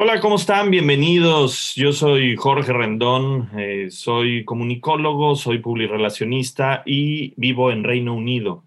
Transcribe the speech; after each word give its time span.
Hola, 0.00 0.20
¿cómo 0.20 0.36
están? 0.36 0.70
Bienvenidos. 0.70 1.74
Yo 1.74 1.92
soy 1.92 2.36
Jorge 2.36 2.72
Rendón, 2.72 3.50
eh, 3.58 3.88
soy 3.90 4.44
comunicólogo, 4.44 5.34
soy 5.34 5.58
publirelacionista 5.58 6.84
y 6.86 7.34
vivo 7.36 7.72
en 7.72 7.82
Reino 7.82 8.14
Unido. 8.14 8.62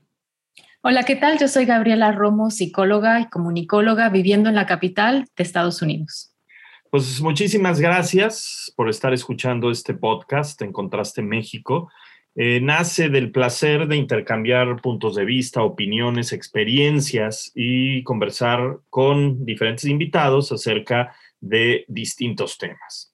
Hola, 0.82 1.04
¿qué 1.04 1.16
tal? 1.16 1.40
Yo 1.40 1.48
soy 1.48 1.64
Gabriela 1.64 2.12
Romo, 2.12 2.52
psicóloga 2.52 3.22
y 3.22 3.30
comunicóloga 3.30 4.10
viviendo 4.10 4.50
en 4.50 4.55
la 4.55 4.66
capital 4.66 5.26
de 5.38 5.44
Estados 5.44 5.82
Unidos. 5.82 6.34
Pues 6.90 7.22
muchísimas 7.22 7.80
gracias 7.80 8.74
por 8.76 8.90
estar 8.90 9.13
escuchando 9.13 9.72
este 9.72 9.94
podcast 9.94 10.62
en 10.62 10.74
Contraste 10.74 11.22
México. 11.22 11.90
Eh, 12.36 12.60
nace 12.62 13.08
del 13.08 13.32
placer 13.32 13.88
de 13.88 13.96
intercambiar 13.96 14.82
puntos 14.82 15.16
de 15.16 15.24
vista, 15.24 15.63
opiniones, 15.63 16.32
experiencias 16.32 17.52
y 17.55 18.04
conversar 18.04 18.80
con 18.90 19.46
diferentes 19.46 19.86
invitados 19.86 20.52
acerca 20.52 21.13
de 21.41 21.86
distintos 21.88 22.58
temas. 22.58 23.13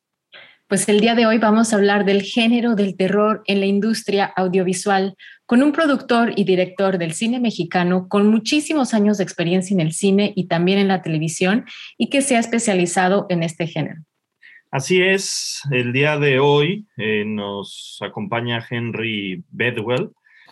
Pues 0.67 0.89
el 0.89 0.99
día 0.99 1.15
de 1.15 1.25
hoy 1.25 1.37
vamos 1.37 1.71
a 1.71 1.77
hablar 1.77 2.03
del 2.03 2.23
género 2.23 2.75
del 2.75 2.97
terror 2.97 3.41
en 3.47 3.61
la 3.61 3.65
industria 3.65 4.25
audiovisual 4.25 5.15
con 5.45 5.63
un 5.63 5.71
productor 5.71 6.33
y 6.35 6.43
director 6.43 6.97
del 6.97 7.13
cine 7.13 7.39
mexicano 7.39 8.09
con 8.09 8.27
muchísimos 8.27 8.93
años 8.93 9.17
de 9.17 9.23
experiencia 9.23 9.73
en 9.73 9.79
el 9.79 9.93
cine 9.93 10.33
y 10.35 10.47
también 10.47 10.77
en 10.77 10.89
la 10.89 11.01
televisión 11.01 11.63
y 11.97 12.09
que 12.09 12.21
se 12.21 12.35
ha 12.35 12.39
especializado 12.39 13.27
en 13.29 13.43
este 13.43 13.65
género. 13.65 14.01
Así 14.69 15.01
es, 15.01 15.61
el 15.71 15.93
día 15.93 16.17
de 16.17 16.39
hoy 16.39 16.85
eh, 16.97 17.23
nos 17.25 17.97
acompaña 18.01 18.61
Henry 18.69 19.45
Bedwell. 19.49 20.09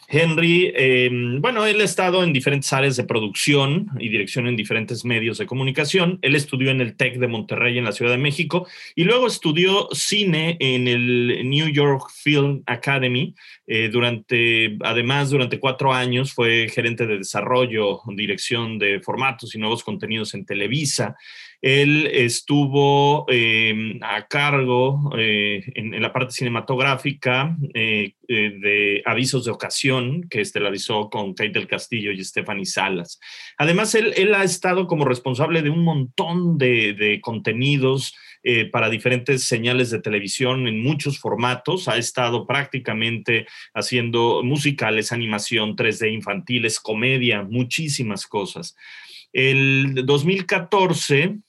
Henry, 0.07 0.71
eh, 0.75 1.09
bueno, 1.39 1.65
él 1.65 1.81
ha 1.81 1.83
estado 1.83 2.23
en 2.23 2.31
diferentes 2.31 2.71
áreas 2.73 2.95
de 2.95 3.03
producción 3.03 3.89
y 3.99 4.09
dirección 4.09 4.47
en 4.47 4.55
diferentes 4.55 5.03
medios 5.03 5.37
de 5.37 5.45
comunicación. 5.47 6.19
Él 6.21 6.35
estudió 6.35 6.69
en 6.69 6.81
el 6.81 6.95
TEC 6.95 7.17
de 7.17 7.27
Monterrey 7.27 7.77
en 7.77 7.85
la 7.85 7.91
Ciudad 7.91 8.11
de 8.11 8.17
México 8.17 8.67
y 8.95 9.03
luego 9.03 9.27
estudió 9.27 9.87
cine 9.91 10.57
en 10.59 10.87
el 10.87 11.49
New 11.49 11.69
York 11.69 12.09
Film 12.13 12.61
Academy. 12.65 13.33
Eh, 13.65 13.89
durante, 13.91 14.77
además, 14.83 15.31
durante 15.31 15.59
cuatro 15.59 15.91
años 15.91 16.33
fue 16.33 16.69
gerente 16.69 17.07
de 17.07 17.17
desarrollo, 17.17 18.01
dirección 18.15 18.77
de 18.77 18.99
formatos 18.99 19.55
y 19.55 19.57
nuevos 19.57 19.83
contenidos 19.83 20.33
en 20.35 20.45
Televisa. 20.45 21.15
Él 21.61 22.07
estuvo 22.11 23.25
em, 23.27 23.99
a 24.03 24.27
cargo 24.27 25.11
eh, 25.17 25.63
en, 25.75 25.99
la 26.01 26.13
parte 26.13 26.33
cinematográfica 26.33 27.57
eh, 27.73 28.13
eh, 28.27 28.53
de 28.61 29.01
Avisos 29.05 29.45
de 29.45 29.51
Ocasión, 29.51 30.27
que 30.29 30.41
estelarizó 30.41 31.09
con 31.09 31.33
Kate 31.33 31.51
del 31.51 31.67
Castillo 31.67 32.11
y 32.11 32.23
Stephanie 32.23 32.65
Salas. 32.65 33.19
Además, 33.57 33.95
él, 33.95 34.33
ha 34.35 34.43
estado 34.43 34.87
como 34.87 35.05
responsable 35.05 35.61
de 35.61 35.69
un 35.69 35.83
montón 35.83 36.57
de, 36.57 37.19
contenidos 37.21 38.15
para 38.71 38.91
diferentes 38.91 39.45
señales 39.45 39.89
de 39.89 40.01
televisión 40.01 40.67
en 40.67 40.83
muchos 40.83 41.17
formatos. 41.17 41.87
Ha 41.87 41.97
estado 41.97 42.45
prácticamente 42.45 43.47
haciendo 43.73 44.43
musicales, 44.43 45.11
animación, 45.11 45.75
3D 45.75 46.13
infantiles, 46.13 46.79
comedia, 46.79 47.41
muchísimas 47.41 48.27
cosas. 48.27 48.75
El 49.33 50.05
2014 50.05 51.39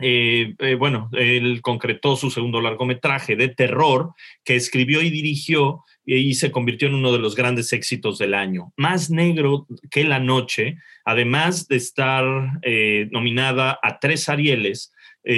eh, 0.00 0.54
eh, 0.58 0.74
bueno, 0.74 1.08
él 1.12 1.60
concretó 1.62 2.16
su 2.16 2.30
segundo 2.30 2.60
largometraje 2.60 3.36
de 3.36 3.48
terror 3.48 4.12
que 4.44 4.56
escribió 4.56 5.02
y 5.02 5.10
dirigió 5.10 5.84
y 6.06 6.34
se 6.34 6.50
convirtió 6.50 6.88
en 6.88 6.94
uno 6.94 7.12
de 7.12 7.18
los 7.18 7.34
grandes 7.34 7.72
éxitos 7.72 8.18
del 8.18 8.34
año. 8.34 8.72
Más 8.76 9.10
negro 9.10 9.66
que 9.90 10.04
la 10.04 10.18
noche, 10.18 10.76
además 11.04 11.66
de 11.68 11.76
estar 11.76 12.24
eh, 12.62 13.08
nominada 13.10 13.78
a 13.82 13.98
tres 13.98 14.28
Arieles, 14.28 14.92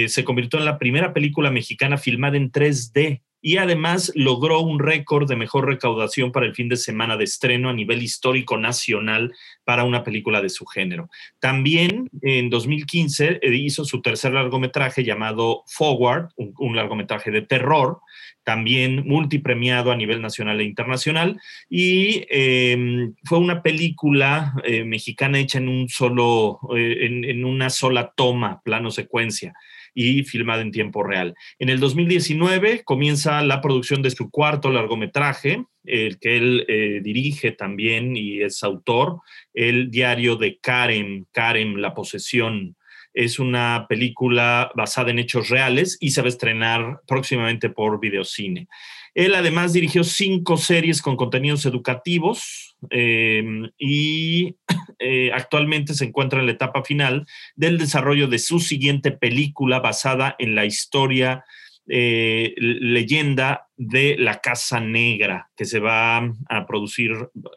se 0.07 0.25
convirtió 0.25 0.59
en 0.59 0.65
la 0.65 0.77
primera 0.77 1.13
película 1.13 1.49
mexicana 1.49 1.97
filmada 1.97 2.35
en 2.35 2.51
3D 2.51 3.21
y 3.47 3.55
además 3.55 4.11
logró 4.13 4.59
un 4.59 4.77
récord 4.77 5.25
de 5.25 5.37
mejor 5.37 5.67
recaudación 5.67 6.33
para 6.33 6.45
el 6.45 6.53
fin 6.53 6.67
de 6.67 6.75
semana 6.75 7.15
de 7.15 7.23
estreno 7.23 7.69
a 7.69 7.73
nivel 7.73 8.03
histórico 8.03 8.57
nacional 8.57 9.33
para 9.63 9.85
una 9.85 10.03
película 10.03 10.41
de 10.41 10.49
su 10.49 10.65
género. 10.65 11.09
También 11.39 12.09
en 12.23 12.49
2015 12.49 13.39
eh, 13.41 13.55
hizo 13.55 13.85
su 13.85 14.01
tercer 14.01 14.33
largometraje 14.33 15.05
llamado 15.05 15.63
Forward, 15.65 16.27
un, 16.35 16.75
largometraje 16.75 17.31
de 17.31 17.41
terror, 17.41 18.01
también 18.43 19.07
multipremiado 19.07 19.93
a 19.93 19.95
nivel 19.95 20.21
nacional 20.21 20.59
e 20.59 20.65
internacional, 20.65 21.39
y 21.69 22.25
em, 22.29 23.13
fue 23.23 23.37
una 23.37 23.63
película 23.63 24.55
eh, 24.65 24.83
mexicana 24.83 25.39
hecha 25.39 25.59
en 25.59 25.69
un 25.69 25.87
solo, 25.87 26.59
eh, 26.75 27.05
en 27.05 27.45
una 27.45 27.69
sola 27.69 28.11
toma, 28.13 28.59
plano 28.61 28.91
secuencia 28.91 29.53
y 29.99 30.21
filmada 30.21 30.61
en 30.61 30.71
tiempo 30.71 31.01
real. 31.01 31.33
En 31.57 31.69
el 31.69 31.79
2019 31.79 32.83
comienza 32.83 33.41
la 33.41 33.61
producción 33.61 34.03
de 34.03 34.11
su 34.11 34.29
cuarto 34.29 34.69
largometraje, 34.69 35.65
el 35.83 36.19
que 36.19 36.37
él 36.37 36.65
eh, 36.67 37.01
dirige 37.03 37.51
también 37.51 38.15
y 38.15 38.41
es 38.41 38.61
autor, 38.63 39.21
el 39.55 39.89
diario 39.89 40.35
de 40.35 40.59
Karen, 40.59 41.25
Karen, 41.31 41.81
La 41.81 41.95
posesión. 41.95 42.75
Es 43.11 43.39
una 43.39 43.87
película 43.89 44.71
basada 44.75 45.09
en 45.09 45.17
hechos 45.17 45.49
reales 45.49 45.97
y 45.99 46.11
se 46.11 46.21
va 46.21 46.27
a 46.27 46.29
estrenar 46.29 47.01
próximamente 47.07 47.71
por 47.71 47.99
videocine. 47.99 48.67
Él 49.13 49.35
además 49.35 49.73
dirigió 49.73 50.03
cinco 50.03 50.57
series 50.57 51.01
con 51.01 51.15
contenidos 51.15 51.65
educativos 51.65 52.75
em, 52.89 53.69
y 53.77 54.55
eh, 54.99 55.31
actualmente 55.33 55.93
se 55.93 56.05
encuentra 56.05 56.39
en 56.39 56.45
la 56.45 56.51
etapa 56.53 56.83
final 56.83 57.25
del 57.55 57.77
desarrollo 57.77 58.27
de 58.27 58.39
su 58.39 58.59
siguiente 58.59 59.11
película 59.11 59.79
basada 59.79 60.35
en 60.39 60.55
la 60.55 60.65
historia 60.65 61.45
eh, 61.89 62.53
leyenda 62.57 63.67
de 63.77 64.17
la 64.17 64.39
Casa 64.39 64.81
Negra, 64.81 65.49
que 65.55 65.63
se 65.63 65.79
va 65.79 66.17
a 66.17 66.67
producir 66.67 67.13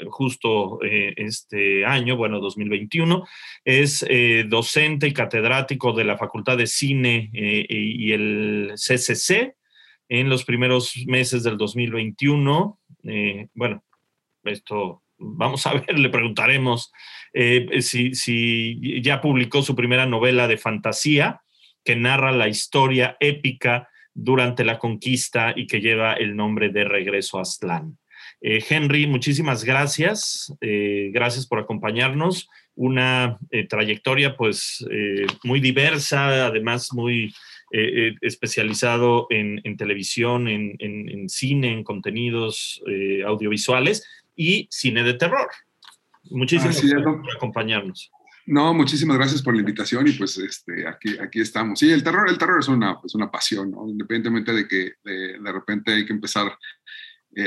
justo 0.09 0.79
eh, 0.85 1.15
este 1.17 1.85
año, 1.85 2.17
bueno, 2.17 2.39
2021. 2.39 3.27
Es 3.65 4.07
docente 4.47 5.09
y 5.09 5.13
catedrático 5.13 5.93
de 5.93 6.05
la 6.05 6.17
Facultad 6.17 6.59
de 6.59 6.69
Cine 6.69 7.31
y 7.33 8.13
el 8.13 8.75
CCC 8.77 9.57
en 10.11 10.29
los 10.29 10.45
primeros 10.45 10.93
meses 11.07 11.45
del 11.45 11.57
2021. 11.57 12.79
Eh, 13.05 13.47
bueno, 13.55 13.83
esto 14.45 15.03
vamos 15.17 15.67
a 15.67 15.75
ver, 15.75 15.99
le 15.99 16.11
preguntaremos 16.11 16.93
eh, 17.33 17.81
si, 17.81 18.15
si, 18.15 19.01
ya 19.03 19.21
publicó 19.21 19.63
su 19.63 19.75
primera 19.75 20.05
novela 20.05 20.49
de 20.49 20.59
fantasía 20.59 21.41
que 21.85 21.97
narra 21.97 22.33
la 22.33 22.49
historia 22.49 23.17
épica 23.21 23.89
durante 24.13 24.65
la 24.65 24.79
conquista 24.79 25.55
y 25.57 25.67
que 25.67 25.81
lleva 25.81 26.15
el 26.15 26.37
nombre 26.37 26.71
de 26.71 26.85
Regreso 26.85 27.39
a 27.39 27.43
Aztlán. 27.43 27.97
Eh, 28.43 28.63
Henry, 28.69 29.07
muchísimas 29.07 29.65
gracias. 29.65 30.53
gracias 30.61 31.47
por 31.47 31.61
acompañarnos. 31.61 32.49
Una 32.75 33.39
trayectoria 33.69 34.37
pues 34.37 34.85
muy 35.45 35.61
diversa, 35.61 36.47
además 36.47 36.93
muy 36.93 37.33
eh, 37.73 38.09
eh, 38.09 38.17
especializado 38.23 39.29
en, 39.31 39.77
televisión, 39.77 40.49
en, 40.49 41.29
cine, 41.29 41.73
en 41.73 41.85
contenidos 41.85 42.83
eh, 42.89 43.23
audiovisuales 43.25 44.05
y 44.35 44.67
cine 44.73 45.05
de 45.05 45.15
terror. 45.15 45.49
Muchísimas 46.31 46.83
gracias 46.83 47.03
por 47.03 47.37
acompañarnos. 47.37 48.11
No, 48.47 48.75
muchísimas 48.75 49.17
gracias 49.17 49.41
por 49.41 49.55
la 49.55 49.61
invitación 49.61 50.09
y 50.09 50.13
pues 50.13 50.37
este, 50.39 50.89
aquí, 50.89 51.17
aquí 51.21 51.41
estamos. 51.41 51.79
Sí, 51.79 51.93
el 51.93 52.03
terror, 52.03 52.29
el 52.29 52.39
terror 52.39 52.59
es 52.59 52.67
una, 52.67 52.99
es 53.05 53.15
una 53.15 53.31
pasión, 53.31 53.73
independientemente 53.87 54.53
de 54.53 54.67
que 54.67 54.95
de, 55.05 55.53
repente 55.53 55.93
hay 55.93 56.05
que 56.05 56.13
empezar 56.13 56.59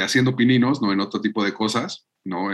haciendo 0.01 0.37
pininos, 0.37 0.81
¿no? 0.81 0.93
En 0.93 1.01
otro 1.01 1.19
tipo 1.19 1.43
de 1.43 1.53
cosas, 1.53 2.07
¿no? 2.23 2.49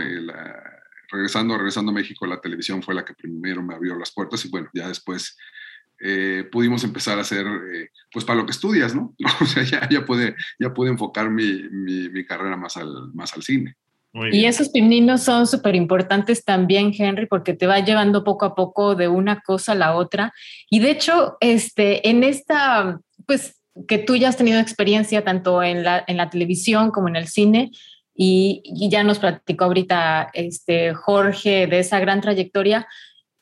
regresando, 1.12 1.56
regresando 1.56 1.92
a 1.92 1.94
México, 1.94 2.26
la 2.26 2.40
televisión 2.40 2.82
fue 2.82 2.94
la 2.94 3.04
que 3.04 3.14
primero 3.14 3.62
me 3.62 3.74
abrió 3.74 3.96
las 3.96 4.12
puertas 4.12 4.44
y 4.44 4.48
bueno, 4.48 4.68
ya 4.74 4.88
después 4.88 5.36
eh, 6.00 6.48
pudimos 6.50 6.82
empezar 6.84 7.18
a 7.18 7.22
hacer, 7.22 7.46
eh, 7.46 7.90
pues 8.12 8.24
para 8.24 8.38
lo 8.38 8.46
que 8.46 8.52
estudias, 8.52 8.94
¿no? 8.94 9.14
O 9.40 9.46
sea, 9.46 9.62
ya, 9.62 9.88
ya, 9.88 10.04
pude, 10.04 10.34
ya 10.58 10.72
pude 10.72 10.90
enfocar 10.90 11.30
mi, 11.30 11.62
mi, 11.70 12.24
carrera 12.24 12.56
más 12.56 12.76
al, 12.76 13.12
más 13.14 13.34
al 13.34 13.42
cine. 13.42 13.76
y 14.32 14.44
esos 14.44 14.70
pininos 14.70 15.22
son 15.22 15.46
súper 15.46 15.74
importantes 15.74 16.44
también, 16.44 16.92
Henry, 16.96 17.26
porque 17.26 17.54
te 17.54 17.66
va 17.66 17.80
llevando 17.80 18.24
poco 18.24 18.44
a 18.44 18.54
poco 18.54 18.94
de 18.94 19.08
una 19.08 19.40
cosa 19.40 19.72
a 19.72 19.76
la 19.76 19.94
otra. 19.94 20.32
Y 20.68 20.80
de 20.80 20.90
hecho, 20.90 21.36
este, 21.40 22.08
en 22.08 22.24
esta, 22.24 23.00
pues 23.26 23.56
que 23.86 23.98
tú 23.98 24.16
ya 24.16 24.28
has 24.28 24.36
tenido 24.36 24.58
experiencia 24.58 25.24
tanto 25.24 25.62
en 25.62 25.84
la, 25.84 26.04
en 26.06 26.16
la 26.16 26.28
televisión 26.28 26.90
como 26.90 27.08
en 27.08 27.16
el 27.16 27.28
cine, 27.28 27.70
y, 28.22 28.62
ya 28.90 29.02
nos 29.02 29.18
platicó 29.18 29.64
ahorita 29.64 30.28
este, 30.34 30.92
Jorge 30.92 31.66
de 31.66 31.78
esa 31.78 32.00
gran 32.00 32.20
trayectoria. 32.20 32.86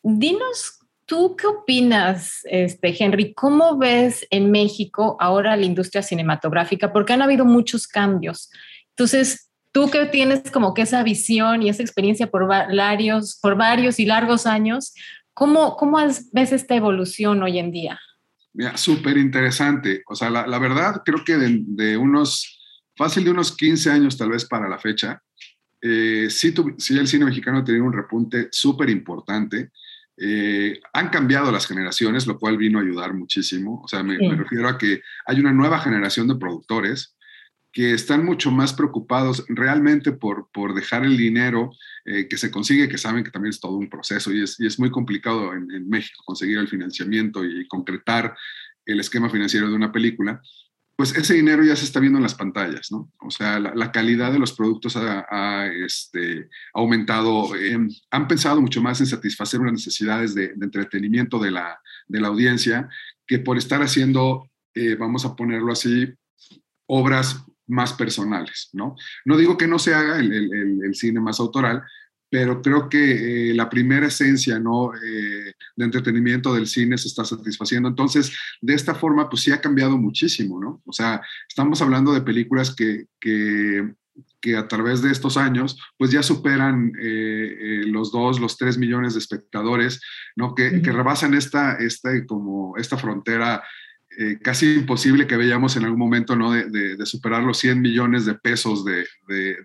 Dinos, 0.05 0.78
¿tú 1.09 1.35
qué 1.37 1.47
opinas, 1.47 2.41
este, 2.45 2.95
Henry? 2.97 3.33
¿Cómo 3.33 3.79
ves 3.79 4.27
en 4.31 4.51
México 4.51 5.17
ahora 5.19 5.57
la 5.57 5.65
industria 5.65 6.03
cinematográfica? 6.03 6.93
Porque 6.93 7.15
han 7.15 7.23
habido 7.23 7.45
muchos 7.45 7.89
cambios. 7.89 8.51
Entonces, 8.91 9.51
tú 9.73 9.91
que 9.91 10.07
tienes 10.07 10.51
como 10.53 10.75
que 10.75 10.83
esa 10.83 11.03
visión 11.03 11.63
y 11.63 11.71
esa 11.71 11.83
experiencia 11.83 12.31
por 12.31 12.47
varios, 12.47 13.39
por 13.41 13.57
varios 13.57 13.99
y 13.99 14.05
largos 14.05 14.47
años, 14.47 14.93
¿cómo, 15.33 15.77
cómo 15.77 15.99
ves 16.33 16.53
esta 16.53 16.75
evolución 16.75 17.43
hoy 17.43 17.59
en 17.59 17.73
día? 17.73 17.99
Mira, 18.53 18.77
súper 18.77 19.17
interesante. 19.17 20.03
O 20.07 20.15
sea, 20.15 20.29
la, 20.29 20.59
verdad, 20.59 21.03
creo 21.05 21.25
que 21.25 21.37
de 21.37 21.97
unos 21.97 22.59
fácil 22.99 23.25
de 23.25 23.31
unos 23.31 23.57
15 23.57 23.91
años 23.91 24.19
tal 24.19 24.31
vez 24.31 24.45
para 24.45 24.69
la 24.69 24.79
fecha, 24.79 25.23
eh, 25.81 26.27
sí, 26.29 26.53
el 26.91 27.07
cine 27.07 27.25
mexicano 27.25 27.63
tiene 27.63 27.81
un 27.81 27.93
repunte 27.93 28.49
súper 28.51 28.91
importante. 28.91 29.71
Eh, 30.21 30.81
han 30.93 31.11
cambiado 31.11 31.53
las 31.53 31.67
generaciones, 31.67 32.27
lo 32.27 32.39
cual 32.39 32.57
vino 32.57 32.79
a 32.79 32.83
ayudar 32.83 33.15
muchísimo. 33.15 33.81
O 33.85 33.89
sea, 33.89 34.03
me, 34.03 34.19
refiero 34.19 34.69
a 34.69 34.77
que 34.77 35.03
hay 35.27 35.39
una 35.39 35.53
nueva 35.53 35.79
generación 35.79 36.27
de 36.29 36.37
productores 36.37 37.17
que 37.73 37.93
están 37.93 38.25
mucho 38.25 38.51
más 38.51 38.73
preocupados 38.73 39.45
realmente 39.49 40.11
por, 40.13 40.49
por 40.53 40.75
dejar 40.75 41.05
el 41.05 41.17
dinero 41.17 41.71
eh, 42.05 42.27
que 42.29 42.37
se 42.37 42.51
consigue, 42.51 42.89
que 42.89 42.99
saben 42.99 43.23
que 43.23 43.31
también 43.31 43.51
es 43.51 43.61
todo 43.61 43.77
un 43.77 43.91
proceso 43.91 44.33
y 44.33 44.43
es, 44.43 44.59
y 44.59 44.67
es 44.67 44.81
muy 44.81 44.91
complicado 44.91 45.53
en, 45.53 45.71
en, 45.71 45.89
México 45.89 46.23
conseguir 46.25 46.59
el 46.59 46.69
financiamiento 46.69 47.45
y 47.45 47.69
concretar 47.69 48.35
el 48.87 49.01
esquema 49.01 49.29
financiero 49.31 49.69
de 49.69 49.77
una 49.77 49.93
película 49.93 50.41
pues 50.99 51.15
ese 51.15 51.35
dinero 51.35 51.63
ya 51.63 51.77
se 51.77 51.85
está 51.85 52.01
viendo 52.01 52.19
en 52.19 52.25
las 52.25 52.35
pantallas, 52.35 52.91
¿no? 52.91 53.13
O 53.21 53.31
sea, 53.31 53.61
la, 53.61 53.93
calidad 53.93 54.33
de 54.33 54.41
los 54.41 54.53
productos 54.53 54.97
ha, 54.97 55.69
este, 55.69 56.49
aumentado, 56.75 57.55
em, 57.55 57.89
han 58.11 58.27
pensado 58.27 58.61
mucho 58.61 58.83
más 58.83 58.99
en 58.99 59.07
satisfacer 59.07 59.61
unas 59.61 59.75
necesidades 59.75 60.35
de, 60.35 60.47
entretenimiento 60.61 61.39
de 61.39 61.53
la, 61.53 61.81
audiencia 62.25 62.89
que 63.25 63.39
por 63.39 63.59
estar 63.59 63.81
haciendo, 63.81 64.51
eh, 64.75 64.97
vamos 64.97 65.25
a 65.25 65.37
ponerlo 65.37 65.71
así, 65.71 66.13
obras 66.89 67.45
más 67.69 67.93
personales, 67.93 68.71
¿no? 68.73 68.97
No 69.25 69.37
digo 69.37 69.57
que 69.57 69.69
no 69.69 69.79
se 69.79 69.95
haga 69.95 70.19
el 70.19 70.95
cine 70.95 71.21
más 71.21 71.39
autoral, 71.39 71.85
pero 72.31 72.61
creo 72.61 72.89
que 72.89 73.51
eh, 73.51 73.55
la 73.55 73.69
primera 73.69 74.07
esencia 74.07 74.59
¿no? 74.59 74.95
Eh, 74.95 75.55
de 75.77 75.85
entretenimiento 75.85 76.55
del 76.55 76.67
cine 76.67 76.99
se 76.99 77.09
está 77.09 77.25
satisfaciendo. 77.25 77.89
Entonces, 77.89 78.37
de 78.61 78.75
esta 78.75 78.95
forma, 78.95 79.29
pues 79.29 79.43
sí 79.43 79.53
ha 79.53 79.61
cambiado 79.61 79.97
muchísimo, 79.97 80.61
¿no? 80.61 80.83
O 80.85 80.93
sea, 80.93 81.23
estamos 81.49 81.81
hablando 81.81 82.13
de 82.13 82.21
películas 82.21 82.75
que, 82.75 83.07
que, 83.21 83.93
que 84.41 84.57
a 84.57 84.69
través 84.69 85.01
de 85.03 85.11
estos 85.11 85.37
años, 85.37 85.79
pues 85.97 86.11
ya 86.11 86.23
superan 86.23 86.93
eh, 87.01 87.83
los 87.87 88.13
dos, 88.13 88.41
los 88.41 88.57
tres 88.57 88.77
millones 88.79 89.15
de 89.15 89.21
espectadores, 89.21 90.01
¿no? 90.37 90.55
Que, 90.55 90.83
que 90.83 90.93
rebasan 90.93 91.35
esta, 91.35 91.77
esta, 91.77 92.11
como 92.27 92.77
esta 92.77 92.97
frontera 92.97 93.63
eh, 94.21 94.37
casi 94.43 94.75
imposible 94.75 95.29
que 95.29 95.37
veíamos 95.37 95.77
en 95.77 95.85
algún 95.85 96.01
momento 96.01 96.35
¿no? 96.35 96.51
de, 96.51 97.07
superar 97.07 97.45
los 97.45 97.57
100 97.59 97.81
millones 97.81 98.27
de 98.27 98.35
pesos 98.35 98.85
de, 98.85 99.07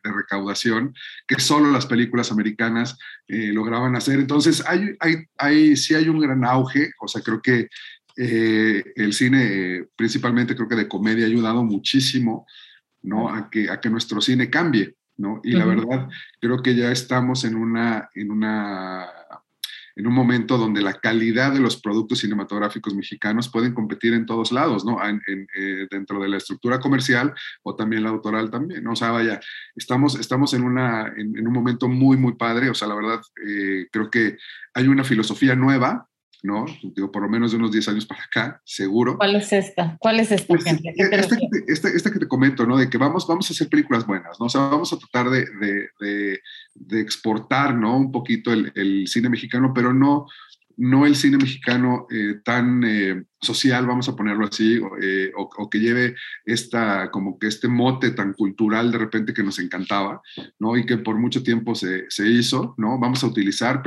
recaudación 0.03 0.93
que 1.27 1.39
solo 1.39 1.71
las 1.71 1.87
películas 1.87 2.31
americanas 2.31 2.95
eh, 3.27 3.51
lograban 3.51 3.95
hacer. 3.95 4.19
Entonces, 4.19 4.63
hay, 4.67 4.95
hay, 4.99 5.23
hay, 5.39 5.75
sí 5.75 5.95
hay 5.95 6.07
un 6.07 6.19
gran 6.19 6.45
auge, 6.45 6.91
o 7.01 7.07
sea, 7.07 7.23
creo 7.23 7.41
que 7.41 7.67
eh, 8.15 8.83
el 8.95 9.13
cine, 9.13 9.87
principalmente 9.95 10.55
creo 10.55 10.69
que 10.69 10.75
de 10.75 10.87
comedia, 10.87 11.25
ha 11.25 11.29
ayudado 11.29 11.63
muchísimo 11.63 12.45
¿no? 13.01 13.33
a, 13.33 13.49
que, 13.49 13.71
a 13.71 13.81
que 13.81 13.89
nuestro 13.89 14.21
cine 14.21 14.51
cambie. 14.51 14.93
¿no? 15.17 15.41
Y 15.43 15.53
la 15.53 15.65
verdad, 15.65 16.09
creo 16.39 16.61
que 16.61 16.75
ya 16.75 16.91
estamos 16.91 17.43
en 17.43 17.55
una, 17.55 18.07
en 18.13 18.29
una 18.29 19.07
en 19.95 20.07
un 20.07 20.13
momento 20.13 20.57
donde 20.57 20.81
la 20.81 20.93
calidad 20.93 21.53
de 21.53 21.59
los 21.59 21.79
productos 21.79 22.19
cinematográficos 22.19 22.95
mexicanos 22.95 23.49
pueden 23.49 23.73
competir 23.73 24.13
en 24.13 24.25
todos 24.25 24.51
lados, 24.51 24.85
¿no? 24.85 24.97
Eh, 25.03 25.87
dentro 25.89 26.19
de 26.19 26.29
la 26.29 26.37
estructura 26.37 26.79
comercial 26.79 27.33
o 27.63 27.75
también 27.75 28.03
la 28.03 28.09
autoral 28.09 28.49
también, 28.49 28.83
¿no? 28.83 28.93
O 28.93 28.95
sea, 28.95 29.39
estamos, 29.75 30.19
estamos 30.19 30.53
en, 30.53 30.63
una, 30.63 31.07
en, 31.15 31.47
un 31.47 31.53
momento 31.53 31.87
muy, 31.87 32.17
muy 32.17 32.33
padre, 32.33 32.69
o 32.69 32.73
sea, 32.73 32.87
la 32.87 32.95
verdad, 32.95 33.21
eh, 33.45 33.87
creo 33.91 34.09
que 34.09 34.37
hay 34.73 34.87
una 34.87 35.03
filosofía 35.03 35.55
nueva 35.55 36.07
¿no? 36.43 36.65
Digo, 36.83 37.09
por 37.09 37.23
lo 37.23 37.29
menos 37.29 37.51
de 37.51 37.57
unos 37.57 37.71
10 37.71 37.87
años 37.87 38.05
para 38.05 38.23
acá, 38.23 38.61
seguro. 38.65 39.17
¿Cuál 39.17 39.37
es 39.37 39.51
esta? 39.53 39.97
¿Cuál 39.99 40.19
es 40.19 40.31
esta, 40.31 40.47
pues, 40.47 40.63
gente? 40.65 40.93
Esta, 40.95 41.37
esta, 41.67 41.89
esta, 41.89 42.11
que 42.11 42.19
te 42.19 42.27
comento, 42.27 42.67
¿no? 42.67 42.77
De 42.77 42.89
que 42.89 42.97
vamos, 42.97 43.25
vamos 43.25 43.49
a 43.49 43.53
hacer 43.53 43.69
películas 43.69 44.05
buenas, 44.05 44.37
¿no? 44.39 44.47
O 44.47 44.49
sea, 44.49 44.61
vamos 44.67 44.91
a 44.91 44.97
tratar 44.97 45.29
de, 45.29 45.45
de, 45.99 46.39
de, 46.75 46.99
exportar, 46.99 47.73
¿no? 47.73 47.97
Un 47.97 48.11
poquito 48.11 48.51
el, 48.51 48.73
el, 48.75 49.07
cine 49.07 49.29
mexicano, 49.29 49.71
pero 49.73 49.93
no, 49.93 50.27
no 50.77 51.05
el 51.05 51.15
cine 51.15 51.37
mexicano 51.37 52.07
eh, 52.09 52.39
tan 52.43 52.83
eh, 52.83 53.23
social, 53.39 53.85
vamos 53.85 54.07
a 54.09 54.15
ponerlo 54.15 54.45
así, 54.45 54.79
eh, 55.01 55.31
o, 55.35 55.69
que 55.69 55.79
lleve 55.79 56.15
esta, 56.45 57.11
como 57.11 57.37
que 57.37 57.47
este 57.47 57.67
mote 57.67 58.11
tan 58.11 58.33
cultural 58.33 58.91
de 58.91 58.97
repente 58.97 59.33
que 59.33 59.43
nos 59.43 59.59
encantaba, 59.59 60.21
¿no? 60.59 60.77
Y 60.77 60.85
que 60.85 60.97
por 60.97 61.17
mucho 61.17 61.43
tiempo 61.43 61.75
se, 61.75 62.05
se 62.09 62.27
hizo, 62.27 62.73
¿no? 62.77 62.99
Vamos 62.99 63.23
a 63.23 63.27
utilizar 63.27 63.83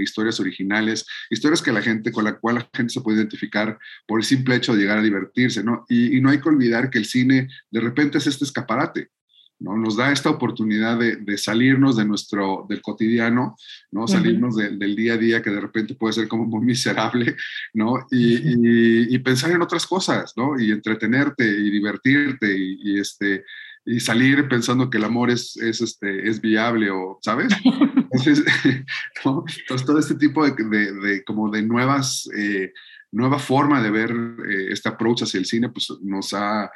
historias 0.00 0.40
originales, 0.40 1.06
historias 1.30 1.62
que 1.62 1.72
la 1.72 1.82
gente, 1.82 2.12
con 2.12 2.24
la 2.24 2.38
cual 2.38 2.56
la 2.56 2.70
gente 2.74 2.92
se 2.92 3.00
puede 3.00 3.18
identificar 3.18 3.78
por 4.06 4.20
el 4.20 4.24
simple 4.24 4.56
hecho 4.56 4.74
de 4.74 4.80
llegar 4.80 4.98
a 4.98 5.02
divertirse, 5.02 5.62
¿no? 5.62 5.84
Y, 5.88 6.16
y 6.16 6.20
no 6.20 6.30
hay 6.30 6.40
que 6.40 6.48
olvidar 6.48 6.90
que 6.90 6.98
el 6.98 7.06
cine 7.06 7.48
de 7.70 7.80
repente 7.80 8.18
es 8.18 8.26
este 8.26 8.44
escaparate, 8.44 9.10
¿no? 9.58 9.76
Nos 9.76 9.96
da 9.96 10.12
esta 10.12 10.30
oportunidad 10.30 10.98
de, 10.98 11.38
salirnos 11.38 11.96
de 11.96 12.04
nuestro, 12.04 12.66
del 12.68 12.82
cotidiano, 12.82 13.56
¿no? 13.90 14.06
Salirnos 14.06 14.56
del 14.56 14.96
día 14.96 15.14
a 15.14 15.18
día 15.18 15.42
que 15.42 15.50
de 15.50 15.60
repente 15.60 15.94
puede 15.94 16.14
ser 16.14 16.28
como 16.28 16.44
muy 16.44 16.64
miserable, 16.64 17.36
¿no? 17.72 18.06
Y, 18.10 19.18
pensar 19.20 19.50
en 19.50 19.62
otras 19.62 19.86
cosas, 19.86 20.34
¿no? 20.36 20.58
Y 20.60 20.70
entretenerte 20.70 21.44
y 21.44 21.70
divertirte 21.70 22.56
y, 22.56 23.00
este, 23.00 23.44
y 23.84 23.98
salir 23.98 24.46
pensando 24.48 24.88
que 24.88 24.98
el 24.98 25.04
amor 25.04 25.30
es, 25.30 25.56
es, 25.56 25.80
este, 25.80 26.28
es 26.28 26.40
viable 26.40 26.90
o, 26.90 27.18
¿sabes? 27.22 27.52
Entonces, 28.12 29.84
todo 29.84 29.98
este 29.98 30.14
tipo 30.14 30.46
de, 30.46 31.24
como 31.24 31.50
de 31.50 31.62
nuevas... 31.62 32.28
Eh, 32.36 32.72
nueva 33.12 33.38
forma 33.38 33.80
de 33.80 33.90
ver 33.90 34.10
eh, 34.10 34.66
este 34.70 34.90
approach 34.90 35.22
hacia 35.22 35.38
el 35.38 35.46
cine, 35.46 35.70
pues 35.70 35.90
nos 36.02 36.34
ha, 36.34 36.70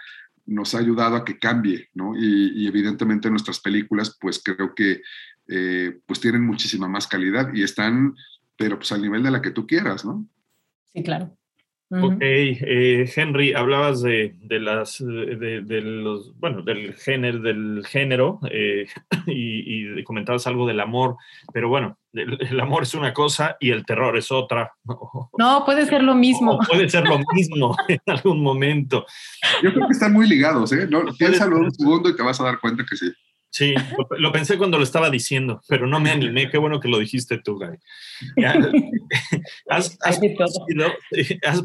nos 0.46 0.75
ha 0.75 0.78
ayudado 0.78 1.16
a 1.16 1.25
que 1.25 1.38
cambie, 1.38 1.88
¿no? 1.94 2.12
Y, 2.16 2.66
evidentemente 2.66 3.30
nuestras 3.30 3.61
películas, 3.61 4.16
pues 4.20 4.42
creo 4.42 4.75
que 4.75 5.02
eh, 5.49 6.00
pues 6.06 6.20
tienen 6.20 6.44
muchísima 6.44 6.88
más 6.88 7.06
calidad 7.06 7.52
y 7.54 7.62
están, 7.62 8.14
pero 8.56 8.78
pues 8.78 8.92
al 8.92 9.02
nivel 9.02 9.23
de 9.23 9.30
la 9.30 9.42
que 9.42 9.50
tú 9.50 9.66
quieras, 9.66 10.04
¿no? 10.04 10.26
Sí, 10.92 11.02
claro. 11.02 11.37
Ok, 11.92 12.18
eh, 12.20 13.11
Henry, 13.16 13.52
hablabas 13.52 14.00
de, 14.00 14.37
las 14.49 14.99
de, 15.00 15.80
los 15.82 16.38
bueno 16.38 16.62
del 16.62 16.94
género 16.94 17.40
del 17.40 17.85
género 17.85 18.38
eh, 18.49 18.87
y, 19.26 20.04
comentabas 20.04 20.47
algo 20.47 20.68
del 20.68 20.78
amor, 20.78 21.16
pero 21.52 21.68
bueno, 21.68 21.99
el, 22.12 22.61
amor 22.61 22.85
es 22.85 22.94
una 22.94 23.12
cosa 23.12 23.56
y 23.59 23.70
el 23.70 23.85
terror 23.85 24.16
es 24.16 24.30
otra. 24.30 24.73
No, 25.37 25.64
puede 25.64 25.87
ser 25.87 26.02
lo 26.02 26.14
mismo. 26.14 26.59
puede 26.68 26.88
ser 26.88 27.09
lo 27.09 27.18
mismo 27.35 27.75
en 27.88 28.00
algún 28.06 28.40
momento. 28.40 29.06
Yo 29.62 29.73
creo 29.73 29.87
que 29.87 29.92
están 29.92 30.12
muy 30.12 30.28
ligados, 30.28 30.73
¿eh? 30.73 30.87
No, 30.88 31.02
piénsalo 31.18 31.56
un 31.56 31.73
segundo 31.73 32.09
y 32.11 32.16
te 32.16 32.23
vas 32.23 32.40
a 32.40 32.44
dar 32.44 32.61
cuenta 32.61 32.85
que 32.88 32.97
sí. 32.97 33.11
Sí, 33.61 33.75
lo, 34.17 34.33
pensé 34.33 34.57
cuando 34.57 34.79
lo 34.79 34.85
estaba 34.85 35.11
diciendo, 35.11 35.61
pero 35.69 35.87
no 35.87 36.00
me 36.00 36.11
animé. 36.11 36.49
Qué 36.49 36.57
bueno 36.57 36.81
que 36.81 36.88
lo 36.88 36.99
dijiste 36.99 37.37
tú, 37.37 37.59
Guy. 37.59 37.76
Has, 39.69 39.99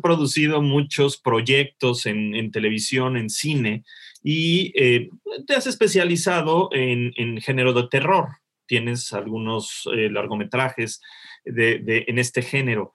producido, 0.02 0.62
muchos 0.62 1.16
proyectos 1.16 2.06
en, 2.06 2.52
televisión, 2.52 3.16
en 3.16 3.30
cine, 3.30 3.86
y 4.22 4.74
eh, 4.76 5.10
te 5.48 5.56
has 5.56 5.68
especializado 5.68 6.68
en, 6.74 7.40
género 7.40 7.72
de 7.72 7.88
terror. 7.88 8.28
Tienes 8.66 9.14
algunos 9.14 9.88
eh, 9.96 10.10
largometrajes 10.10 11.00
en 11.46 12.20
este 12.20 12.42
género. 12.42 12.92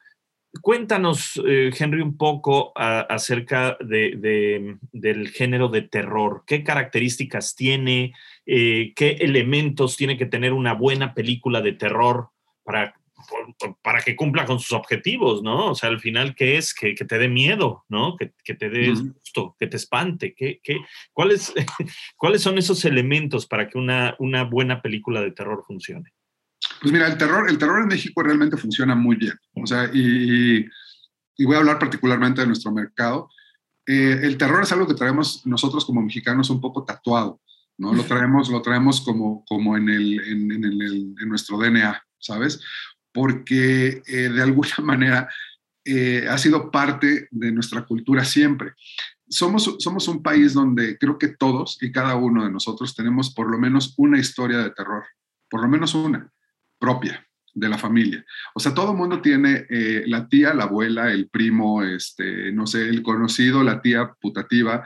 Cuéntanos, 0.62 1.40
eh, 1.47 1.71
Henry, 1.78 2.02
un 2.02 2.16
poco 2.16 2.73
acerca 2.75 3.78
del 3.80 5.28
género 5.33 5.69
de 5.69 5.83
terror. 5.83 6.42
¿Qué 6.45 6.64
características 6.64 7.54
tiene? 7.54 8.12
Eh, 8.52 8.92
¿Qué 8.97 9.11
elementos 9.21 9.97
tiene 9.97 10.19
que 10.19 10.26
tener 10.26 10.52
una 10.52 10.75
buena 10.75 11.14
película 11.14 11.61
de 11.61 11.73
terror 11.73 12.30
para 12.64 12.95
para 13.83 14.00
que 14.00 14.16
cumpla 14.16 14.47
con 14.47 14.59
sus 14.59 14.73
objetivos, 14.73 15.42
¿no? 15.42 15.71
O 15.71 15.75
sea, 15.75 15.88
al 15.88 16.00
final, 16.00 16.35
¿qué 16.35 16.57
es? 16.57 16.75
Que, 16.75 16.95
te 16.95 17.19
dé 17.19 17.28
miedo, 17.28 17.85
¿no? 17.88 18.16
Que, 18.16 18.54
te 18.54 18.69
dé 18.69 18.95
susto, 18.97 19.57
que 19.59 19.66
te 19.66 19.76
espante. 19.76 20.35
¿Qué, 20.35 20.61
cuáles, 21.12 21.52
¿Cuáles 22.16 22.42
son 22.42 22.59
esos 22.59 22.85
elementos 22.85 23.47
para 23.47 23.69
que 23.69 23.78
una, 23.78 24.16
una 24.19 24.45
buena 24.45 24.83
película 24.83 25.21
de 25.21 25.33
terror 25.33 25.62
funcione? 25.66 26.12
Pues 26.80 26.92
mira, 26.92 27.07
el 27.07 27.19
terror, 27.19 27.49
el 27.49 27.59
terror 27.59 27.83
en 27.83 27.88
México 27.88 28.23
realmente 28.23 28.57
funciona 28.57 28.95
muy 28.95 29.16
bien. 29.16 29.35
O 29.54 29.66
sea, 29.66 29.90
y, 29.92 30.66
voy 31.45 31.54
a 31.54 31.59
hablar 31.59 31.78
particularmente 31.78 32.40
de 32.40 32.47
nuestro 32.47 32.73
mercado. 32.73 33.28
Eh, 33.87 34.21
el 34.23 34.37
terror 34.37 34.62
es 34.62 34.73
algo 34.73 34.87
que 34.87 34.95
traemos 34.95 35.47
nosotros 35.47 35.85
como 35.85 36.02
mexicanos 36.02 36.50
un 36.50 36.61
poco 36.61 36.85
tatuado, 36.85 37.40
¿no? 37.80 37.94
Lo 37.94 38.04
traemos, 38.04 38.50
lo 38.50 38.60
traemos 38.60 39.00
como, 39.00 39.42
como 39.46 39.76
en, 39.76 39.88
el, 39.88 40.20
en, 40.20 40.64
el, 40.64 41.14
en 41.18 41.28
nuestro 41.28 41.56
DNA, 41.56 42.00
¿sabes? 42.18 42.60
Porque 43.10 44.02
eh, 44.06 44.28
de 44.28 44.42
alguna 44.42 44.75
manera 44.82 45.28
eh, 45.84 46.26
ha 46.28 46.37
sido 46.37 46.70
parte 46.70 47.28
de 47.30 47.52
nuestra 47.52 47.87
cultura 47.87 48.25
siempre. 48.25 48.75
Somos, 49.26 49.76
somos 49.78 50.08
un 50.08 50.22
país 50.22 50.52
donde 50.52 50.99
creo 50.99 51.18
que 51.18 51.28
todos 51.28 51.78
y 51.80 51.90
cada 51.90 52.16
uno 52.16 52.44
de 52.44 52.50
nosotros 52.50 52.94
tenemos 52.94 53.32
por 53.32 53.50
lo 53.50 53.58
menos 53.58 53.94
una 53.96 54.18
historia 54.18 54.58
de 54.58 54.70
terror, 54.70 55.04
por 55.49 55.62
lo 55.62 55.68
menos 55.68 55.94
una 55.94 56.30
propia 56.78 57.26
de 57.54 57.68
la 57.68 57.78
familia. 57.78 58.25
O 58.54 58.60
sea, 58.60 58.75
todo 58.75 58.92
el 58.92 58.99
mundo 58.99 59.22
tiene 59.22 59.66
eh, 59.70 60.04
la 60.06 60.28
tía, 60.28 60.52
la 60.52 60.64
abuela, 60.64 61.10
el 61.10 61.30
primo, 61.30 61.82
este, 61.82 62.52
no 62.52 62.66
sé, 62.66 62.88
el 62.88 63.02
conocido, 63.02 63.62
la 63.62 63.80
tía 63.80 64.12
putativa, 64.20 64.84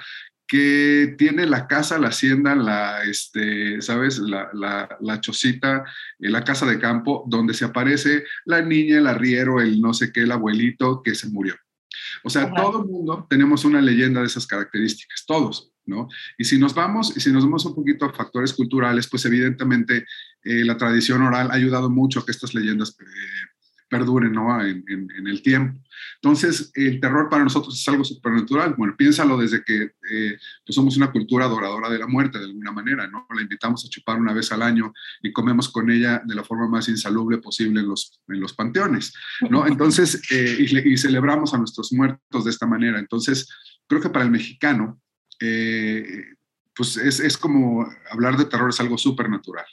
que 0.54 1.16
tiene 1.18 1.46
la 1.46 1.66
casa, 1.66 1.98
la 1.98 2.10
hacienda, 2.10 2.54
la, 2.54 3.02
este, 3.02 3.82
¿sabes? 3.82 4.20
La, 4.20 4.50
la, 4.52 4.88
la 5.00 5.20
chocita, 5.20 5.84
eh, 6.20 6.30
la 6.30 6.44
casa 6.44 6.64
de 6.64 6.78
campo, 6.78 7.24
donde 7.26 7.54
se 7.54 7.64
aparece 7.64 8.22
la 8.44 8.62
niña, 8.62 8.98
el 8.98 9.08
arriero, 9.08 9.60
el 9.60 9.80
no 9.80 9.92
sé 9.92 10.12
qué, 10.12 10.20
el 10.20 10.30
abuelito 10.30 11.02
que 11.02 11.16
se 11.16 11.28
murió. 11.28 11.56
O 12.22 12.30
sea, 12.30 12.52
todo 12.54 12.82
el 12.82 12.88
mundo 12.88 13.26
tenemos 13.28 13.64
una 13.64 13.80
leyenda 13.80 14.20
de 14.20 14.26
esas 14.26 14.46
características, 14.46 15.24
todos. 15.26 15.72
¿no? 15.86 16.06
Y 16.38 16.44
si 16.44 16.56
nos 16.56 16.72
vamos, 16.72 17.16
y 17.16 17.20
si 17.20 17.32
nos 17.32 17.42
vamos 17.42 17.64
un 17.64 17.74
poquito 17.74 18.04
a 18.04 18.12
factores 18.12 18.52
culturales, 18.52 19.08
pues 19.08 19.24
evidentemente 19.24 20.06
eh, 20.44 20.64
la 20.64 20.76
tradición 20.76 21.20
oral 21.22 21.50
ha 21.50 21.54
ayudado 21.54 21.90
mucho 21.90 22.20
a 22.20 22.24
que 22.24 22.30
estas 22.30 22.54
leyendas 22.54 22.96
eh, 23.00 23.04
perduren, 23.94 24.32
¿no? 24.32 24.60
En, 24.60 24.84
el 25.24 25.40
tiempo. 25.40 25.78
Entonces, 26.16 26.72
el 26.74 26.98
terror 26.98 27.28
para 27.30 27.44
nosotros 27.44 27.80
es 27.80 27.88
algo 27.88 28.02
supernatural. 28.02 28.74
Bueno, 28.76 28.96
piénsalo 28.96 29.36
desde 29.36 29.62
que 29.62 29.82
eh, 29.82 30.36
pues 30.66 30.74
somos 30.74 30.96
una 30.96 31.12
cultura 31.12 31.44
adoradora 31.44 31.88
de 31.88 32.00
la 32.00 32.08
muerte, 32.08 32.38
de 32.38 32.46
alguna 32.46 32.72
manera, 32.72 33.06
¿no? 33.06 33.26
La 33.32 33.42
invitamos 33.42 33.84
a 33.84 33.88
chupar 33.88 34.18
una 34.18 34.32
vez 34.32 34.50
al 34.50 34.62
año 34.62 34.92
y 35.22 35.32
comemos 35.32 35.68
con 35.68 35.88
ella 35.90 36.20
de 36.24 36.34
la 36.34 36.42
forma 36.42 36.68
más 36.68 36.88
insalubre 36.88 37.38
posible 37.38 37.80
en 37.80 37.88
los, 37.88 38.20
en 38.26 38.40
los 38.40 38.52
panteones, 38.52 39.12
¿no? 39.48 39.64
Entonces, 39.68 40.20
y, 40.30 40.92
y 40.92 40.96
celebramos 40.96 41.54
a 41.54 41.58
nuestros 41.58 41.92
muertos 41.92 42.44
de 42.44 42.50
esta 42.50 42.66
manera. 42.66 42.98
Entonces, 42.98 43.48
creo 43.86 44.00
que 44.00 44.10
para 44.10 44.24
el 44.24 44.32
mexicano, 44.32 45.00
eh, 45.40 46.34
pues 46.76 46.96
es, 46.96 47.38
como 47.38 47.86
hablar 48.10 48.36
de 48.36 48.46
terror 48.46 48.70
es 48.70 48.80
algo 48.80 48.98
súper 48.98 49.30
natural, 49.30 49.66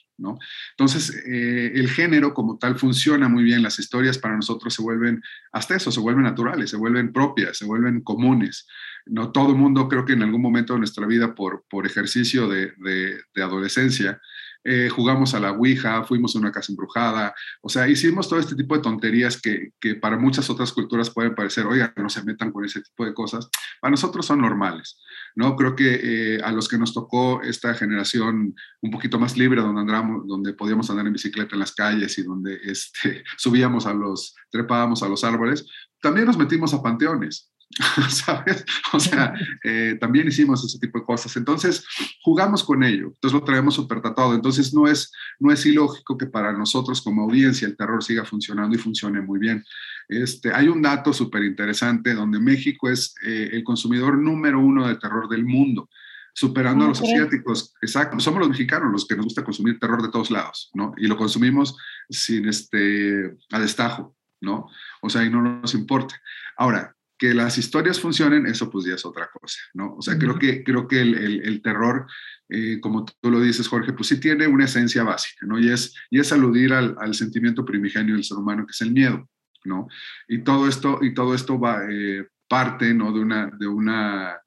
Entonces, 0.71 1.15
eh, 1.25 1.71
el 1.75 1.89
género 1.89 2.33
como 2.33 2.57
tal 2.57 2.77
funciona 2.77 3.27
muy 3.27 3.43
bien, 3.43 3.63
las 3.63 3.79
historias 3.79 4.17
para 4.17 4.35
nosotros 4.35 4.73
se 4.73 4.81
vuelven, 4.81 5.21
hasta 5.51 5.75
eso, 5.75 5.91
se 5.91 5.99
vuelven 5.99 6.23
naturales, 6.23 6.69
se 6.69 6.77
vuelven 6.77 7.11
propias, 7.11 7.57
se 7.57 7.65
vuelven 7.65 8.01
comunes. 8.01 8.67
No 9.05 9.31
todo 9.31 9.49
el 9.49 9.57
mundo 9.57 9.87
creo 9.87 10.05
que 10.05 10.13
en 10.13 10.23
algún 10.23 10.41
momento 10.41 10.73
de 10.73 10.79
nuestra 10.79 11.05
vida, 11.07 11.33
por, 11.33 11.65
por 11.69 11.85
ejercicio 11.85 12.47
de, 12.47 12.71
de 12.77 13.43
adolescencia, 13.43 14.21
eh, 14.63 14.89
jugamos 14.89 15.33
a 15.33 15.39
la 15.39 15.51
Ouija, 15.51 16.03
fuimos 16.03 16.35
a 16.35 16.39
una 16.39 16.51
casa 16.51 16.71
embrujada, 16.71 17.33
o 17.61 17.69
sea, 17.69 17.87
hicimos 17.87 18.29
todo 18.29 18.39
este 18.39 18.55
tipo 18.55 18.75
de 18.75 18.81
tonterías 18.81 19.41
que, 19.41 19.71
que 19.79 19.95
para 19.95 20.17
muchas 20.17 20.49
otras 20.49 20.71
culturas 20.71 21.09
pueden 21.09 21.35
parecer, 21.35 21.65
oiga, 21.65 21.93
no 21.97 22.09
se 22.09 22.23
metan 22.23 22.51
con 22.51 22.65
ese 22.65 22.81
tipo 22.81 23.05
de 23.05 23.13
cosas, 23.13 23.49
para 23.79 23.91
nosotros 23.91 24.25
son 24.25 24.41
normales, 24.41 24.99
¿no? 25.35 25.55
Creo 25.55 25.75
que 25.75 25.99
eh, 26.03 26.41
a 26.43 26.51
los 26.51 26.67
que 26.67 26.77
nos 26.77 26.93
tocó 26.93 27.41
esta 27.41 27.73
generación 27.73 28.55
un 28.81 28.91
poquito 28.91 29.19
más 29.19 29.37
libre, 29.37 29.61
donde 29.61 29.81
andamos, 29.81 30.27
donde 30.27 30.53
podíamos 30.53 30.89
andar 30.89 31.07
en 31.07 31.13
bicicleta 31.13 31.55
en 31.55 31.59
las 31.59 31.73
calles 31.73 32.17
y 32.17 32.23
donde 32.23 32.59
este, 32.63 33.23
subíamos 33.37 33.85
a 33.85 33.93
los, 33.93 34.35
trepábamos 34.49 35.03
a 35.03 35.09
los 35.09 35.23
árboles, 35.23 35.65
también 36.01 36.25
nos 36.25 36.37
metimos 36.37 36.73
a 36.73 36.81
panteones, 36.81 37.50
¿sabes? 38.09 38.65
O 38.93 38.99
sea, 38.99 39.33
eh, 39.63 39.97
también 39.99 40.27
hicimos 40.27 40.63
ese 40.63 40.79
tipo 40.79 40.99
de 40.99 41.05
cosas. 41.05 41.35
Entonces, 41.37 41.85
jugamos 42.21 42.63
con 42.63 42.83
ello. 42.83 43.07
Entonces, 43.07 43.39
lo 43.39 43.43
traemos 43.45 43.75
súper 43.75 44.01
tratado. 44.01 44.33
Entonces, 44.33 44.73
no 44.73 44.87
es, 44.87 45.11
no 45.39 45.51
es 45.51 45.65
ilógico 45.65 46.17
que 46.17 46.25
para 46.25 46.51
nosotros 46.53 47.01
como 47.01 47.23
audiencia 47.23 47.67
el 47.67 47.77
terror 47.77 48.03
siga 48.03 48.25
funcionando 48.25 48.75
y 48.75 48.79
funcione 48.79 49.21
muy 49.21 49.39
bien. 49.39 49.63
Este, 50.07 50.53
hay 50.53 50.67
un 50.67 50.81
dato 50.81 51.13
súper 51.13 51.43
interesante 51.43 52.13
donde 52.13 52.39
México 52.39 52.89
es 52.89 53.15
eh, 53.25 53.49
el 53.53 53.63
consumidor 53.63 54.17
número 54.17 54.59
uno 54.59 54.87
de 54.87 54.95
terror 54.95 55.29
del 55.29 55.45
mundo 55.45 55.89
superando 56.33 56.85
a 56.85 56.87
los 56.89 57.01
asiáticos. 57.01 57.73
Exacto, 57.81 58.17
somos 58.19 58.39
los 58.39 58.49
mexicanos 58.49 58.91
los 58.91 59.05
que 59.05 59.15
nos 59.15 59.25
gusta 59.25 59.43
consumir 59.43 59.79
terror 59.79 60.01
de 60.01 60.09
todos 60.09 60.31
lados, 60.31 60.69
¿no? 60.73 60.93
Y 60.97 61.07
lo 61.07 61.17
consumimos 61.17 61.75
sin 62.09 62.47
este, 62.47 63.35
a 63.51 63.59
destajo, 63.59 64.15
¿no? 64.39 64.67
O 65.01 65.09
sea, 65.09 65.25
y 65.25 65.29
no 65.29 65.41
nos 65.41 65.73
importa. 65.73 66.15
Ahora, 66.55 66.95
que 67.21 67.35
las 67.35 67.59
historias 67.59 67.99
funcionen, 67.99 68.47
eso 68.47 68.67
pues 68.71 68.83
ya 68.83 68.95
es 68.95 69.05
otra 69.05 69.29
cosa, 69.31 69.59
¿no? 69.75 69.93
O 69.95 70.01
sea, 70.01 70.17
creo 70.17 70.39
que, 70.39 70.63
creo 70.63 70.87
que 70.87 71.01
el, 71.01 71.13
el, 71.45 71.61
terror, 71.61 72.07
eh, 72.49 72.79
como 72.81 73.05
tú 73.05 73.29
lo 73.29 73.39
dices, 73.39 73.67
Jorge, 73.67 73.93
pues 73.93 74.07
sí 74.07 74.19
tiene 74.19 74.47
una 74.47 74.65
esencia 74.65 75.03
básica, 75.03 75.45
¿no? 75.45 75.59
Y 75.59 75.69
es, 75.69 75.93
y 76.09 76.19
es 76.19 76.31
aludir 76.31 76.73
al, 76.73 76.95
al, 76.99 77.13
sentimiento 77.13 77.63
primigenio 77.63 78.15
del 78.15 78.23
ser 78.23 78.39
humano, 78.39 78.65
que 78.65 78.71
es 78.71 78.81
el 78.81 78.91
miedo, 78.91 79.29
¿no? 79.65 79.87
Y 80.27 80.39
todo 80.39 80.67
esto, 80.67 80.97
y 81.03 81.13
todo 81.13 81.35
esto 81.35 81.59
va, 81.59 81.83
eh, 81.87 82.27
parte, 82.47 82.91
¿no? 82.91 83.13
De 83.13 83.19
una, 83.19 83.51
de 83.55 83.67
una 83.67 84.41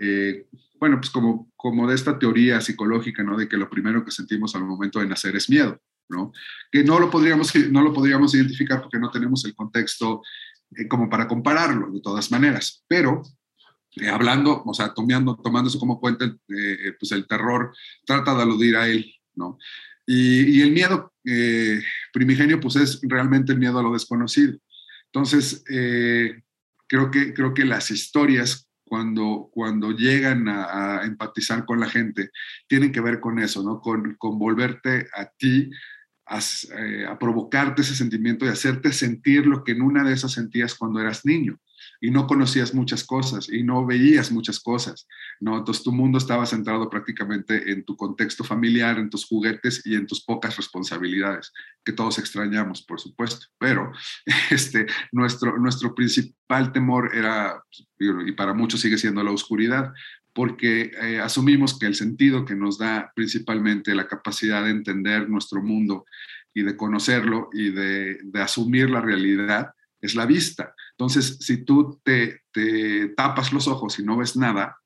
eh, 0.00 0.48
bueno, 0.80 0.96
pues 0.96 1.10
como, 1.10 1.52
como 1.54 1.86
de 1.86 1.94
esta 1.94 2.18
teoría 2.18 2.60
psicológica, 2.60 3.22
¿no? 3.22 3.36
De 3.36 3.48
que 3.48 3.56
lo 3.56 3.70
primero 3.70 4.04
que 4.04 4.10
sentimos 4.10 4.56
al 4.56 4.64
momento 4.64 4.98
de 4.98 5.06
nacer 5.06 5.36
es 5.36 5.48
miedo, 5.48 5.80
¿no? 6.08 6.32
Que 6.72 6.82
no 6.82 6.98
lo 6.98 7.08
podríamos, 7.08 7.54
no 7.70 7.82
lo 7.82 7.92
podríamos 7.92 8.34
identificar 8.34 8.82
porque 8.82 8.98
no 8.98 9.12
tenemos 9.12 9.44
el 9.44 9.54
contexto 9.54 10.22
eh, 10.74 10.88
como 10.88 11.08
para 11.08 11.28
compararlo 11.28 11.92
de 11.92 12.00
todas 12.00 12.30
maneras, 12.32 12.84
pero 12.88 13.22
eh, 13.96 14.08
hablando, 14.08 14.62
o 14.64 14.74
sea, 14.74 14.92
tomando, 14.92 15.36
tomando 15.36 15.68
eso 15.68 15.78
como 15.78 16.00
puente, 16.00 16.24
eh, 16.48 16.92
pues 16.98 17.12
el 17.12 17.26
terror 17.26 17.74
trata 18.04 18.34
de 18.34 18.42
aludir 18.42 18.76
a 18.76 18.88
él, 18.88 19.14
¿no? 19.36 19.58
Y, 20.08 20.60
el 20.60 20.70
miedo 20.70 21.12
primigenio, 22.12 22.60
pues 22.60 22.76
es 22.76 23.00
realmente 23.02 23.52
el 23.52 23.58
miedo 23.58 23.80
a 23.80 23.82
lo 23.82 23.92
desconocido. 23.92 24.56
Entonces, 25.06 25.64
creo, 25.66 27.10
que, 27.10 27.34
creo 27.34 27.52
que 27.52 27.64
las 27.64 27.90
historias, 27.90 28.68
cuando, 28.84 29.48
cuando 29.52 29.90
llegan 29.90 30.46
a, 30.48 31.02
empatizar 31.02 31.64
con 31.64 31.80
la 31.80 31.90
gente, 31.90 32.30
tienen 32.68 32.92
que 32.92 33.00
ver 33.00 33.18
con 33.18 33.40
eso, 33.40 33.64
¿no? 33.64 33.80
Con, 33.80 34.14
con 34.14 34.38
volverte 34.38 35.08
a 35.12 35.26
ti 35.36 35.70
eh, 36.28 37.06
a, 37.06 37.18
provocarte 37.20 37.82
ese 37.82 37.94
sentimiento 37.94 38.44
y 38.44 38.48
hacerte 38.48 38.92
sentir 38.92 39.46
lo 39.46 39.62
que 39.62 39.72
en 39.72 39.82
una 39.82 40.02
de 40.02 40.12
esas 40.12 40.32
sentías 40.32 40.74
cuando 40.74 40.98
eras 41.00 41.24
niño 41.24 41.60
y 42.00 42.10
no 42.10 42.26
conocías 42.26 42.74
muchas 42.74 43.04
cosas 43.04 43.48
y 43.48 43.62
no 43.62 43.86
veías 43.86 44.32
muchas 44.32 44.58
cosas, 44.58 45.06
¿no? 45.38 45.56
Entonces 45.56 45.84
tu 45.84 45.92
mundo 45.92 46.18
estaba 46.18 46.44
centrado 46.44 46.90
prácticamente 46.90 47.70
en 47.70 47.84
tu 47.84 47.96
contexto 47.96 48.42
familiar, 48.42 48.98
en 48.98 49.08
tus 49.08 49.24
juguetes 49.24 49.86
y 49.86 49.94
en 49.94 50.08
tus 50.08 50.24
pocas 50.24 50.56
responsabilidades, 50.56 51.52
que 51.84 51.92
todos 51.92 52.18
extrañamos, 52.18 52.82
por 52.82 53.00
supuesto, 53.00 53.46
pero 53.58 53.92
este, 54.50 54.86
nuestro, 55.12 55.56
nuestro 55.58 55.94
principal 55.94 56.72
temor 56.72 57.14
era, 57.14 57.62
y 57.98 58.32
para 58.32 58.52
muchos 58.52 58.80
sigue 58.80 58.98
siendo 58.98 59.22
la 59.22 59.30
oscuridad, 59.30 59.92
porque 60.36 60.92
eh, 61.00 61.18
asumimos 61.18 61.78
que 61.78 61.86
el 61.86 61.94
sentido 61.94 62.44
que 62.44 62.54
nos 62.54 62.76
da 62.76 63.10
principalmente 63.16 63.94
la 63.94 64.06
capacidad 64.06 64.62
de 64.62 64.68
entender 64.68 65.30
nuestro 65.30 65.62
mundo 65.62 66.04
y 66.52 66.60
de 66.60 66.76
conocerlo 66.76 67.48
y 67.54 67.70
de, 67.70 68.18
asumir 68.34 68.90
la 68.90 69.00
realidad 69.00 69.70
es 69.98 70.14
la 70.14 70.26
vista. 70.26 70.74
Entonces, 70.90 71.38
si 71.40 71.64
tú 71.64 71.98
te, 72.04 72.42
te 72.52 73.08
tapas 73.16 73.50
los 73.54 73.66
ojos 73.66 73.98
y 73.98 74.02
no 74.02 74.18
ves 74.18 74.36
nada, 74.36 74.76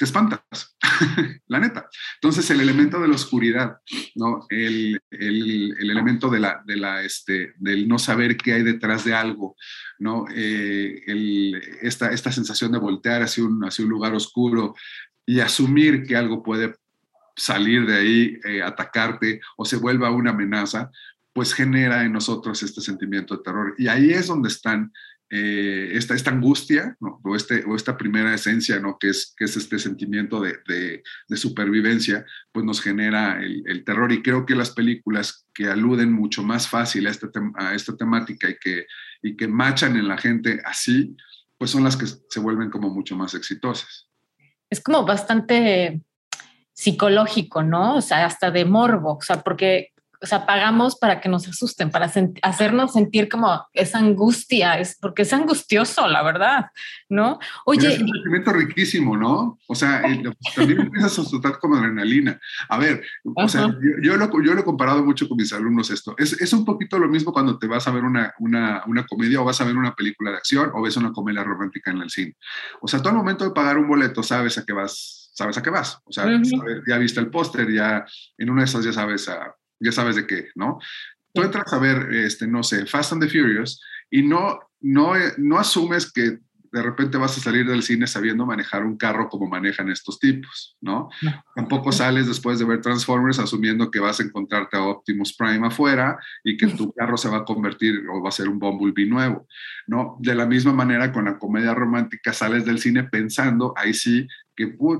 te 0.00 0.06
espantas, 0.06 0.78
la 1.46 1.60
neta. 1.60 1.90
Entonces, 2.14 2.50
el 2.50 2.62
elemento 2.62 2.98
de 2.98 3.08
la 3.08 3.16
oscuridad, 3.16 3.80
¿no? 4.14 4.46
El, 4.48 4.98
el, 5.10 5.76
el 5.78 5.90
elemento 5.90 6.30
de 6.30 6.40
la, 6.40 6.62
de 6.64 6.76
la, 6.78 7.02
este, 7.02 7.52
del 7.58 7.86
no 7.86 7.98
saber 7.98 8.38
qué 8.38 8.54
hay 8.54 8.62
detrás 8.62 9.04
de 9.04 9.12
algo, 9.12 9.56
¿no? 9.98 10.24
Eh, 10.34 11.02
el, 11.06 11.54
esta, 11.82 12.12
esta 12.12 12.32
sensación 12.32 12.72
de 12.72 12.78
voltear 12.78 13.20
hacia 13.20 13.44
un, 13.44 13.62
hacia 13.62 13.84
un 13.84 13.90
lugar 13.90 14.14
oscuro 14.14 14.74
y 15.26 15.40
asumir 15.40 16.04
que 16.04 16.16
algo 16.16 16.42
puede 16.42 16.76
salir 17.36 17.84
de 17.84 17.96
ahí, 17.98 18.40
eh, 18.44 18.62
atacarte 18.62 19.42
o 19.58 19.66
se 19.66 19.76
vuelva 19.76 20.10
una 20.12 20.30
amenaza, 20.30 20.90
pues 21.34 21.52
genera 21.52 22.04
en 22.04 22.14
nosotros 22.14 22.62
este 22.62 22.80
sentimiento 22.80 23.36
de 23.36 23.42
terror. 23.42 23.74
Y 23.76 23.88
ahí 23.88 24.12
es 24.12 24.28
donde 24.28 24.48
están 24.48 24.94
eh, 25.32 25.90
esta, 25.92 26.14
esta 26.14 26.30
angustia, 26.32 26.96
o, 27.00 27.36
este, 27.36 27.64
o 27.64 27.76
esta 27.76 27.96
primera 27.96 28.34
esencia, 28.34 28.80
¿no? 28.80 28.98
que, 28.98 29.10
es, 29.10 29.32
que 29.36 29.44
es 29.44 29.56
este 29.56 29.78
sentimiento 29.78 30.40
de, 30.40 30.58
de, 30.66 31.36
supervivencia, 31.36 32.26
pues 32.50 32.64
nos 32.66 32.80
genera 32.80 33.40
el, 33.40 33.84
terror. 33.84 34.10
Y 34.10 34.22
creo 34.22 34.44
que 34.44 34.56
las 34.56 34.70
películas 34.70 35.46
que 35.54 35.66
aluden 35.68 36.12
mucho 36.12 36.42
más 36.42 36.66
fácil 36.66 37.06
a, 37.06 37.10
este 37.10 37.28
a 37.54 37.74
esta 37.76 37.96
temática 37.96 38.50
y 38.50 38.56
que, 38.58 38.86
y 39.22 39.36
que 39.36 39.46
machan 39.46 39.96
en 39.96 40.08
la 40.08 40.18
gente 40.18 40.60
así, 40.64 41.16
pues 41.56 41.70
son 41.70 41.84
las 41.84 41.96
que 41.96 42.06
se 42.06 42.40
vuelven 42.40 42.68
como 42.68 42.90
mucho 42.90 43.14
más 43.14 43.34
exitosas. 43.34 44.08
Es 44.68 44.80
como 44.80 45.06
bastante 45.06 46.02
psicológico, 46.72 47.62
¿no? 47.62 47.96
O 47.96 48.00
sea, 48.00 48.26
hasta 48.26 48.50
de 48.50 48.64
morbo, 48.64 49.18
o 49.18 49.22
sea, 49.22 49.42
porque 49.42 49.92
o 50.22 50.26
sea, 50.26 50.44
pagamos 50.44 50.96
para 50.96 51.20
que 51.20 51.28
nos 51.28 51.48
asusten, 51.48 51.90
para 51.90 52.10
hacernos 52.42 52.92
sentir 52.92 53.28
como 53.28 53.66
esa 53.72 53.98
angustia, 53.98 54.78
es 54.78 54.96
porque 55.00 55.22
es 55.22 55.32
angustioso, 55.32 56.06
la 56.08 56.22
verdad, 56.22 56.66
¿no? 57.08 57.38
Oye. 57.64 57.94
Es 57.94 58.02
un 58.02 58.08
sentimiento 58.08 58.52
riquísimo, 58.52 59.16
¿no? 59.16 59.58
O 59.66 59.74
sea, 59.74 60.02
también 60.54 60.80
empiezas 60.80 61.18
a 61.18 61.22
asustar 61.22 61.58
como 61.58 61.76
adrenalina. 61.76 62.38
A 62.68 62.76
ver, 62.76 63.02
o 63.24 63.48
sea, 63.48 63.74
yo, 64.02 64.16
lo, 64.16 64.30
yo 64.42 64.54
lo 64.54 64.60
he 64.60 64.64
comparado 64.64 65.02
mucho 65.02 65.26
con 65.26 65.38
mis 65.38 65.52
alumnos 65.54 65.90
esto. 65.90 66.14
Es, 66.18 66.38
es 66.40 66.52
un 66.52 66.66
poquito 66.66 66.98
lo 66.98 67.08
mismo 67.08 67.32
cuando 67.32 67.58
te 67.58 67.66
vas 67.66 67.88
a 67.88 67.90
ver 67.90 68.04
una, 68.04 68.34
una, 68.40 68.82
una, 68.86 69.06
comedia 69.06 69.40
o 69.40 69.44
vas 69.44 69.60
a 69.60 69.64
ver 69.64 69.76
una 69.76 69.94
película 69.94 70.32
de 70.32 70.36
acción 70.36 70.70
o 70.74 70.82
ves 70.82 70.96
una 70.98 71.12
comedia 71.12 71.42
romántica 71.42 71.90
en 71.90 72.02
el 72.02 72.10
cine. 72.10 72.36
O 72.82 72.88
sea, 72.88 73.00
tú 73.00 73.08
al 73.08 73.14
momento 73.14 73.44
de 73.44 73.52
pagar 73.52 73.78
un 73.78 73.88
boleto 73.88 74.22
sabes 74.22 74.58
a 74.58 74.64
qué 74.66 74.74
vas, 74.74 75.30
sabes 75.32 75.56
a 75.56 75.62
qué 75.62 75.70
vas. 75.70 75.98
O 76.04 76.12
sea, 76.12 76.26
ya 76.86 76.98
viste 76.98 77.20
el 77.20 77.30
póster, 77.30 77.72
ya 77.72 78.04
en 78.36 78.50
una 78.50 78.62
de 78.62 78.66
esas 78.66 78.84
ya 78.84 78.92
sabes 78.92 79.28
a 79.28 79.54
ya 79.80 79.92
sabes 79.92 80.16
de 80.16 80.26
qué, 80.26 80.48
¿no? 80.54 80.78
Tú 81.32 81.42
entras 81.42 81.72
a 81.72 81.78
ver, 81.78 82.12
este, 82.12 82.46
no 82.46 82.62
sé, 82.62 82.86
Fast 82.86 83.12
and 83.12 83.22
the 83.22 83.28
Furious 83.28 83.80
y 84.10 84.22
no, 84.22 84.60
no, 84.80 85.14
no 85.38 85.58
asumes 85.58 86.12
que 86.12 86.38
de 86.72 86.82
repente 86.82 87.18
vas 87.18 87.36
a 87.36 87.40
salir 87.40 87.66
del 87.66 87.82
cine 87.82 88.06
sabiendo 88.06 88.46
manejar 88.46 88.84
un 88.84 88.96
carro 88.96 89.28
como 89.28 89.48
manejan 89.48 89.90
estos 89.90 90.20
tipos, 90.20 90.76
¿no? 90.80 91.08
Tampoco 91.54 91.90
sales 91.90 92.28
después 92.28 92.58
de 92.58 92.64
ver 92.64 92.80
Transformers 92.80 93.40
asumiendo 93.40 93.90
que 93.90 93.98
vas 93.98 94.20
a 94.20 94.22
encontrarte 94.22 94.76
a 94.76 94.84
Optimus 94.84 95.36
Prime 95.36 95.66
afuera 95.66 96.18
y 96.44 96.56
que 96.56 96.68
tu 96.68 96.92
carro 96.92 97.16
se 97.16 97.28
va 97.28 97.38
a 97.38 97.44
convertir 97.44 98.06
o 98.08 98.22
va 98.22 98.28
a 98.28 98.32
ser 98.32 98.48
un 98.48 98.58
Bumblebee 98.58 99.08
nuevo, 99.08 99.46
¿no? 99.86 100.16
De 100.20 100.34
la 100.34 100.46
misma 100.46 100.72
manera 100.72 101.12
con 101.12 101.24
la 101.24 101.38
comedia 101.38 101.74
romántica 101.74 102.32
sales 102.32 102.64
del 102.64 102.78
cine 102.78 103.04
pensando, 103.04 103.74
ahí 103.76 103.92
sí, 103.92 104.28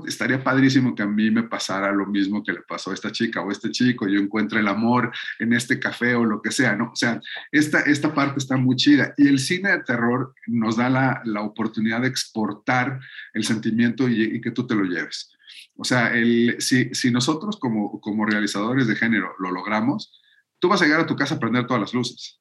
estaría 0.07 0.43
padrísimo 0.43 0.95
que 0.95 1.03
a 1.03 1.07
mí 1.07 1.29
me 1.31 1.43
pasara 1.43 1.91
lo 1.91 2.05
mismo 2.05 2.43
que 2.43 2.53
le 2.53 2.61
pasó 2.61 2.91
a 2.91 2.93
esta 2.93 3.11
chica 3.11 3.41
o 3.41 3.49
a 3.49 3.51
este 3.51 3.71
chico, 3.71 4.07
yo 4.07 4.19
encuentro 4.19 4.59
el 4.59 4.67
amor 4.67 5.11
en 5.39 5.53
este 5.53 5.79
café 5.79 6.15
o 6.15 6.25
lo 6.25 6.41
que 6.41 6.51
sea, 6.51 6.75
¿no? 6.75 6.91
O 6.91 6.95
sea, 6.95 7.21
esta, 7.51 7.81
esta 7.81 8.13
parte 8.13 8.39
está 8.39 8.57
muy 8.57 8.75
chida 8.75 9.13
y 9.17 9.27
el 9.27 9.39
cine 9.39 9.71
de 9.71 9.83
terror 9.83 10.33
nos 10.47 10.77
da 10.77 10.89
la, 10.89 11.21
la 11.25 11.41
oportunidad 11.41 12.01
de 12.01 12.07
exportar 12.07 12.99
el 13.33 13.43
sentimiento 13.43 14.07
y, 14.09 14.41
que 14.41 14.51
tú 14.51 14.65
te 14.65 14.75
lo 14.75 14.83
lleves. 14.83 15.31
O 15.75 15.83
sea, 15.83 16.13
el, 16.13 16.55
si, 16.59 16.93
si 16.93 17.11
nosotros 17.11 17.57
como, 17.59 17.99
como 18.01 18.25
realizadores 18.25 18.87
de 18.87 18.95
género 18.95 19.33
lo 19.39 19.51
logramos, 19.51 20.19
tú 20.59 20.69
vas 20.69 20.81
a 20.81 20.85
llegar 20.85 21.01
a 21.01 21.07
tu 21.07 21.15
casa 21.15 21.35
a 21.35 21.39
prender 21.39 21.67
todas 21.67 21.81
las 21.81 21.93
luces. 21.93 22.39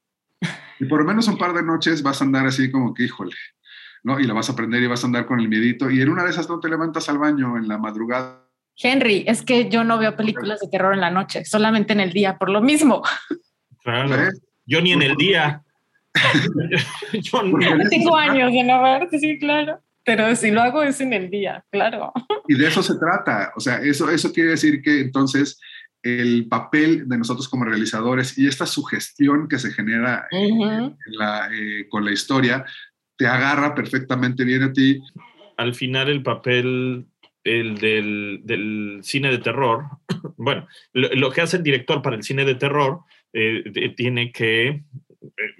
Y 0.78 0.86
por 0.86 1.00
lo 1.00 1.06
menos 1.06 1.28
un 1.28 1.36
par 1.36 1.52
de 1.52 1.62
noches 1.62 2.02
vas 2.02 2.20
a 2.20 2.24
andar 2.24 2.46
así 2.46 2.70
como 2.70 2.94
que, 2.94 3.04
híjole, 3.04 3.34
¿no? 4.02 4.20
Y 4.20 4.24
la 4.24 4.34
vas 4.34 4.48
a 4.48 4.52
aprender 4.52 4.82
y 4.82 4.86
vas 4.86 5.02
a 5.02 5.06
andar 5.06 5.26
con 5.26 5.40
el 5.40 5.48
miedito 5.48 5.90
y 5.90 6.00
en 6.00 6.08
una 6.08 6.24
de 6.24 6.30
esas 6.30 6.48
no 6.48 6.60
te 6.60 6.68
levantas 6.68 7.08
al 7.08 7.18
baño 7.18 7.56
en 7.56 7.68
la 7.68 7.78
madrugada. 7.78 8.46
Henry, 8.82 9.24
es 9.26 9.42
que 9.42 9.68
yo 9.68 9.84
no 9.84 9.98
veo 9.98 10.16
películas 10.16 10.60
de 10.60 10.68
terror 10.68 10.94
en 10.94 11.00
la 11.00 11.10
noche, 11.10 11.44
solamente 11.44 11.92
en 11.92 12.00
el 12.00 12.12
día, 12.12 12.38
por 12.38 12.50
lo 12.50 12.62
mismo. 12.62 13.02
Claro. 13.82 14.30
Yo 14.66 14.80
ni 14.80 14.92
en 14.92 15.02
el 15.02 15.16
día. 15.16 15.62
yo 17.12 17.42
no. 17.42 17.88
Tengo 17.88 18.16
años 18.16 18.52
de 18.52 18.64
no 18.64 18.82
ver, 18.82 19.08
sí, 19.10 19.38
claro. 19.38 19.80
Pero 20.04 20.34
si 20.34 20.50
lo 20.50 20.62
hago 20.62 20.82
es 20.82 21.00
en 21.00 21.12
el 21.12 21.30
día, 21.30 21.64
claro. 21.70 22.12
Y 22.48 22.54
de 22.54 22.68
eso 22.68 22.82
se 22.82 22.98
trata. 22.98 23.52
O 23.56 23.60
sea, 23.60 23.76
eso, 23.76 24.10
eso 24.10 24.32
quiere 24.32 24.50
decir 24.50 24.80
que 24.82 25.00
entonces 25.00 25.60
el 26.02 26.46
papel 26.48 27.08
de 27.08 27.18
nosotros 27.18 27.48
como 27.48 27.64
realizadores 27.64 28.38
y 28.38 28.46
esta 28.46 28.64
sugestión 28.64 29.48
que 29.48 29.58
se 29.58 29.70
genera 29.72 30.26
eh, 30.32 31.86
con 31.90 32.04
la 32.04 32.12
historia 32.12 32.64
te 33.20 33.26
agarra 33.26 33.74
perfectamente 33.74 34.44
bien 34.44 34.62
a 34.62 34.72
ti. 34.72 34.98
Al 35.58 35.74
final 35.74 36.08
el 36.08 36.22
papel 36.22 37.06
el 37.44 37.76
del, 37.76 39.00
cine 39.02 39.30
de 39.30 39.38
terror, 39.38 39.84
bueno, 40.38 40.66
lo, 40.94 41.30
que 41.30 41.42
hace 41.42 41.58
el 41.58 41.62
director 41.62 42.00
para 42.00 42.16
el 42.16 42.22
cine 42.22 42.46
de 42.46 42.54
terror 42.54 43.00
eh, 43.34 43.92
tiene 43.94 44.32
que... 44.32 44.68
Eh, 44.68 44.84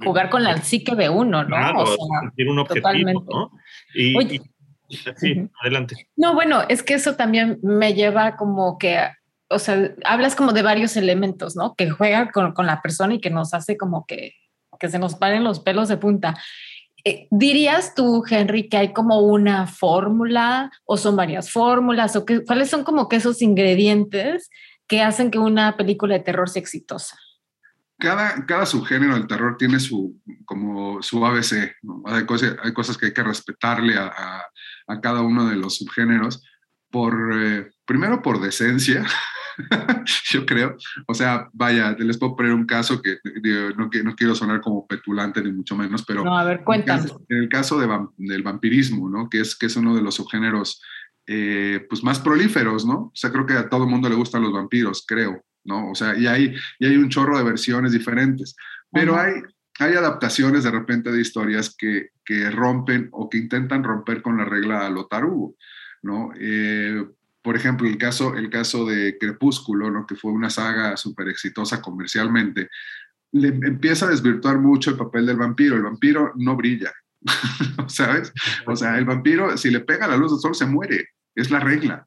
Jugar 0.02 0.30
con 0.30 0.42
la 0.42 0.56
psique 0.56 0.94
de 0.94 1.10
uno, 1.10 1.44
¿no? 1.44 1.56
o 1.82 1.86
sea, 1.86 2.32
tiene 2.34 2.50
un 2.50 2.60
objetivo, 2.60 3.26
¿no? 3.28 3.52
Y, 3.94 4.40
sí, 5.16 5.46
adelante. 5.60 6.08
No, 6.16 6.32
bueno, 6.32 6.62
es 6.70 6.82
que 6.82 6.94
eso 6.94 7.16
también 7.16 7.58
me 7.62 7.92
lleva 7.92 8.36
como 8.36 8.78
que 8.78 9.00
o 9.52 9.58
sea, 9.58 9.92
hablas 10.04 10.34
como 10.34 10.52
de 10.52 10.62
varios 10.62 10.96
elementos, 10.96 11.56
¿no? 11.56 11.74
Que 11.74 11.90
juega 11.90 12.30
con, 12.30 12.52
con, 12.52 12.66
la 12.66 12.80
persona 12.80 13.14
y 13.14 13.20
que 13.20 13.30
nos 13.30 13.52
hace 13.52 13.76
como 13.76 14.06
que, 14.06 14.34
que 14.78 14.88
se 14.88 14.98
nos 14.98 15.16
paren 15.16 15.44
los 15.44 15.60
pelos 15.60 15.88
de 15.88 15.98
punta. 15.98 16.36
Eh, 17.04 17.28
¿Dirías 17.30 17.94
tú, 17.94 18.22
Henry, 18.28 18.68
que 18.68 18.76
hay 18.76 18.92
como 18.92 19.20
una 19.20 19.66
fórmula 19.66 20.70
o 20.84 20.96
son 20.96 21.16
varias 21.16 21.50
fórmulas 21.50 22.16
o 22.16 22.24
que, 22.24 22.44
cuáles 22.44 22.70
son 22.70 22.84
como 22.84 23.08
que 23.08 23.16
esos 23.16 23.42
ingredientes 23.42 24.50
que 24.86 25.02
hacen 25.02 25.30
que 25.30 25.38
una 25.38 25.76
película 25.76 26.14
de 26.14 26.20
terror 26.24 26.48
sea 26.48 26.60
exitosa? 26.60 27.16
Cada, 27.98 28.46
cada 28.46 28.64
subgénero 28.66 29.14
del 29.14 29.26
terror 29.26 29.56
tiene 29.58 29.78
su, 29.78 30.20
como 30.46 31.02
su 31.02 31.24
ABC. 31.24 31.76
Hay, 32.06 32.24
cosas, 32.24 32.56
hay 32.62 32.72
cosas 32.72 32.96
que 32.96 33.06
hay 33.06 33.12
que 33.12 33.22
respetarle 33.22 33.96
a, 33.96 34.42
a, 34.86 35.00
cada 35.00 35.20
uno 35.20 35.48
de 35.48 35.56
los 35.56 35.76
subgéneros, 35.76 36.42
por, 36.90 37.30
eh, 37.34 37.70
primero 37.84 38.22
por 38.22 38.40
decencia, 38.40 39.04
yo 40.30 40.46
creo. 40.46 40.76
O 41.06 41.14
sea, 41.14 41.48
vaya, 41.52 41.96
les 41.98 42.18
puedo 42.18 42.36
poner 42.36 42.52
un 42.52 42.66
caso 42.66 43.00
que 43.02 43.18
no, 43.76 43.90
no, 44.04 44.16
quiero 44.16 44.34
sonar 44.34 44.60
como 44.60 44.86
petulante 44.86 45.42
ni 45.42 45.52
mucho 45.52 45.76
menos, 45.76 46.04
pero... 46.04 46.24
No, 46.24 46.38
a 46.38 46.44
ver, 46.44 46.62
cuéntame. 46.64 47.10
En 47.28 47.38
el 47.38 47.48
caso, 47.48 47.78
de, 47.78 47.88
del 48.16 48.42
vampirismo, 48.42 49.08
¿no? 49.08 49.28
Que 49.28 49.40
es, 49.40 49.56
que 49.56 49.66
es 49.66 49.76
uno 49.76 49.94
de 49.94 50.02
los 50.02 50.14
subgéneros 50.14 50.82
eh, 51.26 51.86
pues 51.88 52.02
más 52.02 52.18
prolíferos, 52.18 52.84
¿no? 52.84 52.94
O 52.94 53.12
sea, 53.14 53.30
creo 53.30 53.46
que 53.46 53.54
a 53.54 53.68
todo 53.68 53.84
el 53.84 53.90
mundo 53.90 54.08
le 54.08 54.16
gustan 54.16 54.42
los 54.42 54.52
vampiros, 54.52 55.04
creo, 55.06 55.44
¿no? 55.64 55.90
O 55.90 55.94
sea, 55.94 56.18
y 56.18 56.26
hay, 56.26 56.54
y 56.78 56.86
hay 56.86 56.96
un 56.96 57.08
chorro 57.08 57.38
de 57.38 57.44
versiones 57.44 57.92
diferentes, 57.92 58.56
pero 58.90 59.16
hay, 59.16 59.34
hay 59.78 59.94
adaptaciones 59.94 60.64
de 60.64 60.72
repente 60.72 61.12
de 61.12 61.20
historias 61.20 61.74
que, 61.76 62.08
que 62.24 62.50
rompen 62.50 63.08
o 63.12 63.28
que 63.28 63.38
intentan 63.38 63.84
romper 63.84 64.22
con 64.22 64.38
la 64.38 64.44
regla 64.44 64.86
a 64.86 64.90
lo 64.90 65.06
tarugo, 65.06 65.54
¿no? 66.02 66.30
Eh, 66.38 67.04
por 67.42 67.56
ejemplo, 67.56 67.88
el 67.88 67.96
caso, 67.96 68.36
el 68.36 68.50
caso 68.50 68.84
de 68.84 69.16
Crepúsculo, 69.18 69.90
¿no? 69.90 70.06
que 70.06 70.14
fue 70.14 70.32
una 70.32 70.50
saga 70.50 70.96
súper 70.96 71.28
exitosa 71.28 71.80
comercialmente, 71.80 72.68
le 73.32 73.48
empieza 73.48 74.06
a 74.06 74.10
desvirtuar 74.10 74.58
mucho 74.58 74.90
el 74.90 74.96
papel 74.96 75.26
del 75.26 75.36
vampiro. 75.36 75.76
El 75.76 75.82
vampiro 75.82 76.32
no 76.36 76.56
brilla, 76.56 76.92
¿sabes? 77.86 78.32
O 78.66 78.76
sea, 78.76 78.98
el 78.98 79.04
vampiro, 79.04 79.56
si 79.56 79.70
le 79.70 79.80
pega 79.80 80.08
la 80.08 80.16
luz 80.16 80.32
del 80.32 80.40
sol, 80.40 80.54
se 80.54 80.66
muere. 80.66 81.08
Es 81.34 81.50
la 81.50 81.60
regla, 81.60 82.06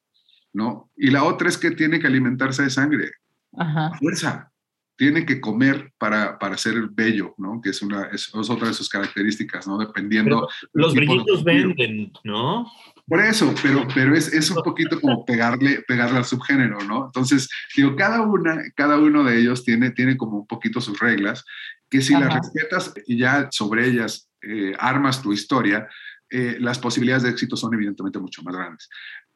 ¿no? 0.51 0.91
Y 0.95 1.09
la 1.09 1.23
otra 1.23 1.47
es 1.47 1.57
que 1.57 1.71
tiene 1.71 1.99
que 1.99 2.07
alimentarse 2.07 2.63
de 2.63 2.69
sangre. 2.69 3.11
Ajá. 3.57 3.91
Fuerza. 3.99 4.49
Tiene 4.95 5.25
que 5.25 5.41
comer 5.41 5.91
para, 5.97 6.37
para 6.37 6.57
ser 6.57 6.75
bello, 6.91 7.33
¿no? 7.37 7.61
Que 7.61 7.71
es, 7.71 7.81
una, 7.81 8.03
es, 8.07 8.29
otra 8.35 8.67
de 8.67 8.73
sus 8.75 8.89
características, 8.89 9.67
¿no? 9.67 9.77
Dependiendo. 9.77 10.47
los 10.73 10.93
brillitos 10.93 11.43
venden, 11.43 12.11
¿no? 12.23 12.69
Por 13.05 13.19
eso, 13.19 13.53
pero, 13.61 13.85
pero 13.93 14.15
es, 14.15 14.31
es, 14.33 14.49
un 14.49 14.63
poquito 14.63 14.99
como 14.99 15.25
pegarle, 15.25 15.83
pegarle 15.87 16.17
al 16.17 16.25
subgénero, 16.25 16.79
¿no? 16.81 17.05
Entonces, 17.07 17.49
digo, 17.75 17.95
cada, 17.95 18.21
una, 18.21 18.61
cada 18.75 18.97
uno 18.97 19.23
de 19.23 19.39
ellos 19.39 19.63
tiene, 19.63 19.91
tiene 19.91 20.15
como 20.15 20.37
un 20.37 20.47
poquito 20.47 20.79
sus 20.79 20.99
reglas, 20.99 21.43
que 21.89 22.01
si 22.01 22.13
las 22.13 22.33
respetas 22.33 22.93
y 23.05 23.17
ya 23.17 23.49
sobre 23.51 23.87
ellas 23.87 24.29
eh, 24.41 24.73
armas 24.79 25.21
tu 25.21 25.31
historia, 25.33 25.87
eh, 26.29 26.57
las 26.59 26.79
posibilidades 26.79 27.23
de 27.23 27.29
éxito 27.29 27.55
son 27.55 27.73
evidentemente 27.73 28.19
mucho 28.19 28.41
más 28.41 28.55
grandes. 28.55 28.89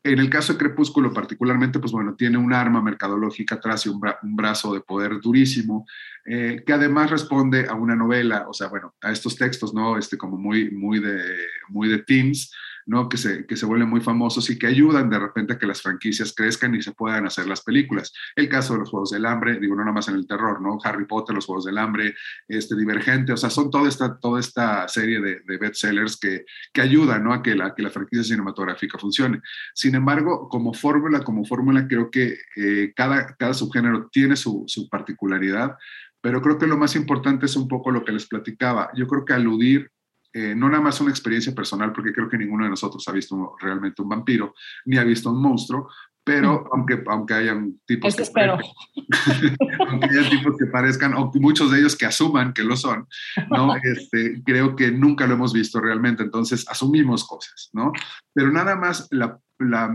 En 0.03 0.19
el 0.19 0.29
caso 0.29 0.53
de 0.53 0.59
Crepúsculo 0.59 1.13
particularmente, 1.13 1.79
pues 1.79 1.91
bueno, 1.91 2.15
tiene 2.15 2.37
un 2.37 2.53
arma 2.53 2.81
mercadológica 2.81 3.55
atrás 3.55 3.85
y 3.85 3.89
un, 3.89 3.99
brazo 4.35 4.73
de 4.73 4.79
poder 4.79 5.19
durísimo, 5.19 5.85
eh, 6.25 6.63
que 6.65 6.73
además 6.73 7.11
responde 7.11 7.67
a 7.67 7.73
una 7.73 7.95
novela, 7.95 8.45
o 8.47 8.53
sea, 8.53 8.67
bueno, 8.69 8.95
a 9.01 9.11
estos 9.11 9.35
textos, 9.35 9.73
¿no? 9.73 9.97
Este 9.97 10.17
como 10.17 10.37
muy, 10.37 10.71
muy 10.71 10.99
de, 10.99 11.21
muy 11.67 11.89
de 11.89 11.99
teens, 11.99 12.51
¿no? 12.87 13.09
Que 13.09 13.17
se, 13.17 13.45
que 13.45 13.55
se 13.55 13.65
vuelven 13.65 13.89
muy 13.89 14.01
famosos 14.01 14.49
y 14.49 14.57
que 14.57 14.65
ayudan 14.65 15.09
de 15.09 15.19
repente 15.19 15.53
a 15.53 15.57
que 15.59 15.67
las 15.67 15.81
franquicias 15.81 16.33
crezcan 16.33 16.73
y 16.73 16.81
se 16.81 16.93
puedan 16.93 17.27
hacer 17.27 17.45
las 17.45 17.61
películas. 17.61 18.13
El 18.35 18.47
caso 18.49 18.73
de 18.73 18.79
los 18.79 18.89
Juegos 18.89 19.11
del 19.11 19.25
Hambre, 19.25 19.59
digo, 19.59 19.75
no 19.75 19.83
nada 19.83 19.93
más 19.93 20.07
en 20.07 20.15
el 20.15 20.25
terror, 20.25 20.61
¿no? 20.61 20.79
Harry 20.83 21.05
Potter, 21.05 21.35
los 21.35 21.45
Juegos 21.45 21.65
del 21.65 21.77
Hambre, 21.77 22.15
este, 22.47 22.75
Divergente, 22.75 23.33
o 23.33 23.37
sea, 23.37 23.49
son 23.49 23.69
toda 23.69 23.89
esta, 23.89 24.17
toda 24.17 24.39
esta 24.39 24.87
serie 24.87 25.19
de, 25.19 25.41
de 25.45 25.57
bestsellers 25.57 26.17
que, 26.17 26.45
que 26.73 26.81
ayudan, 26.81 27.23
¿no? 27.23 27.33
A 27.33 27.43
que, 27.43 27.55
la, 27.55 27.75
que 27.75 27.83
la 27.83 27.89
franquicia 27.89 28.23
cinematográfica 28.23 28.97
funcione. 28.97 29.41
Sin 29.73 29.93
embargo, 29.93 30.47
como 30.49 30.73
fórmula, 30.73 31.19
como 31.19 31.45
fórmula, 31.45 31.87
creo 31.87 32.09
que 32.09 32.37
eh, 32.55 32.93
cada, 32.95 33.35
cada 33.35 33.53
subgénero 33.53 34.07
tiene 34.09 34.37
su, 34.37 34.63
su 34.67 34.87
particularidad, 34.87 35.75
pero 36.21 36.41
creo 36.41 36.57
que 36.57 36.67
lo 36.67 36.77
más 36.77 36.95
importante 36.95 37.45
es 37.45 37.55
un 37.55 37.67
poco 37.67 37.91
lo 37.91 38.03
que 38.03 38.11
les 38.11 38.27
platicaba. 38.27 38.89
Yo 38.95 39.07
creo 39.07 39.25
que 39.25 39.33
aludir 39.33 39.91
eh, 40.33 40.53
no 40.55 40.69
nada 40.69 40.81
más 40.81 40.99
una 41.01 41.11
experiencia 41.11 41.53
personal, 41.55 41.91
porque 41.93 42.13
creo 42.13 42.29
que 42.29 42.37
ninguno 42.37 42.65
de 42.65 42.69
nosotros 42.69 43.07
ha 43.07 43.11
visto 43.11 43.55
realmente 43.59 44.01
un 44.01 44.09
vampiro, 44.09 44.53
ni 44.85 44.97
ha 44.97 45.03
visto 45.03 45.29
un 45.31 45.41
monstruo, 45.41 45.89
pero 46.23 46.61
mm. 46.61 46.67
aunque, 46.73 47.03
aunque 47.07 47.33
hayan 47.33 47.79
tipos 47.85 48.13
que, 48.15 48.23
aunque 49.87 50.09
hayan 50.09 50.29
tipos 50.29 50.57
que 50.57 50.65
parezcan, 50.65 51.13
o 51.13 51.31
muchos 51.35 51.71
de 51.71 51.79
ellos 51.79 51.95
que 51.95 52.05
asuman 52.05 52.53
que 52.53 52.63
lo 52.63 52.75
son, 52.75 53.07
¿no? 53.49 53.73
Este, 53.83 54.41
creo 54.43 54.75
que 54.75 54.91
nunca 54.91 55.25
lo 55.25 55.35
hemos 55.35 55.53
visto 55.53 55.79
realmente, 55.79 56.23
entonces 56.23 56.65
asumimos 56.67 57.25
cosas, 57.25 57.69
¿no? 57.71 57.93
Pero 58.33 58.51
nada 58.51 58.75
más 58.75 59.07
la, 59.11 59.39
la, 59.59 59.89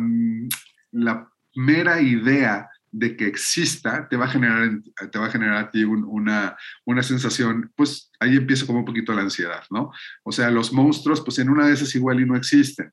la 0.93 1.29
mera 1.55 2.01
idea 2.01 2.71
de 2.93 3.17
que 3.17 3.27
exista 3.27 4.07
te 4.09 4.17
va 4.17 4.27
a 4.27 4.29
generar, 4.29 4.71
te 5.11 5.19
va 5.19 5.27
a, 5.27 5.31
generar 5.31 5.57
a 5.57 5.71
ti 5.71 5.83
una, 5.83 6.57
una 6.85 7.03
sensación, 7.03 7.73
pues 7.75 8.11
ahí 8.21 8.37
empieza 8.37 8.67
como 8.67 8.81
un 8.81 8.85
poquito 8.85 9.15
la 9.15 9.23
ansiedad, 9.23 9.65
¿no? 9.71 9.91
O 10.23 10.31
sea, 10.31 10.51
los 10.51 10.73
monstruos, 10.73 11.23
pues 11.23 11.39
en 11.39 11.49
una 11.49 11.67
de 11.67 11.73
esas 11.73 11.95
igual 11.95 12.21
y 12.21 12.27
no 12.27 12.37
existen. 12.37 12.93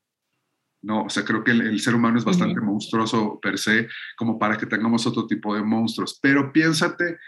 No, 0.82 1.04
o 1.04 1.10
sea, 1.10 1.26
creo 1.26 1.44
que 1.44 1.52
el, 1.52 1.80
ser 1.82 1.94
humano 1.94 2.18
es 2.18 2.24
bastante 2.24 2.62
monstruoso 2.62 3.38
per 3.42 3.58
se, 3.58 3.90
como 4.16 4.40
para 4.40 4.58
que 4.58 4.66
tengamos 4.66 5.06
otro 5.06 5.28
tipo 5.28 5.54
de 5.54 5.62
monstruos. 5.62 6.18
Pero 6.22 6.54
piénsate 6.54 7.20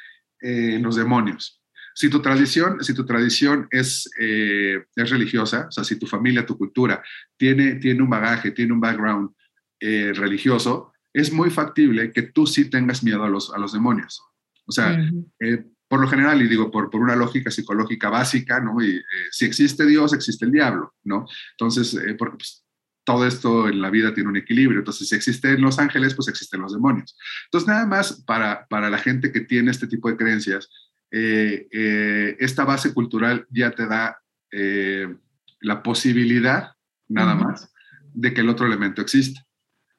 eh, 0.41 0.75
en 0.75 0.83
los 0.83 0.95
demonios. 0.95 1.61
Si 1.93 2.09
tu 2.09 2.21
tradición, 2.21 2.81
si 2.81 2.93
tu 2.93 3.05
tradición 3.05 3.67
es, 3.69 4.09
eh, 4.17 4.85
es 4.95 5.09
religiosa, 5.09 5.65
o 5.67 5.71
sea, 5.71 5.83
si 5.83 5.99
tu 5.99 6.07
familia, 6.07 6.45
tu 6.45 6.57
cultura 6.57 7.03
tiene, 7.35 7.75
tiene 7.75 8.01
un 8.01 8.09
bagaje, 8.09 8.51
tiene 8.51 8.71
un 8.71 8.79
background 8.79 9.31
eh, 9.81 10.13
religioso, 10.15 10.93
es 11.13 11.31
muy 11.31 11.49
factible 11.49 12.11
que 12.11 12.23
tú 12.23 12.47
sí 12.47 12.69
tengas 12.69 13.03
miedo 13.03 13.23
a 13.23 13.29
los, 13.29 13.53
a 13.53 13.57
los 13.57 13.73
demonios. 13.73 14.21
O 14.65 14.71
sea, 14.71 14.97
eh, 15.39 15.65
por 15.87 15.99
lo 15.99 16.07
general, 16.07 16.41
y 16.41 16.47
digo 16.47 16.71
por, 16.71 16.89
por 16.89 17.01
una 17.01 17.15
lógica 17.15 17.51
psicológica 17.51 18.09
básica, 18.09 18.59
¿no? 18.61 18.81
Y, 18.81 18.97
eh, 18.97 19.03
si 19.31 19.45
existe 19.45 19.85
Dios, 19.85 20.13
existe 20.13 20.45
el 20.45 20.51
diablo, 20.51 20.93
¿no? 21.03 21.25
Entonces, 21.51 21.93
eh, 21.95 22.15
porque 22.17 22.37
pues, 22.37 22.65
todo 23.03 23.27
esto 23.27 23.67
en 23.67 23.81
la 23.81 23.89
vida 23.89 24.13
tiene 24.13 24.29
un 24.29 24.37
equilibrio. 24.37 24.79
Entonces, 24.79 25.09
si 25.09 25.15
existen 25.15 25.59
los 25.61 25.79
ángeles, 25.79 26.15
pues 26.15 26.27
existen 26.27 26.61
los 26.61 26.73
demonios. 26.73 27.17
Entonces, 27.45 27.67
nada 27.67 27.85
más 27.85 28.23
para, 28.25 28.67
para 28.67 28.89
la 28.89 28.99
gente 28.99 29.31
que 29.31 29.41
tiene 29.41 29.71
este 29.71 29.87
tipo 29.87 30.09
de 30.09 30.17
creencias, 30.17 30.69
esta 31.09 32.63
base 32.63 32.93
cultural 32.93 33.45
ya 33.49 33.71
te 33.71 33.85
da 33.85 34.21
la 35.59 35.83
posibilidad, 35.83 36.71
nada 37.09 37.35
más, 37.35 37.73
de 38.13 38.33
que 38.33 38.41
el 38.41 38.49
otro 38.49 38.65
elemento 38.65 39.01
existe. 39.01 39.41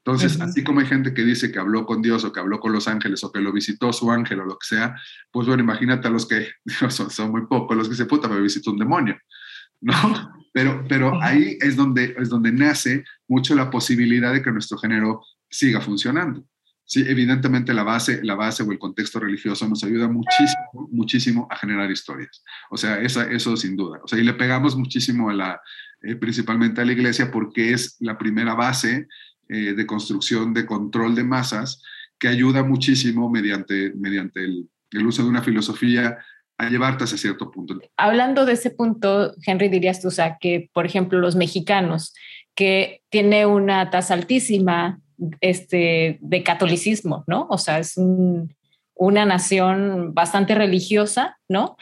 Entonces, 0.05 0.41
así 0.41 0.65
como 0.65 0.81
hay 0.81 0.87
gente 0.87 1.15
que 1.15 1.23
dice 1.23 1.53
que 1.53 1.61
habló 1.61 1.87
con 1.87 2.03
Dios 2.03 2.25
o 2.25 2.33
que 2.33 2.41
habló 2.41 2.59
con 2.59 2.73
los 2.73 2.89
ángeles 2.89 3.23
o 3.23 3.31
que 3.31 3.41
lo 3.41 3.53
visitó 3.53 3.93
su 3.93 4.11
ángel 4.11 4.41
o 4.41 4.45
lo 4.45 4.59
que 4.59 4.67
sea, 4.67 4.97
pues 5.31 5.47
bueno, 5.47 5.63
imagínate 5.63 6.09
a 6.09 6.11
los 6.11 6.27
que 6.27 6.49
son, 6.91 7.09
son 7.09 7.31
muy 7.31 7.47
pocos, 7.47 7.77
los 7.77 7.89
que 7.89 7.95
se 7.95 8.07
puta, 8.07 8.27
me 8.27 8.41
visitó 8.41 8.73
un 8.73 8.79
demonio, 8.79 9.17
¿no? 9.81 9.95
Pero, 10.55 10.85
pero 10.87 11.19
ahí 11.23 11.57
es 11.63 11.77
donde, 11.77 12.15
es 12.19 12.29
donde 12.29 12.53
nace 12.53 13.07
mucho 13.27 13.55
la 13.55 13.71
posibilidad 13.71 14.35
de 14.35 14.43
que 14.43 14.53
nuestro 14.53 14.77
género 14.77 15.25
siga 15.49 15.81
funcionando. 15.81 16.45
Sí, 16.85 17.03
evidentemente 17.09 17.73
la 17.73 17.85
base, 17.85 18.23
la 18.23 18.35
base 18.35 18.63
o 18.63 18.71
el 18.71 18.79
contexto 18.79 19.19
religioso 19.19 19.67
nos 19.67 19.83
ayuda 19.83 20.09
muchísimo, 20.09 20.89
muchísimo 20.91 21.49
a 21.51 21.57
generar 21.57 21.91
historias. 21.91 22.45
O 22.71 22.77
sea, 22.77 23.01
esa, 23.01 23.25
eso 23.31 23.57
sin 23.57 23.77
duda. 23.77 23.99
O 24.05 24.07
sea, 24.07 24.19
y 24.19 24.25
le 24.25 24.35
pegamos 24.35 24.77
muchísimo 24.77 25.31
a 25.31 25.33
la, 25.33 25.63
eh, 26.03 26.17
principalmente 26.17 26.83
a 26.83 26.85
la 26.85 26.93
iglesia 26.93 27.31
porque 27.31 27.73
es 27.73 27.97
la 28.01 28.19
primera 28.19 28.55
base 28.55 29.09
eh, 29.53 29.75
de 29.75 29.87
construcción 29.87 30.55
de 30.55 30.65
control 30.65 31.15
de 31.15 31.25
masas 31.25 31.83
que 32.19 32.29
ayuda 32.29 32.63
muchísimo 32.63 33.29
mediante, 33.29 33.93
mediante 33.95 34.45
el, 34.45 34.69
el 34.91 35.07
uso 35.07 35.23
de 35.23 35.29
una 35.29 35.43
filosofía 35.43 36.19
a 36.59 36.69
llevarte 36.69 37.05
hacia 37.05 37.19
cierto 37.19 37.51
punto. 37.51 37.79
Hablando 37.97 38.45
de 38.45 38.53
ese 38.53 38.71
punto, 38.71 39.35
Henry, 39.45 39.69
dirías 39.69 40.01
tú, 40.01 40.09
o 40.09 40.13
sea, 40.13 40.39
que 40.41 40.71
por 40.73 40.87
ejemplo 40.87 41.19
los 41.19 41.37
mexicanos, 41.37 42.15
que 42.55 43.03
tiene 43.11 43.47
una 43.47 43.91
tasa 43.91 44.15
altísima 44.15 45.01
este, 45.41 46.19
de 46.21 46.43
catolicismo, 46.43 47.25
¿no? 47.27 47.47
O 47.51 47.59
sea, 47.59 47.79
es 47.79 47.95
una 48.95 49.25
nación 49.25 50.15
bastante 50.15 50.55
religiosa, 50.55 51.39
¿no? 51.49 51.77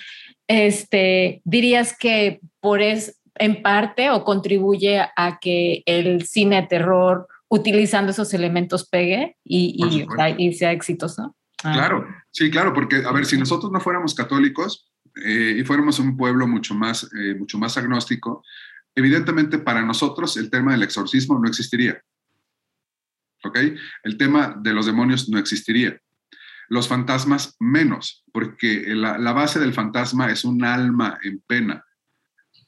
Este, 0.49 1.43
dirías 1.45 1.97
que 1.97 2.41
por 2.61 2.81
es, 2.83 3.21
en 3.37 3.63
parte 3.63 4.11
o 4.11 4.25
contribuye 4.25 5.01
a 5.17 5.39
que 5.41 5.83
el 5.87 6.27
cine 6.27 6.63
de 6.63 6.69
terror 6.69 7.29
utilizando 7.51 8.13
esos 8.13 8.33
elementos 8.33 8.89
pegue 8.89 9.37
y, 9.45 10.07
y, 10.39 10.53
sea 10.53 10.73
exitoso. 10.73 11.37
Ah. 11.65 11.73
Claro, 11.73 12.07
sí, 12.31 12.51
claro, 12.51 12.73
porque, 12.73 13.03
a 13.05 13.13
ver, 13.13 13.27
si 13.27 13.37
nosotros 13.37 13.73
no 13.73 13.81
fuéramos 13.81 14.15
católicos 14.15 14.91
eh, 15.25 15.57
y 15.59 15.65
fuéramos 15.65 15.99
un 15.99 16.17
pueblo 16.17 16.47
mucho 16.47 16.75
más, 16.75 17.11
eh, 17.13 17.35
mucho 17.35 17.59
más 17.59 17.77
agnóstico, 17.77 18.45
evidentemente 18.95 19.59
para 19.59 19.83
nosotros 19.83 20.37
el 20.37 20.49
tema 20.49 20.73
del 20.73 20.85
exorcismo 20.85 21.39
no 21.39 21.49
existiría. 21.49 22.01
¿Ok? 23.43 23.59
El 24.05 24.17
tema 24.17 24.57
de 24.57 24.73
los 24.73 24.87
demonios 24.87 25.29
no 25.29 25.39
existiría. 25.39 26.01
Los 26.69 26.87
fantasmas 26.87 27.57
menos, 27.59 28.23
porque 28.33 28.85
la, 28.95 29.19
la 29.19 29.33
base 29.33 29.59
del 29.59 29.75
fantasma 29.75 30.31
es 30.31 30.45
un 30.45 30.65
alma 30.65 31.19
en 31.25 31.41
pena. 31.41 31.85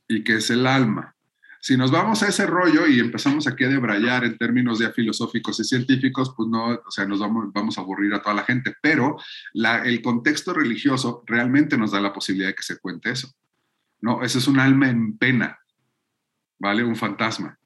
¿Y 0.09 0.25
que 0.25 0.37
es 0.37 0.51
el 0.51 0.67
alma? 0.67 1.12
Si 1.65 1.77
nos 1.77 1.93
vamos 1.93 2.21
a 2.25 2.29
ese 2.29 2.45
rollo 2.45 2.89
y 2.89 2.99
empezamos 2.99 3.47
aquí 3.47 3.63
a 3.63 3.69
debrayar 3.69 4.25
en 4.25 4.37
términos 4.37 4.81
ya 4.81 4.91
filosóficos 4.91 5.61
y 5.61 5.65
científicos, 5.65 6.35
pues 6.37 6.49
no, 6.49 6.71
o 6.71 6.91
sea, 6.91 7.07
nos 7.07 7.21
vamos, 7.21 7.53
vamos 7.53 7.79
a 7.79 7.83
aburrir 7.83 8.13
a 8.15 8.21
toda 8.21 8.35
la 8.35 8.43
gente, 8.43 8.75
pero 8.83 9.17
la, 9.53 9.85
el 9.85 10.03
contexto 10.03 10.53
religioso 10.53 11.23
realmente 11.25 11.79
nos 11.79 11.93
da 11.93 12.01
la 12.01 12.13
posibilidad 12.13 12.49
de 12.49 12.57
que 12.57 12.65
se 12.65 12.81
cuente 12.81 13.13
eso. 13.13 13.33
No, 14.01 14.25
ese 14.25 14.39
es 14.39 14.49
un 14.49 14.59
alma 14.59 14.91
en 14.91 15.17
pena, 15.17 15.57
¿vale? 16.59 16.83
Un 16.83 16.97
fantasma. 16.97 17.57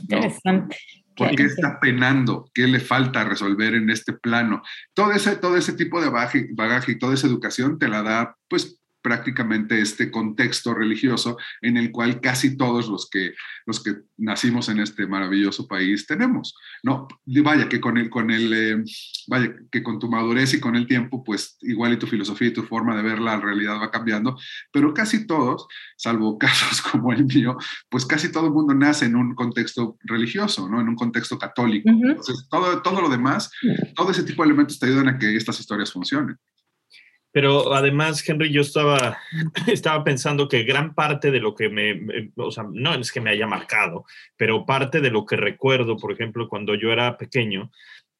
Interesante. 0.00 0.78
¿Por 1.14 1.36
qué 1.36 1.42
está 1.42 1.78
penando? 1.78 2.50
¿Qué 2.54 2.66
le 2.66 2.80
falta 2.80 3.22
resolver 3.22 3.74
en 3.74 3.90
este 3.90 4.14
plano? 4.14 4.62
Todo 4.94 5.12
ese, 5.12 5.36
todo 5.36 5.58
ese 5.58 5.74
tipo 5.74 6.00
de 6.00 6.08
bagaje, 6.08 6.48
bagaje 6.52 6.92
y 6.92 6.98
toda 6.98 7.12
esa 7.12 7.26
educación 7.26 7.78
te 7.78 7.88
la 7.88 8.02
da, 8.02 8.34
pues, 8.48 8.78
prácticamente 9.02 9.80
este 9.80 10.10
contexto 10.10 10.74
religioso 10.74 11.36
en 11.60 11.76
el 11.76 11.90
cual 11.90 12.20
casi 12.20 12.56
todos 12.56 12.88
los 12.88 13.10
que, 13.10 13.34
los 13.66 13.82
que 13.82 13.96
nacimos 14.16 14.68
en 14.68 14.80
este 14.80 15.06
maravilloso 15.06 15.66
país 15.66 16.06
tenemos. 16.06 16.54
No, 16.82 17.08
vaya 17.26 17.68
que 17.68 17.80
con 17.80 17.98
el, 17.98 18.08
con 18.08 18.30
el, 18.30 18.52
eh, 18.52 18.84
vaya 19.26 19.54
que 19.70 19.82
con 19.82 19.98
tu 19.98 20.08
madurez 20.08 20.54
y 20.54 20.60
con 20.60 20.76
el 20.76 20.86
tiempo, 20.86 21.24
pues 21.24 21.58
igual 21.62 21.92
y 21.92 21.98
tu 21.98 22.06
filosofía 22.06 22.48
y 22.48 22.52
tu 22.52 22.62
forma 22.62 22.96
de 22.96 23.02
ver 23.02 23.18
la 23.18 23.38
realidad 23.38 23.80
va 23.80 23.90
cambiando, 23.90 24.36
pero 24.72 24.94
casi 24.94 25.26
todos, 25.26 25.66
salvo 25.96 26.38
casos 26.42 26.80
como 26.82 27.12
el 27.12 27.24
mío, 27.24 27.56
pues 27.88 28.06
casi 28.06 28.30
todo 28.30 28.46
el 28.46 28.52
mundo 28.52 28.74
nace 28.74 29.06
en 29.06 29.16
un 29.16 29.34
contexto 29.34 29.96
religioso, 30.04 30.68
¿no? 30.68 30.80
En 30.80 30.88
un 30.88 30.96
contexto 30.96 31.38
católico. 31.38 31.88
Entonces, 31.90 32.46
todo, 32.50 32.82
todo 32.82 33.00
lo 33.00 33.08
demás, 33.08 33.50
todo 33.94 34.10
ese 34.10 34.22
tipo 34.22 34.42
de 34.42 34.48
elementos 34.48 34.78
te 34.78 34.86
ayudan 34.86 35.08
a 35.08 35.18
que 35.18 35.36
estas 35.36 35.58
historias 35.60 35.92
funcionen. 35.92 36.38
Pero 37.32 37.72
además, 37.74 38.26
Henry, 38.28 38.52
yo 38.52 38.60
estaba, 38.60 39.18
estaba 39.66 40.04
pensando 40.04 40.48
que 40.48 40.64
gran 40.64 40.94
parte 40.94 41.30
de 41.30 41.40
lo 41.40 41.54
que 41.54 41.68
me, 41.68 42.30
o 42.36 42.50
sea, 42.50 42.64
no 42.70 42.94
es 42.94 43.10
que 43.10 43.20
me 43.20 43.30
haya 43.30 43.46
marcado, 43.46 44.04
pero 44.36 44.66
parte 44.66 45.00
de 45.00 45.10
lo 45.10 45.24
que 45.24 45.36
recuerdo, 45.36 45.96
por 45.96 46.12
ejemplo, 46.12 46.48
cuando 46.48 46.74
yo 46.74 46.92
era 46.92 47.16
pequeño, 47.16 47.70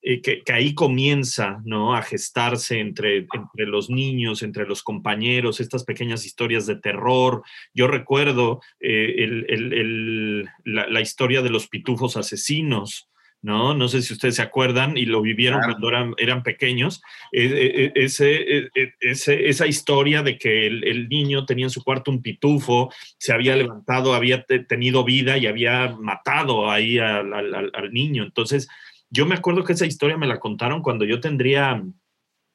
eh, 0.04 0.20
que, 0.20 0.42
ahí 0.52 0.74
comienza 0.74 1.62
¿no? 1.64 1.94
a 1.94 2.02
gestarse 2.02 2.80
entre, 2.80 3.18
entre 3.18 3.66
los 3.66 3.88
niños, 3.88 4.42
entre 4.42 4.66
los 4.66 4.82
compañeros, 4.82 5.60
estas 5.60 5.84
pequeñas 5.84 6.26
historias 6.26 6.66
de 6.66 6.74
terror. 6.74 7.44
Yo 7.72 7.86
recuerdo 7.86 8.60
eh, 8.80 10.44
la, 10.64 11.00
historia 11.00 11.40
de 11.40 11.50
los 11.50 11.68
pitufos 11.68 12.16
asesinos, 12.16 13.08
¿no? 13.42 13.74
No 13.74 13.88
sé 13.88 14.02
si 14.02 14.12
ustedes 14.14 14.36
se 14.36 14.42
acuerdan 14.42 14.96
y 14.96 15.04
lo 15.04 15.20
vivieron 15.20 15.60
cuando 15.62 15.88
eran, 15.88 16.14
eran 16.16 16.44
pequeños, 16.44 17.02
e, 17.32 17.44
e, 17.44 17.84
e, 17.84 17.92
ese, 17.96 18.70
ese, 19.00 19.48
esa 19.48 19.66
historia 19.66 20.22
de 20.22 20.38
que 20.38 20.68
el, 20.68 21.08
niño 21.08 21.44
tenía 21.44 21.66
en 21.66 21.70
su 21.70 21.82
cuarto 21.82 22.12
un 22.12 22.22
pitufo, 22.22 22.92
se 23.18 23.32
había 23.32 23.56
levantado, 23.56 24.14
había 24.14 24.44
tenido 24.44 25.04
vida 25.04 25.36
y 25.36 25.46
había 25.46 25.94
matado 25.98 26.70
ahí 26.70 26.98
al, 26.98 27.34
al, 27.34 27.92
niño. 27.92 28.22
Entonces, 28.22 28.68
yo 29.10 29.26
me 29.26 29.34
acuerdo 29.34 29.64
que 29.64 29.72
esa 29.72 29.86
historia 29.86 30.16
me 30.16 30.28
la 30.28 30.38
contaron 30.38 30.80
cuando 30.80 31.04
yo 31.04 31.20
tendría, 31.20 31.82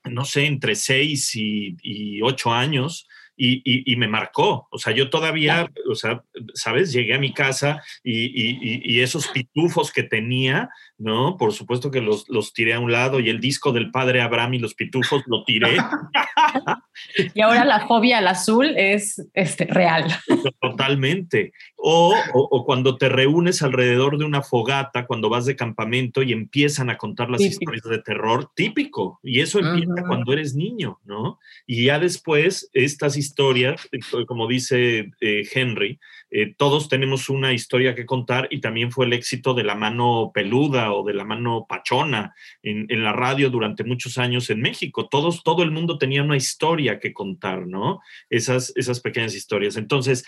no 0.05 0.25
sé, 0.25 0.45
entre 0.45 0.75
seis 0.75 1.35
y, 1.35 1.75
y 1.83 2.21
ocho 2.21 2.53
años 2.53 3.07
y, 3.37 3.95
me 3.97 4.07
marcó. 4.07 4.67
O 4.71 4.77
sea, 4.77 4.93
yo 4.93 5.09
todavía, 5.09 5.71
o 5.89 5.95
sea, 5.95 6.23
¿sabes? 6.53 6.91
Llegué 6.91 7.13
a 7.13 7.19
mi 7.19 7.33
casa 7.33 7.83
y, 8.03 8.99
esos 8.99 9.27
pitufos 9.27 9.91
que 9.91 10.03
tenía, 10.03 10.69
¿no? 10.97 11.37
Por 11.37 11.53
supuesto 11.53 11.91
que 11.91 12.01
los, 12.01 12.27
los, 12.29 12.51
tiré 12.51 12.73
a 12.73 12.79
un 12.79 12.91
lado 12.91 13.19
y 13.19 13.29
el 13.29 13.39
disco 13.39 13.71
del 13.71 13.91
padre 13.91 14.21
Abraham 14.21 14.55
y 14.55 14.59
los 14.59 14.73
pitufos 14.73 15.21
lo 15.27 15.43
tiré. 15.43 15.77
y 17.35 17.41
ahora 17.41 17.63
la 17.63 17.87
fobia 17.87 18.17
al 18.17 18.27
azul 18.27 18.73
es 18.75 19.23
este, 19.33 19.65
real. 19.65 20.07
Totalmente. 20.61 21.53
O, 21.75 22.15
o, 22.33 22.65
cuando 22.65 22.97
te 22.97 23.07
reúnes 23.07 23.61
alrededor 23.61 24.17
de 24.17 24.25
una 24.25 24.41
fogata, 24.41 25.05
cuando 25.05 25.29
vas 25.29 25.45
de 25.45 25.55
campamento 25.55 26.23
y 26.23 26.33
empiezan 26.33 26.89
a 26.89 26.97
contar 26.97 27.29
las 27.29 27.41
historias 27.41 27.83
de 27.83 27.99
terror, 27.99 28.49
típico. 28.55 29.19
Y 29.21 29.41
eso 29.41 29.59
empieza 29.59 30.03
cuando 30.07 30.33
eres 30.33 30.55
niño, 30.55 30.99
¿no? 31.05 31.39
Y 31.67 31.85
ya 31.85 31.99
después 31.99 32.69
estas 32.73 33.15
historias 33.15 33.26
historias, 33.27 33.87
como 34.27 34.47
dice 34.47 35.11
eh, 35.21 35.47
Henry, 35.53 35.99
eh, 36.31 36.53
todos 36.57 36.89
tenemos 36.89 37.29
una 37.29 37.53
historia 37.53 37.93
que 37.95 38.05
contar 38.05 38.47
y 38.49 38.59
también 38.59 38.91
fue 38.91 39.05
el 39.05 39.13
éxito 39.13 39.53
de 39.53 39.63
la 39.63 39.75
mano 39.75 40.31
peluda 40.33 40.93
o 40.93 41.03
de 41.03 41.13
la 41.13 41.25
mano 41.25 41.65
pachona 41.67 42.33
en, 42.63 42.87
la 43.03 43.13
radio 43.13 43.49
durante 43.49 43.83
muchos 43.83 44.17
años 44.17 44.49
en 44.49 44.61
México. 44.61 45.07
Todos, 45.09 45.43
todo 45.43 45.63
el 45.63 45.71
mundo 45.71 45.97
tenía 45.97 46.23
una 46.23 46.37
historia 46.37 46.99
que 46.99 47.13
contar, 47.13 47.67
¿no? 47.67 47.99
Esas, 48.29 48.73
esas 48.75 48.99
pequeñas 48.99 49.35
historias. 49.35 49.77
Entonces, 49.77 50.25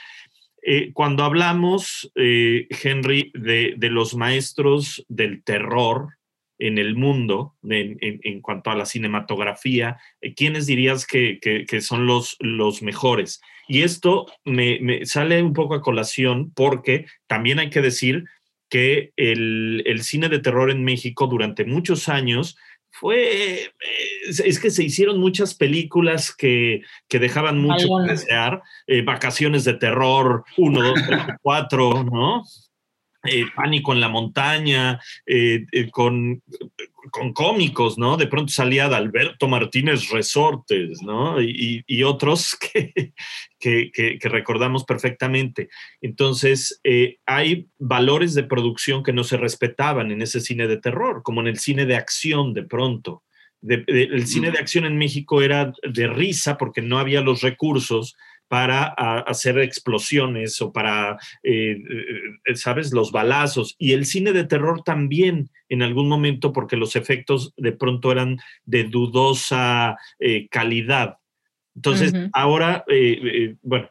eh, 0.62 0.92
cuando 0.94 1.24
hablamos, 1.24 2.12
Henry, 2.16 3.32
de 3.34 3.90
los 3.90 4.16
maestros 4.16 5.06
del 5.08 5.44
terror, 5.44 6.19
en 6.60 6.78
el 6.78 6.96
mundo 6.96 7.56
en, 7.64 8.42
cuanto 8.42 8.70
a 8.70 8.76
la 8.76 8.86
cinematografía, 8.86 9.98
eh, 10.22 10.34
¿quiénes 10.36 10.66
dirías 10.68 11.08
que, 11.08 11.40
son 11.82 12.06
los, 12.06 12.36
los 12.40 12.82
mejores? 12.82 13.42
Y 13.68 13.84
esto 13.84 14.28
me, 14.46 15.06
sale 15.06 15.42
un 15.42 15.54
poco 15.54 15.76
a 15.76 15.82
colación 15.82 16.52
porque 16.54 17.06
también 17.28 17.60
hay 17.60 17.70
que 17.70 17.82
decir 17.82 18.26
que 18.70 19.14
el, 19.16 20.02
cine 20.04 20.30
de 20.30 20.40
terror 20.40 20.70
en 20.70 20.84
México 20.84 21.28
durante 21.28 21.66
muchos 21.66 22.10
años 22.10 22.58
fue, 22.92 23.64
eh, 23.64 23.72
es 24.28 24.60
que 24.60 24.70
se 24.70 24.84
hicieron 24.84 25.20
muchas 25.20 25.54
películas 25.54 26.36
que, 26.36 26.82
dejaban 27.10 27.60
mucho 27.60 27.88
que 28.04 28.12
desear, 28.12 28.62
eh, 28.88 29.02
Vacaciones 29.02 29.64
de 29.64 29.76
Terror, 29.76 30.44
1, 30.58 30.82
2, 30.82 30.94
3, 31.08 31.20
4, 31.42 32.04
¿no? 32.04 32.44
Eh, 33.26 33.48
pánico 33.54 33.92
en 33.92 34.00
la 34.00 34.08
montaña, 34.08 34.98
eh, 35.26 35.66
eh, 35.74 35.90
con, 35.92 36.42
con, 37.12 37.34
cómicos, 37.34 37.98
¿no? 37.98 38.16
De 38.16 38.28
pronto 38.28 38.50
salía 38.54 38.88
de 38.88 38.96
Alberto 38.96 39.50
Martínez 39.50 40.10
Resortes, 40.10 41.02
¿no? 41.02 41.42
Y, 41.42 42.04
otros 42.04 42.56
que, 43.60 43.92
que, 43.92 44.20
recordamos 44.22 44.86
perfectamente. 44.86 45.68
Entonces, 46.00 46.80
hay 47.26 47.68
valores 47.78 48.36
de 48.36 48.44
producción 48.44 49.04
que 49.04 49.12
no 49.12 49.26
se 49.26 49.36
respetaban 49.36 50.12
en 50.12 50.22
ese 50.22 50.40
cine 50.40 50.68
de 50.68 50.78
terror, 50.78 51.22
como 51.22 51.42
en 51.42 51.48
el 51.48 51.60
cine 51.60 51.86
de 51.86 51.98
acción 51.98 52.54
de 52.54 52.64
pronto. 52.64 53.24
el 53.62 54.28
cine 54.28 54.52
de 54.52 54.60
acción 54.60 54.86
en 54.86 54.98
México 54.98 55.42
era 55.42 55.74
de 55.84 56.08
risa 56.08 56.58
porque 56.58 56.82
no 56.82 56.98
había 56.98 57.20
los 57.20 57.42
recursos 57.42 58.16
para 58.50 58.84
hacer 58.84 59.60
explosiones 59.60 60.60
o 60.62 60.74
para, 60.74 61.18
eh, 61.44 61.78
eh, 62.46 62.56
¿sabes?, 62.56 62.92
los 62.92 63.12
balazos. 63.12 63.76
Y 63.78 63.94
el 63.94 64.06
cine 64.06 64.34
de 64.34 64.44
terror 64.44 64.82
también 64.84 65.52
en 65.70 65.84
algún 65.84 66.10
momento 66.10 66.52
porque 66.52 66.76
los 66.76 66.96
efectos 66.96 67.54
de 67.58 67.72
pronto 67.72 68.12
eran 68.12 68.40
de 68.66 68.86
dudosa 68.86 69.98
eh, 70.20 70.48
calidad. 70.50 71.18
Entonces, 71.76 72.12
ahora, 72.34 72.84
bueno, 73.62 73.90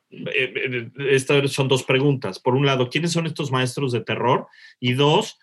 estas 1.09 1.51
son 1.53 1.69
dos 1.69 1.85
preguntas. 1.85 2.39
Por 2.39 2.55
un 2.55 2.67
lado, 2.67 2.91
¿quiénes 2.91 3.13
son 3.13 3.25
estos 3.25 3.51
maestros 3.51 3.93
de 3.93 4.01
terror? 4.01 4.49
Y 4.79 4.93
dos, 4.93 5.39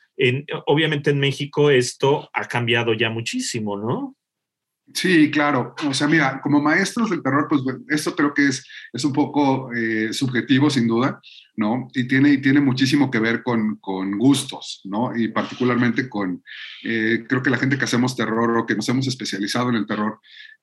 obviamente 0.68 1.10
en 1.10 1.20
México 1.20 1.72
esto 1.72 2.30
ha 2.34 2.46
cambiado 2.48 2.94
ya 2.94 3.10
muchísimo, 3.10 3.78
¿no? 3.78 4.16
Sí, 4.94 5.32
claro. 5.32 5.76
O 5.88 5.94
sea, 5.94 6.08
mira, 6.08 6.40
como 6.42 6.62
maestros 6.62 7.10
del 7.10 7.24
terror, 7.24 7.48
pues 7.50 7.62
esto 7.90 8.16
creo 8.16 8.34
que 8.34 8.48
es, 8.48 8.66
es 8.94 9.04
un 9.04 9.14
poco 9.14 9.74
eh, 9.74 10.14
subjetivo, 10.14 10.70
sin 10.70 10.88
duda, 10.88 11.20
¿no? 11.58 11.88
Y 11.94 12.08
tiene, 12.08 12.34
y 12.34 12.42
tiene 12.42 12.62
muchísimo 12.62 13.10
que 13.10 13.20
ver 13.20 13.42
con, 13.42 13.78
con 13.78 14.18
gustos, 14.18 14.82
¿no? 14.86 15.16
Y 15.18 15.30
particularmente 15.30 16.08
con, 16.08 16.44
eh, 16.84 17.26
creo 17.28 17.42
que 17.42 17.50
la 17.50 17.58
gente 17.58 17.78
que 17.78 17.86
hacemos 17.86 18.16
terror 18.16 18.58
o 18.58 18.66
que 18.66 18.76
nos 18.76 18.88
hemos 18.88 19.08
especializado 19.08 19.70
en 19.70 19.76
el 19.76 19.88
terror, 19.88 20.20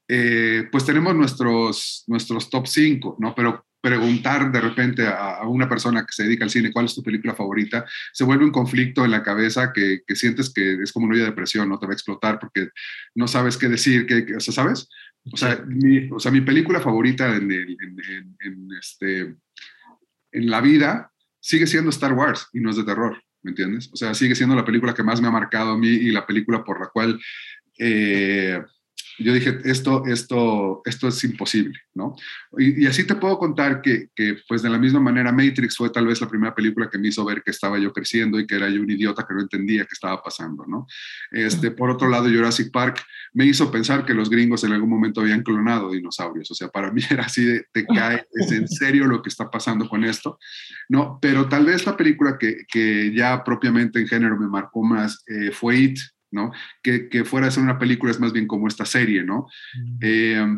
eh, 0.09 0.69
pues 0.71 0.85
tenemos 0.85 1.15
nuestros, 1.17 2.05
nuestros 2.07 2.49
top 2.49 2.67
5, 2.67 3.17
¿no? 3.19 3.35
Pero 3.35 3.67
preguntar 3.83 4.53
de 4.53 4.61
repente 4.61 5.07
a, 5.07 5.43
una 5.47 5.69
persona 5.69 6.07
que 6.07 6.13
se 6.13 6.23
dedica 6.23 6.45
al 6.45 6.51
cine 6.51 6.73
cuál 6.73 6.87
es 6.87 6.95
tu 6.95 7.03
película 7.03 7.35
favorita, 7.35 7.85
se 8.13 8.25
vuelve 8.25 8.45
un 8.45 8.53
conflicto 8.53 9.05
en 9.05 9.11
la 9.11 9.25
cabeza 9.25 9.73
que, 9.73 10.03
sientes 10.15 10.53
que 10.55 10.75
es 10.75 10.93
como 10.93 11.07
una 11.07 11.17
olla 11.17 11.25
de 11.27 11.33
presión, 11.33 11.69
no 11.69 11.79
te 11.79 11.87
va 11.87 11.93
a 11.93 11.95
explotar 11.95 12.39
porque 12.39 12.69
no 13.17 13.27
sabes 13.27 13.59
qué 13.59 13.69
decir, 13.69 14.07
qué, 14.07 14.37
o 14.37 14.41
sea, 14.41 14.55
¿sabes? 14.55 14.89
O 15.33 15.37
sea, 15.37 15.63
mi, 15.67 16.09
o 16.11 16.21
sea, 16.21 16.31
mi 16.31 16.41
película 16.41 16.81
favorita 16.81 17.35
en, 17.37 17.51
en, 17.51 18.69
este, 18.79 19.35
en 20.33 20.51
la 20.51 20.61
vida 20.61 21.13
sigue 21.41 21.67
siendo 21.67 21.91
Star 21.91 22.13
Wars 22.13 22.49
y 22.53 22.61
no 22.61 22.71
es 22.71 22.77
de 22.77 22.85
terror, 22.85 23.21
¿me 23.43 23.51
entiendes? 23.51 23.91
O 23.93 23.97
sea, 23.97 24.15
sigue 24.15 24.37
siendo 24.37 24.55
la 24.55 24.65
película 24.65 24.95
que 24.95 25.03
más 25.03 25.21
me 25.21 25.27
ha 25.27 25.33
marcado 25.33 25.73
a 25.73 25.79
mí 25.79 25.89
y 25.89 26.13
la 26.13 26.25
película 26.25 26.63
por 26.65 26.81
la 26.81 26.87
cual... 26.87 27.21
Eh, 27.79 28.61
yo 29.19 29.33
dije, 29.33 29.59
esto, 29.65 30.05
esto, 30.07 30.83
esto 30.85 31.09
es 31.09 31.25
imposible, 31.25 31.79
¿no? 31.95 32.15
Y, 32.59 32.87
así 32.87 33.05
te 33.05 33.15
puedo 33.15 33.39
contar 33.39 33.81
que, 33.81 34.09
que, 34.15 34.39
pues 34.49 34.63
de 34.63 34.71
la 34.71 34.79
misma 34.79 35.01
manera, 35.01 35.33
Matrix 35.33 35.77
fue 35.77 35.91
tal 35.91 36.07
vez 36.07 36.21
la 36.21 36.29
primera 36.29 36.55
película 36.55 36.89
que 36.91 36.99
me 36.99 37.09
hizo 37.09 37.25
ver 37.25 37.43
que 37.43 37.51
estaba 37.51 37.79
yo 37.79 37.93
creciendo 37.93 38.39
y 38.39 38.47
que 38.47 38.57
era 38.57 38.69
yo 38.69 38.81
un 38.81 38.91
idiota 38.91 39.25
que 39.27 39.35
no 39.35 39.41
entendía 39.41 39.85
qué 39.85 39.93
estaba 39.93 40.23
pasando, 40.23 40.65
¿no? 40.67 40.87
Este, 41.31 41.71
por 41.71 41.91
otro 41.91 42.09
lado, 42.09 42.25
Jurassic 42.25 42.71
Park 42.71 43.03
me 43.35 43.47
hizo 43.47 43.71
pensar 43.71 44.05
que 44.05 44.15
los 44.15 44.31
gringos 44.31 44.65
en 44.65 44.73
algún 44.73 44.91
momento 44.91 45.21
habían 45.21 45.43
clonado 45.43 45.91
dinosaurios, 45.91 46.51
o 46.51 46.55
sea, 46.55 46.69
para 46.69 46.91
mí 46.91 47.03
era 47.11 47.25
así 47.25 47.45
de, 47.45 47.67
te 47.73 47.87
cae, 47.87 48.27
es 48.33 48.53
en 48.53 48.69
serio 48.69 49.07
lo 49.07 49.23
que 49.23 49.29
está 49.29 49.51
pasando 49.51 49.89
con 49.89 50.05
esto, 50.05 50.39
¿no? 50.89 51.19
Pero 51.21 51.49
tal 51.49 51.67
vez 51.67 51.87
la 51.87 51.97
película 51.97 52.37
que, 52.39 52.65
que 52.69 53.13
ya 53.15 53.43
propiamente 53.45 54.01
en 54.01 54.07
género 54.07 54.39
me 54.39 54.49
marcó 54.49 54.83
más 54.83 55.23
eh, 55.27 55.51
fue 55.53 55.77
It, 55.77 55.99
¿no? 56.33 56.51
Que, 56.83 57.09
que, 57.09 57.25
fuera 57.25 57.47
a 57.47 57.51
ser 57.51 57.63
una 57.63 57.79
película 57.79 58.11
es 58.11 58.19
más 58.19 58.33
bien 58.33 58.49
como 58.49 58.67
esta 58.67 58.85
serie, 58.85 59.23
¿no? 59.23 59.47
Mm. 59.75 59.99
Eh, 60.01 60.57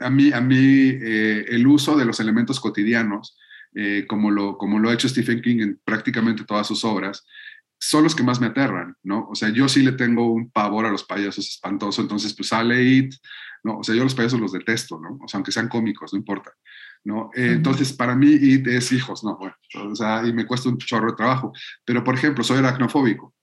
a 0.00 0.10
mí, 0.10 0.32
a 0.32 0.40
mí 0.40 0.56
eh, 0.58 1.44
el 1.48 1.66
uso 1.66 1.96
de 1.96 2.04
los 2.04 2.18
elementos 2.18 2.58
cotidianos, 2.58 3.38
eh, 3.74 4.06
como, 4.08 4.30
lo, 4.30 4.56
como 4.58 4.78
lo 4.78 4.90
ha 4.90 4.94
hecho 4.94 5.08
Stephen 5.08 5.42
King 5.42 5.60
en 5.60 5.80
prácticamente 5.84 6.44
todas 6.44 6.66
sus 6.66 6.84
obras, 6.84 7.24
son 7.78 8.04
los 8.04 8.14
que 8.14 8.22
más 8.22 8.40
me 8.40 8.46
aterran, 8.46 8.96
¿no? 9.02 9.28
O 9.28 9.34
sea, 9.34 9.50
yo 9.50 9.68
sí 9.68 9.82
le 9.82 9.92
tengo 9.92 10.32
un 10.32 10.50
pavor 10.50 10.86
a 10.86 10.90
los 10.90 11.04
payasos 11.04 11.48
espantoso, 11.48 12.00
entonces 12.00 12.34
pues 12.34 12.48
sale 12.48 12.82
It, 12.82 13.14
¿no? 13.64 13.78
O 13.78 13.84
sea, 13.84 13.94
yo 13.94 14.04
los 14.04 14.14
payasos 14.14 14.40
los 14.40 14.52
detesto, 14.52 15.00
¿no? 15.00 15.18
O 15.22 15.28
sea, 15.28 15.38
aunque 15.38 15.52
sean 15.52 15.68
cómicos, 15.68 16.12
no 16.12 16.18
importa, 16.18 16.52
¿no? 17.04 17.30
entonces, 17.34 17.92
para 17.92 18.14
mí 18.14 18.30
It 18.30 18.68
es 18.68 18.92
hijos, 18.92 19.24
¿no? 19.24 19.36
Bueno, 19.36 19.56
o 19.90 19.96
sea, 19.96 20.24
y 20.24 20.32
me 20.32 20.46
cuesta 20.46 20.68
un 20.68 20.78
chorro 20.78 21.10
de 21.10 21.16
trabajo, 21.16 21.52
pero 21.84 22.04
por 22.04 22.14
ejemplo, 22.14 22.44
soy 22.44 22.58
aracnofóbico, 22.58 23.34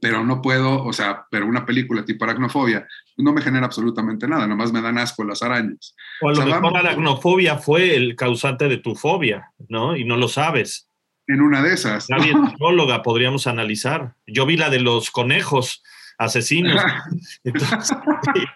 pero 0.00 0.24
no 0.24 0.42
puedo, 0.42 0.84
o 0.84 0.92
sea, 0.92 1.26
pero 1.30 1.46
una 1.46 1.64
película 1.66 2.04
tipo 2.04 2.24
aracnofobia 2.24 2.86
no 3.16 3.32
me 3.32 3.42
genera 3.42 3.66
absolutamente 3.66 4.28
nada, 4.28 4.46
nomás 4.46 4.72
me 4.72 4.82
dan 4.82 4.98
asco 4.98 5.24
las 5.24 5.42
arañas. 5.42 5.94
O 6.20 6.28
a 6.28 6.32
lo 6.32 6.44
mejor 6.44 6.72
la 6.72 6.80
aracnofobia 6.80 7.58
fue 7.58 7.94
el 7.96 8.16
causante 8.16 8.68
de 8.68 8.78
tu 8.78 8.94
fobia, 8.94 9.52
¿no? 9.68 9.96
Y 9.96 10.04
no 10.04 10.16
lo 10.16 10.28
sabes. 10.28 10.88
En 11.26 11.40
una 11.40 11.62
de 11.62 11.74
esas. 11.74 12.06
La 12.08 12.18
¿no? 12.18 13.02
podríamos 13.02 13.46
analizar. 13.46 14.14
Yo 14.26 14.46
vi 14.46 14.56
la 14.56 14.70
de 14.70 14.80
los 14.80 15.10
conejos 15.10 15.82
asesinos. 16.18 16.80
Entonces, 17.44 17.96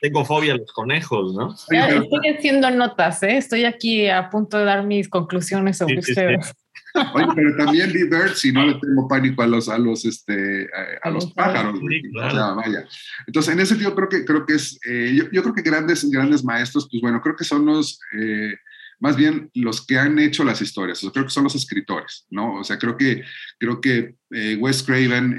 tengo 0.01 0.25
fobia 0.25 0.55
a 0.55 0.57
los 0.57 0.73
conejos, 0.73 1.35
¿no? 1.35 1.55
estoy 1.55 2.29
haciendo 2.37 2.70
notas, 2.70 3.23
¿eh? 3.23 3.37
Estoy 3.37 3.64
aquí 3.64 4.09
a 4.09 4.31
punto 4.31 4.59
de 4.59 4.64
dar 4.64 4.85
mis 4.85 5.09
conclusiones 5.09 5.79
sobre 5.79 5.99
ustedes. 5.99 6.55
Oye, 7.14 7.27
pero 7.35 7.57
también 7.57 7.92
vi 7.92 8.01
y 8.01 8.53
no 8.53 8.66
le 8.66 8.75
tengo 8.75 9.07
pánico 9.07 9.42
a 9.42 9.46
los, 9.46 9.68
a 9.68 9.79
los, 9.79 10.05
este, 10.05 10.68
a, 11.03 11.11
los 11.11 11.33
pájaros. 11.33 11.79
o 11.79 12.31
sea, 12.31 12.53
vaya. 12.53 12.85
Entonces, 13.27 13.55
en 13.55 13.61
ese 13.61 13.70
sentido, 13.70 13.94
creo 13.94 14.09
que, 14.09 14.25
creo 14.25 14.44
que 14.44 14.55
es, 14.55 14.79
eh, 14.88 15.14
yo, 15.14 15.31
yo, 15.31 15.42
creo 15.42 15.55
que 15.55 15.62
grandes, 15.62 16.09
grandes 16.11 16.42
maestros, 16.42 16.88
pues 16.90 17.01
bueno, 17.01 17.20
creo 17.20 17.37
que 17.37 17.44
son 17.44 17.64
los, 17.66 18.01
eh, 18.18 18.55
más 18.99 19.16
bien 19.16 19.51
los 19.55 19.87
que 19.87 19.99
han 19.99 20.18
hecho 20.18 20.42
las 20.42 20.61
historias, 20.61 20.99
o 20.99 21.03
sea, 21.03 21.12
creo 21.12 21.25
que 21.25 21.31
son 21.31 21.44
los 21.44 21.55
escritores, 21.55 22.27
¿no? 22.31 22.55
O 22.55 22.64
sea, 22.64 22.79
creo 22.79 22.96
que, 22.96 23.23
creo 23.59 23.81
que 23.81 24.16
eh, 24.31 24.57
Wes 24.61 24.83
Craven, 24.83 25.37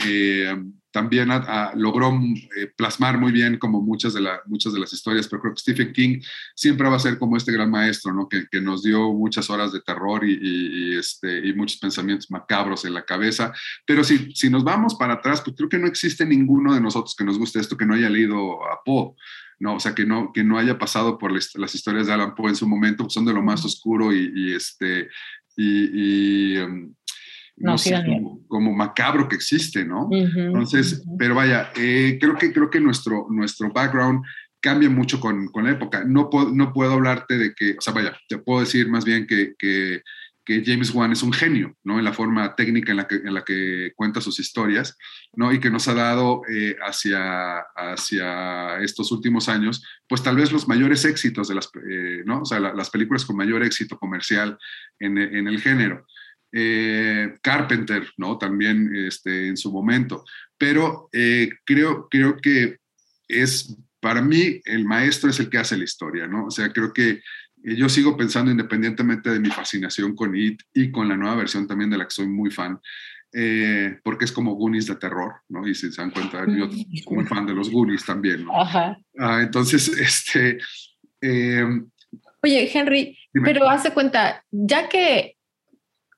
también 0.92 1.30
logró 1.76 2.12
eh, 2.58 2.68
plasmar 2.76 3.18
muy 3.18 3.32
bien 3.32 3.58
como 3.58 3.82
muchas 3.82 4.14
de, 4.14 4.22
muchas 4.46 4.74
de 4.74 4.80
las 4.80 4.94
historias, 4.94 5.28
pero 5.28 5.42
creo 5.42 5.54
que 5.54 5.62
Stephen 5.62 5.94
King 5.94 6.22
siempre 6.56 6.90
va 6.90 6.96
a 6.96 7.00
ser 7.00 7.18
como 7.18 7.38
este 7.38 7.52
gran 7.52 7.72
maestro, 7.72 8.14
¿no? 8.14 8.28
Que, 8.28 8.46
que 8.52 8.62
nos 8.62 8.84
dio 8.84 9.14
muchas 9.14 9.50
horas 9.50 9.72
de 9.72 9.82
terror 9.82 10.24
y, 10.26 10.38
y, 10.42 10.98
este, 10.98 11.48
y 11.48 11.54
muchos 11.54 11.78
pensamientos 11.78 12.30
macabros 12.30 12.86
en 12.86 12.94
la 12.94 13.04
cabeza. 13.04 13.54
Pero 13.86 14.04
si, 14.04 14.34
si 14.34 14.50
nos 14.50 14.64
vamos 14.64 14.96
para 14.96 15.16
atrás, 15.16 15.42
pues 15.42 15.56
creo 15.56 15.70
que 15.70 15.80
no 15.80 15.88
existe 15.88 16.26
ninguno 16.26 16.74
de 16.74 16.82
nosotros 16.82 17.16
que 17.16 17.24
nos 17.24 17.38
guste 17.38 17.60
esto 17.60 17.78
que 17.78 17.86
no 17.86 17.96
haya 17.96 18.10
leído 18.10 18.64
a 18.66 18.80
Poe. 18.84 19.14
¿no? 19.60 19.76
O 19.76 19.80
sea, 19.80 19.94
que 19.94 20.06
no, 20.08 20.32
que 20.34 20.44
no 20.44 20.58
haya 20.58 20.80
pasado 20.80 21.20
por 21.20 21.32
las 21.32 21.76
historias 21.76 22.08
de 22.08 22.14
Alan 22.14 22.34
Poe 22.34 22.50
en 22.50 22.56
su 22.56 22.68
momento, 22.68 23.04
pues 23.04 23.14
son 23.14 23.26
de 23.26 23.34
lo 23.34 23.44
más 23.44 23.64
oscuro 23.64 24.12
y, 24.12 24.32
y 24.36 24.54
este, 24.56 25.08
y, 25.56 26.58
em, 26.58 26.94
no, 27.58 27.76
como, 28.48 28.74
macabro 28.74 29.28
que 29.28 29.36
existe, 29.36 29.86
¿no? 29.86 30.10
Entonces, 30.12 31.04
pero 31.18 31.36
vaya, 31.36 31.72
eh, 31.76 32.18
creo 32.20 32.36
que, 32.36 32.52
creo 32.52 32.70
que 32.70 32.80
nuestro, 32.80 33.28
nuestro 33.30 33.72
background 33.72 34.24
cambia 34.60 34.90
mucho 34.90 35.20
con, 35.20 35.48
con 35.48 35.66
la 35.66 35.72
época. 35.72 36.04
No, 36.06 36.30
puedo, 36.30 36.52
no 36.52 36.72
puedo 36.72 36.94
hablarte 36.94 37.38
de 37.38 37.54
que, 37.54 37.76
o 37.78 37.82
sea, 37.82 37.94
vaya, 37.94 38.18
te 38.28 38.38
puedo 38.38 38.62
decir 38.62 38.88
más 38.88 39.04
bien 39.04 39.28
que, 39.28 39.54
que, 39.58 40.02
que 40.46 40.64
James 40.66 40.94
Wan 40.94 41.12
es 41.12 41.24
un 41.24 41.34
genio, 41.34 41.76
¿no? 41.84 42.00
En 42.00 42.06
la 42.06 42.14
forma 42.14 42.56
técnica 42.56 42.92
en 42.92 42.98
la 42.98 43.08
que, 43.08 43.16
en 43.16 43.34
la 43.34 43.44
que 43.44 43.92
cuenta 43.96 44.22
sus 44.22 44.40
historias, 44.40 44.98
¿no? 45.34 45.52
Y 45.52 45.60
que 45.60 45.70
nos 45.70 45.88
ha 45.88 45.94
dado 45.94 46.42
eh, 46.50 46.76
hacia, 46.82 47.60
hacia 47.76 48.80
estos 48.82 49.12
últimos 49.12 49.50
años, 49.50 49.84
pues 50.08 50.24
tal 50.24 50.36
vez 50.36 50.52
los 50.52 50.68
mayores 50.68 51.06
éxitos 51.06 51.48
de 51.48 51.56
las, 51.56 51.70
eh, 51.90 52.24
¿no? 52.26 52.42
O 52.42 52.46
sea, 52.46 52.60
las 52.60 52.90
películas 52.90 53.26
con 53.26 53.36
mayor 53.36 53.64
éxito 53.64 53.98
comercial 53.98 54.58
en, 55.00 55.18
en 55.18 55.48
el 55.48 55.60
género. 55.60 56.06
Eh, 56.52 57.38
Carpenter, 57.42 58.08
¿no? 58.18 58.38
También 58.38 58.94
este, 58.96 59.48
en 59.48 59.58
su 59.58 59.72
momento. 59.72 60.24
Pero 60.58 61.10
creo, 61.66 62.08
creo 62.10 62.38
que 62.38 62.78
es, 63.28 63.76
para 64.00 64.22
mí, 64.22 64.62
el 64.66 64.86
maestro 64.86 65.30
es 65.30 65.40
el 65.40 65.50
que 65.50 65.58
hace 65.58 65.78
la 65.78 65.86
historia, 65.86 66.28
¿no? 66.28 66.46
O 66.46 66.52
sea, 66.52 66.72
creo 66.72 66.94
que 66.94 67.22
yo 67.64 67.90
sigo 67.90 68.18
pensando, 68.18 68.52
independientemente 68.52 69.30
de 69.30 69.40
mi 69.40 69.50
fascinación 69.50 70.16
con 70.16 70.36
It 70.36 70.62
y 70.74 70.92
con 70.92 71.08
la 71.08 71.18
nueva 71.18 71.36
versión 71.36 71.68
también 71.68 71.90
de 71.90 71.98
la 71.98 72.06
que 72.06 72.12
soy 72.12 72.28
muy 72.28 72.50
fan, 72.50 72.80
eh, 73.34 74.00
porque 74.04 74.26
es 74.26 74.32
como 74.32 74.56
Goonies 74.56 74.88
de 74.88 74.96
terror, 74.96 75.36
¿no? 75.50 75.68
Y 75.68 75.76
si 75.76 75.92
se 75.92 76.02
dan 76.02 76.12
cuenta, 76.12 76.46
yo 76.48 76.70
soy 76.70 77.16
muy 77.16 77.26
fan 77.26 77.46
de 77.46 77.54
los 77.54 77.70
Goonies 77.70 78.06
también, 78.06 78.46
¿no? 78.46 78.62
Ajá. 78.62 78.98
Ah, 79.18 79.42
entonces, 79.42 79.88
este... 80.00 80.58
Eh, 81.22 81.66
Oye, 82.44 82.72
Henry, 82.74 83.18
pero 83.32 83.70
hace 83.70 83.92
cuenta, 83.92 84.44
ya 84.50 84.90
que, 84.90 85.38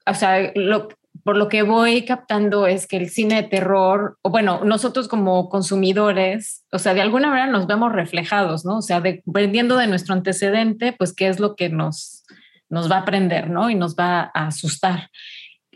o 0.05 0.13
sea, 0.13 0.51
lo, 0.55 0.89
por 1.23 1.37
lo 1.37 1.47
que 1.47 1.61
voy 1.63 2.03
captando 2.03 2.67
es 2.67 2.87
que 2.87 2.97
el 2.97 3.09
cine 3.09 3.35
de 3.35 3.47
terror, 3.47 4.17
o 4.23 4.29
bueno, 4.29 4.61
nosotros 4.65 5.07
como 5.07 5.49
consumidores, 5.49 6.65
o 6.71 6.79
sea, 6.79 6.93
de 6.93 7.01
alguna 7.01 7.29
manera 7.29 7.47
nos 7.47 7.67
vemos 7.67 7.91
reflejados, 7.93 8.65
¿no? 8.65 8.77
O 8.77 8.81
sea, 8.81 8.99
dependiendo 8.99 9.77
de 9.77 9.87
nuestro 9.87 10.13
antecedente, 10.13 10.93
pues 10.93 11.13
qué 11.13 11.27
es 11.27 11.39
lo 11.39 11.55
que 11.55 11.69
nos, 11.69 12.23
nos 12.69 12.91
va 12.91 12.97
a 12.97 13.01
aprender, 13.01 13.49
¿no? 13.49 13.69
Y 13.69 13.75
nos 13.75 13.95
va 13.95 14.31
a 14.33 14.47
asustar. 14.47 15.09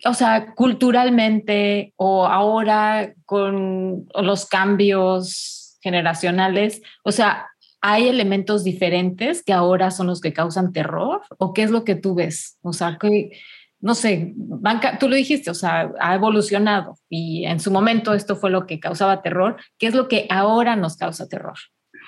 O 0.06 0.14
sea, 0.14 0.54
culturalmente 0.54 1.94
o 1.96 2.26
ahora 2.26 3.14
con 3.26 4.08
los 4.16 4.46
cambios 4.46 5.78
generacionales, 5.82 6.82
o 7.04 7.12
sea, 7.12 7.48
¿hay 7.82 8.10
elementos 8.10 8.64
diferentes 8.64 9.44
que 9.44 9.54
ahora 9.54 9.92
son 9.92 10.08
los 10.08 10.20
que 10.20 10.34
causan 10.34 10.74
terror? 10.74 11.22
¿O 11.38 11.54
qué 11.54 11.64
es 11.64 11.72
lo 11.72 11.84
que 11.84 11.96
tú 11.96 12.16
ves? 12.16 12.58
O 12.62 12.74
sea, 12.74 12.98
que 13.00 13.32
no 13.80 13.94
sé, 13.96 14.34
banca, 14.36 14.98
tú 14.98 15.08
lo 15.08 15.16
dijiste, 15.16 15.52
o 15.52 15.54
sea, 15.54 15.92
ha 16.00 16.16
evolucionado 16.16 16.96
y 17.10 17.46
en 17.46 17.60
su 17.60 17.72
momento 17.72 18.14
esto 18.14 18.36
fue 18.36 18.50
lo 18.50 18.66
que 18.66 18.80
causaba 18.80 19.22
terror. 19.22 19.58
¿Qué 19.78 19.88
es 19.88 19.94
lo 19.94 20.08
que 20.08 20.26
ahora 20.30 20.76
nos 20.76 20.98
causa 20.98 21.28
terror? 21.28 21.58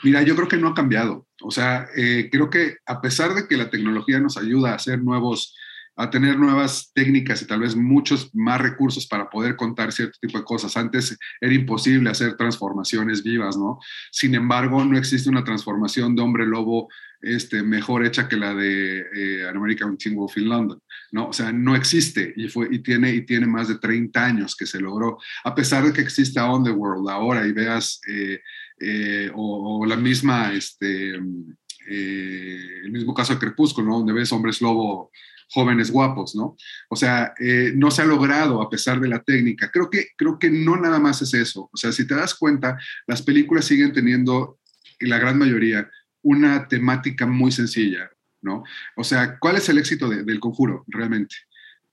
Mira, 0.04 0.22
yo 0.24 0.36
creo 0.36 0.48
que 0.48 0.58
no 0.58 0.70
ha 0.70 0.74
cambiado. 0.74 1.28
O 1.42 1.52
sea, 1.52 1.88
eh, 1.96 2.30
creo 2.32 2.50
que 2.50 2.78
a 2.86 3.02
pesar 3.02 3.34
de 3.34 3.48
que 3.48 3.58
la 3.58 3.70
tecnología 3.70 4.20
nos 4.20 4.38
ayuda 4.38 4.72
a 4.72 4.76
hacer 4.76 5.04
nuevos, 5.04 5.56
a 5.96 6.10
tener 6.10 6.40
nuevas 6.40 6.92
técnicas 6.94 7.42
y 7.42 7.46
tal 7.46 7.60
vez 7.60 7.76
muchos 7.76 8.30
más 8.34 8.62
recursos 8.62 9.06
para 9.06 9.30
poder 9.30 9.56
contar 9.56 9.92
cierto 9.92 10.18
tipo 10.22 10.38
de 10.38 10.46
cosas. 10.46 10.76
Antes 10.78 11.18
era 11.42 11.54
imposible 11.54 12.10
hacer 12.10 12.36
transformaciones 12.36 13.24
vivas, 13.24 13.58
¿no? 13.58 13.80
Sin 14.12 14.34
embargo, 14.36 14.84
no 14.86 14.98
existe 14.98 15.30
una 15.30 15.44
transformación 15.44 16.16
de 16.16 16.22
hombre 16.22 16.48
lobo 16.48 16.88
este, 17.22 17.64
mejor 17.64 18.06
hecha 18.06 18.28
que 18.28 18.38
la 18.38 18.54
de 18.54 19.00
eh, 19.14 19.48
American 19.48 19.98
Teen 19.98 20.16
Wolf 20.16 20.38
in 20.38 20.48
London, 20.48 20.82
¿no? 21.12 21.28
O 21.28 21.34
sea, 21.34 21.52
no 21.52 21.76
existe 21.76 22.34
y, 22.36 22.48
fue, 22.48 22.68
y, 22.72 22.80
tiene, 22.80 23.14
y 23.14 23.26
tiene 23.26 23.46
más 23.46 23.68
de 23.68 23.78
30 23.78 24.26
años 24.26 24.56
que 24.56 24.66
se 24.66 24.80
logró, 24.80 25.18
a 25.44 25.54
pesar 25.54 25.84
de 25.84 25.94
que 25.94 26.02
exista 26.02 26.50
On 26.50 26.64
the 26.64 26.72
World 26.72 27.10
ahora 27.10 27.46
y 27.46 27.52
veas, 27.52 28.00
eh, 28.08 28.40
eh, 28.80 29.32
o, 29.36 29.86
la 29.86 29.98
misma, 29.98 30.54
este, 30.54 31.16
el 31.16 32.92
mismo 32.92 33.14
caso 33.14 33.34
de 33.34 33.40
Crepúsculo, 33.40 33.88
¿no? 33.88 33.98
Donde 33.98 34.14
ves 34.14 34.32
hombres 34.32 34.62
lobo 34.62 35.12
jóvenes 35.52 35.92
guapos, 35.92 36.36
¿no? 36.36 36.56
O 36.90 36.96
sea, 36.96 37.34
no 37.74 37.90
se 37.90 38.04
ha 38.04 38.06
logrado 38.06 38.62
a 38.62 38.70
pesar 38.70 39.00
de 39.00 39.08
la 39.08 39.24
técnica. 39.24 39.72
Creo 39.72 39.90
que, 39.90 40.10
creo 40.16 40.38
que 40.38 40.52
no 40.52 40.78
nada 40.78 41.00
más 41.00 41.24
es 41.24 41.34
eso. 41.34 41.70
O 41.74 41.78
sea, 41.78 41.92
si 41.92 42.06
te 42.06 42.14
das 42.14 42.36
cuenta, 42.36 42.78
las 43.08 43.24
películas 43.24 43.66
siguen 43.66 43.92
teniendo, 43.92 44.60
la 45.00 45.18
gran 45.18 45.40
mayoría, 45.40 45.90
una 46.22 46.68
temática 46.68 47.26
muy 47.26 47.52
sencilla, 47.52 48.10
¿no? 48.42 48.64
O 48.96 49.04
sea, 49.04 49.38
¿cuál 49.40 49.58
es 49.58 49.70
el 49.70 49.78
éxito 49.78 50.10
del 50.10 50.40
conjuro 50.40 50.84
realmente? 50.88 51.36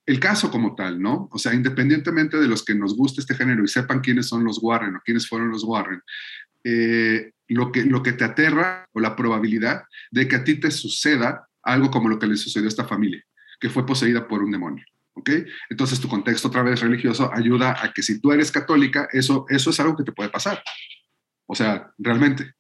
El 0.05 0.21
caso 0.21 0.51
como 0.51 0.75
tal, 0.75 1.01
¿no? 1.01 1.29
O 1.33 1.39
sea, 1.39 1.53
independientemente 1.53 2.39
de 2.39 2.49
los 2.49 2.65
que 2.65 2.75
nos 2.75 2.97
guste 2.97 3.21
este 3.21 3.35
género 3.35 3.65
y 3.65 3.69
sepan 3.69 4.01
quiénes 4.01 4.29
son 4.29 4.45
los 4.45 4.61
Warren 4.62 4.97
o 4.97 5.01
quiénes 5.05 5.29
fueron 5.29 5.51
los 5.51 5.65
Warren, 5.65 6.01
eh, 6.62 7.33
lo, 7.49 7.73
que, 7.73 7.85
lo 7.85 8.03
que 8.03 8.12
te 8.12 8.25
aterra 8.25 8.87
o 8.93 9.01
la 9.01 9.17
probabilidad 9.17 9.83
de 10.11 10.29
que 10.29 10.37
a 10.37 10.45
ti 10.45 10.61
te 10.61 10.71
suceda 10.71 11.49
algo 11.62 11.91
como 11.91 12.09
lo 12.09 12.19
que 12.19 12.27
le 12.27 12.37
sucedió 12.37 12.67
a 12.67 12.69
esta 12.69 12.85
familia, 12.85 13.23
que 13.61 13.71
fue 13.71 13.85
poseída 13.85 14.29
por 14.29 14.43
un 14.43 14.53
demonio. 14.53 14.85
¿ok? 15.15 15.31
Entonces 15.71 16.01
tu 16.01 16.09
contexto 16.09 16.49
otra 16.49 16.62
vez 16.62 16.81
religioso 16.81 17.31
ayuda 17.33 17.77
a 17.83 17.93
que 17.93 18.03
si 18.03 18.21
tú 18.21 18.33
eres 18.33 18.53
católica, 18.53 19.09
eso, 19.12 19.47
eso 19.49 19.71
es 19.71 19.81
algo 19.81 19.97
que 19.97 20.05
te 20.05 20.12
puede 20.12 20.31
pasar. 20.31 20.62
O 21.47 21.55
sea, 21.55 21.93
realmente. 21.99 22.53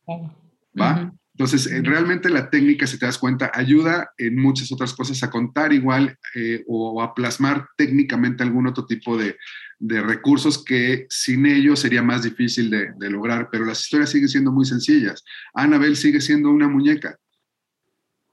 ¿Va? 0.78 1.12
Entonces, 1.38 1.66
eh, 1.66 1.82
realmente 1.82 2.30
la 2.30 2.48
técnica, 2.48 2.86
si 2.86 2.98
te 2.98 3.04
das 3.04 3.18
cuenta, 3.18 3.50
ayuda 3.52 4.10
en 4.16 4.40
muchas 4.40 4.72
otras 4.72 4.94
cosas 4.94 5.22
a 5.22 5.28
contar 5.28 5.70
igual 5.74 6.18
eh, 6.34 6.64
o 6.66 7.02
a 7.02 7.14
plasmar 7.14 7.68
técnicamente 7.76 8.42
algún 8.42 8.66
otro 8.66 8.86
tipo 8.86 9.18
de, 9.18 9.36
recursos 9.78 10.64
que 10.64 11.04
sin 11.10 11.44
ellos 11.44 11.80
sería 11.80 12.02
más 12.02 12.22
difícil 12.22 12.70
de, 12.70 13.10
lograr, 13.10 13.50
pero 13.52 13.66
las 13.66 13.82
historias 13.82 14.08
siguen 14.08 14.30
siendo 14.30 14.50
muy 14.50 14.64
sencillas. 14.64 15.22
Annabelle 15.52 15.96
sigue 15.96 16.22
siendo 16.22 16.48
una 16.48 16.68
muñeca. 16.68 17.18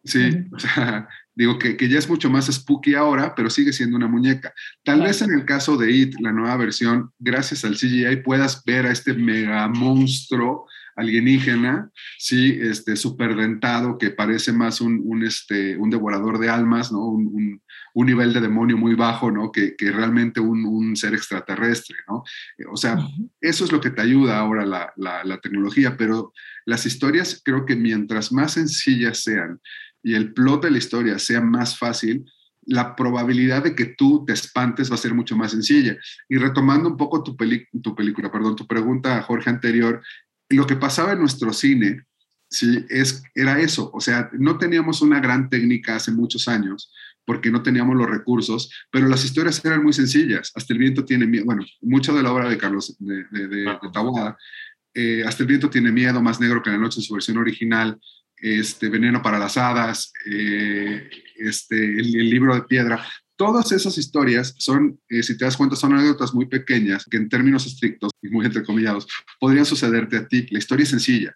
Sí, 0.06 0.30
o 0.54 0.60
sea, 0.60 1.10
digo 1.36 1.60
que, 1.60 1.76
que, 1.76 1.90
ya 1.90 2.00
es 2.00 2.08
mucho 2.08 2.30
más 2.30 2.46
spooky 2.46 2.96
ahora, 2.96 3.36
pero 3.36 3.50
sigue 3.50 3.74
siendo 3.74 3.98
una 3.98 4.08
muñeca. 4.08 4.54
Tal 4.86 5.02
vez 5.02 5.22
en 5.22 5.34
el 5.34 5.44
caso 5.44 5.76
de 5.76 5.92
It, 5.92 6.16
la 6.22 6.32
nueva 6.32 6.56
versión, 6.56 7.12
gracias 7.20 7.66
al 7.66 7.76
CGI 7.76 8.24
puedas 8.24 8.64
ver 8.64 8.86
a 8.86 8.92
este 8.94 9.14
mega 9.14 9.68
monstruo 9.68 10.68
alienígena, 10.96 11.90
sí, 12.18 12.58
este, 12.62 12.96
superdentado, 12.96 13.98
que 13.98 14.12
parece 14.12 14.52
más 14.54 14.82
un, 14.82 15.02
un, 15.04 15.24
este, 15.24 15.78
un 15.78 15.90
devorador 15.90 16.40
de 16.40 16.50
almas, 16.50 16.92
¿no? 16.92 17.06
Un, 17.06 17.62
un, 17.94 18.06
nivel 18.06 18.34
de 18.34 18.42
demonio 18.42 18.78
muy 18.78 18.96
bajo, 18.96 19.32
¿no? 19.32 19.52
Que, 19.52 19.76
que 19.76 19.92
realmente 19.92 20.40
un, 20.40 20.96
ser 20.96 21.14
extraterrestre, 21.14 21.98
¿no? 22.08 22.24
O 22.72 22.78
sea, 22.78 22.98
eso 23.42 23.66
es 23.66 23.72
lo 23.72 23.82
que 23.82 23.90
te 23.90 24.02
ayuda 24.02 24.40
ahora 24.40 24.66
la, 24.66 24.94
la, 24.96 25.24
la 25.24 25.40
tecnología, 25.40 25.96
pero 25.98 26.34
las 26.66 26.86
historias 26.86 27.42
creo 27.44 27.66
que 27.66 27.76
mientras 27.76 28.32
más 28.32 28.54
sencillas 28.54 29.24
sean 29.24 29.60
y 30.04 30.16
el 30.16 30.34
plot 30.34 30.64
de 30.64 30.72
la 30.72 30.78
historia 30.78 31.18
sea 31.18 31.42
más 31.42 31.78
fácil, 31.78 32.26
la 32.66 32.96
probabilidad 32.96 33.64
de 33.64 33.76
que 33.76 33.86
tú 33.86 34.24
te 34.26 34.34
espantes 34.34 34.92
va 34.92 34.96
a 34.96 35.00
ser 35.00 35.14
mucho 35.14 35.36
más 35.36 35.52
sencilla. 35.52 35.98
Y 36.30 36.38
retomando 36.38 36.90
un 36.90 36.98
poco 36.98 37.24
tu, 37.24 37.36
tu 37.82 37.96
película, 37.96 38.32
perdón, 38.32 38.56
tu 38.56 38.68
pregunta, 38.68 39.22
Jorge, 39.22 39.50
anterior, 39.50 40.02
lo 40.54 40.68
que 40.68 40.76
pasaba 40.76 41.14
en 41.14 41.20
nuestro 41.20 41.54
cine, 41.54 42.04
sí, 42.50 42.86
es, 42.90 43.24
era 43.36 43.60
eso. 43.60 43.92
O 43.94 44.02
sea, 44.02 44.30
no 44.34 44.58
teníamos 44.58 45.02
una 45.02 45.20
gran 45.20 45.50
técnica 45.50 45.96
hace 45.96 46.12
muchos 46.12 46.48
años 46.48 46.92
porque 47.26 47.52
no 47.52 47.64
teníamos 47.64 47.96
los 47.96 48.10
recursos, 48.10 48.70
pero 48.92 49.08
las 49.08 49.24
historias 49.24 49.64
eran 49.64 49.84
muy 49.84 49.94
sencillas. 49.94 50.52
Hasta 50.56 50.74
el 50.74 50.80
viento 50.80 51.06
tiene 51.06 51.26
miedo, 51.26 51.46
bueno, 51.46 51.64
mucha 51.82 52.12
de 52.12 52.24
la 52.24 52.32
obra 52.32 52.50
de 52.50 52.58
Carlos 52.58 52.96
de, 53.00 53.24
de, 53.48 53.66
eh, 54.96 55.24
Hasta 55.26 55.44
el 55.44 55.48
viento 55.48 55.70
tiene 55.70 55.92
miedo, 55.92 56.22
más 56.22 56.40
negro 56.40 56.62
que 56.62 56.70
la 56.70 56.78
noche 56.78 57.00
en 57.00 57.04
su 57.04 57.14
versión 57.14 57.38
original, 57.38 58.00
este, 58.38 58.90
Veneno 58.90 59.22
para 59.22 59.40
las 59.40 59.58
hadas, 59.58 60.12
eh, 60.30 61.10
este, 61.38 61.78
el, 61.78 62.16
el, 62.16 62.30
libro 62.30 62.54
de 62.56 62.64
piedra. 62.64 63.06
Todas 63.36 63.72
esas 63.72 63.98
historias 63.98 64.54
son, 64.58 65.00
eh, 65.10 65.24
si 65.24 65.38
te 65.38 65.46
das 65.46 65.58
cuenta, 65.58 65.76
son 65.76 65.94
anécdotas 65.94 66.34
muy 66.34 66.46
pequeñas 66.46 67.06
que 67.10 67.18
en 67.18 67.30
términos 67.30 67.66
estrictos 67.66 68.12
y 68.22 68.30
muy 68.30 68.46
entrecomillados 68.46 69.08
podrían 69.40 69.66
sucederte 69.66 70.18
a 70.18 70.28
ti. 70.28 70.46
La 70.52 70.60
historia 70.60 70.84
es 70.84 70.90
sencilla, 70.90 71.36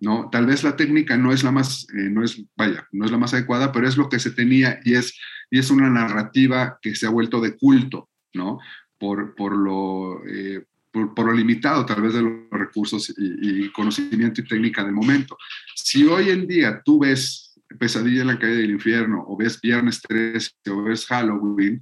¿no? 0.00 0.28
Tal 0.30 0.46
vez 0.46 0.64
la 0.64 0.76
técnica 0.76 1.16
no 1.16 1.32
es 1.32 1.44
la 1.44 1.52
más, 1.52 1.86
eh, 1.90 2.10
no 2.10 2.24
es, 2.24 2.42
vaya, 2.56 2.88
no 2.90 3.04
es 3.04 3.12
la 3.12 3.18
más 3.18 3.32
adecuada, 3.34 3.70
pero 3.70 3.86
es 3.86 3.96
lo 3.96 4.08
que 4.08 4.18
se 4.18 4.32
tenía 4.32 4.80
y 4.84 4.94
es, 4.94 5.16
y 5.50 5.60
es 5.60 5.70
una 5.70 5.88
narrativa 5.88 6.78
que 6.82 6.96
se 6.96 7.06
ha 7.06 7.10
vuelto 7.10 7.40
de 7.40 7.56
culto, 7.56 8.08
¿no? 8.34 8.58
Por, 8.98 9.34
por 9.34 9.56
lo... 9.56 10.26
Eh, 10.26 10.64
por, 10.90 11.14
por, 11.14 11.24
lo 11.24 11.32
limitado 11.32 11.86
tal 11.86 12.02
vez 12.02 12.12
de 12.12 12.20
los 12.20 12.32
recursos 12.50 13.14
y, 13.16 13.64
y 13.64 13.72
conocimiento 13.72 14.42
y 14.42 14.44
técnica 14.44 14.84
del 14.84 14.92
momento. 14.92 15.38
Si 15.74 16.04
hoy 16.04 16.28
en 16.28 16.46
día 16.46 16.82
tú 16.84 16.98
ves 16.98 17.51
Pesadilla 17.78 18.22
en 18.22 18.26
la 18.28 18.38
calle 18.38 18.56
del 18.56 18.70
infierno, 18.70 19.24
o 19.26 19.36
ves 19.36 19.60
Viernes 19.60 20.00
13, 20.02 20.50
o 20.70 20.82
ves 20.84 21.06
Halloween, 21.06 21.80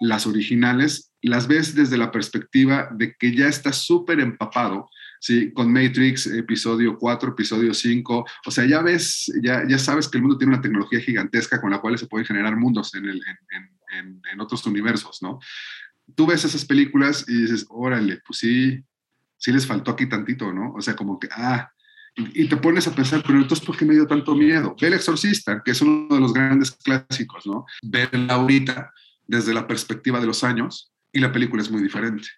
las 0.00 0.26
originales, 0.26 1.12
las 1.22 1.48
ves 1.48 1.74
desde 1.74 1.98
la 1.98 2.10
perspectiva 2.10 2.88
de 2.92 3.14
que 3.18 3.34
ya 3.34 3.48
estás 3.48 3.78
súper 3.78 4.20
empapado, 4.20 4.88
¿sí? 5.20 5.52
Con 5.52 5.72
Matrix, 5.72 6.26
episodio 6.26 6.96
4, 6.96 7.30
episodio 7.30 7.74
5, 7.74 8.24
o 8.46 8.50
sea, 8.50 8.64
ya 8.64 8.82
ves, 8.82 9.32
ya, 9.42 9.66
ya 9.66 9.78
sabes 9.78 10.08
que 10.08 10.18
el 10.18 10.22
mundo 10.22 10.38
tiene 10.38 10.54
una 10.54 10.62
tecnología 10.62 11.00
gigantesca 11.00 11.60
con 11.60 11.70
la 11.70 11.80
cual 11.80 11.98
se 11.98 12.06
pueden 12.06 12.26
generar 12.26 12.56
mundos 12.56 12.94
en, 12.94 13.06
el, 13.06 13.20
en, 13.50 14.22
en 14.32 14.40
otros 14.40 14.64
universos, 14.66 15.18
¿no? 15.22 15.40
Tú 16.14 16.26
ves 16.26 16.44
esas 16.44 16.64
películas 16.64 17.24
y 17.28 17.42
dices, 17.42 17.66
órale, 17.68 18.20
pues 18.26 18.38
sí, 18.38 18.82
sí 19.36 19.52
les 19.52 19.66
faltó 19.66 19.92
aquí 19.92 20.06
tantito, 20.08 20.52
¿no? 20.52 20.72
O 20.74 20.80
sea, 20.80 20.94
como 20.94 21.18
que, 21.18 21.28
ah, 21.32 21.70
y 22.34 22.48
te 22.48 22.56
pones 22.56 22.86
a 22.88 22.94
pensar, 22.94 23.22
pero 23.26 23.38
entonces, 23.38 23.64
¿por 23.64 23.76
qué 23.76 23.84
me 23.84 23.94
dio 23.94 24.06
tanto 24.06 24.34
miedo? 24.34 24.74
Ve 24.80 24.88
El 24.88 24.94
Exorcista, 24.94 25.62
que 25.64 25.70
es 25.70 25.80
uno 25.80 26.14
de 26.14 26.20
los 26.20 26.32
grandes 26.32 26.72
clásicos, 26.72 27.46
¿no? 27.46 27.66
Verla 27.82 28.34
ahorita 28.34 28.92
desde 29.26 29.54
la 29.54 29.66
perspectiva 29.66 30.20
de 30.20 30.26
los 30.26 30.42
años 30.42 30.92
y 31.12 31.20
la 31.20 31.32
película 31.32 31.62
es 31.62 31.70
muy 31.70 31.82
diferente. 31.82 32.28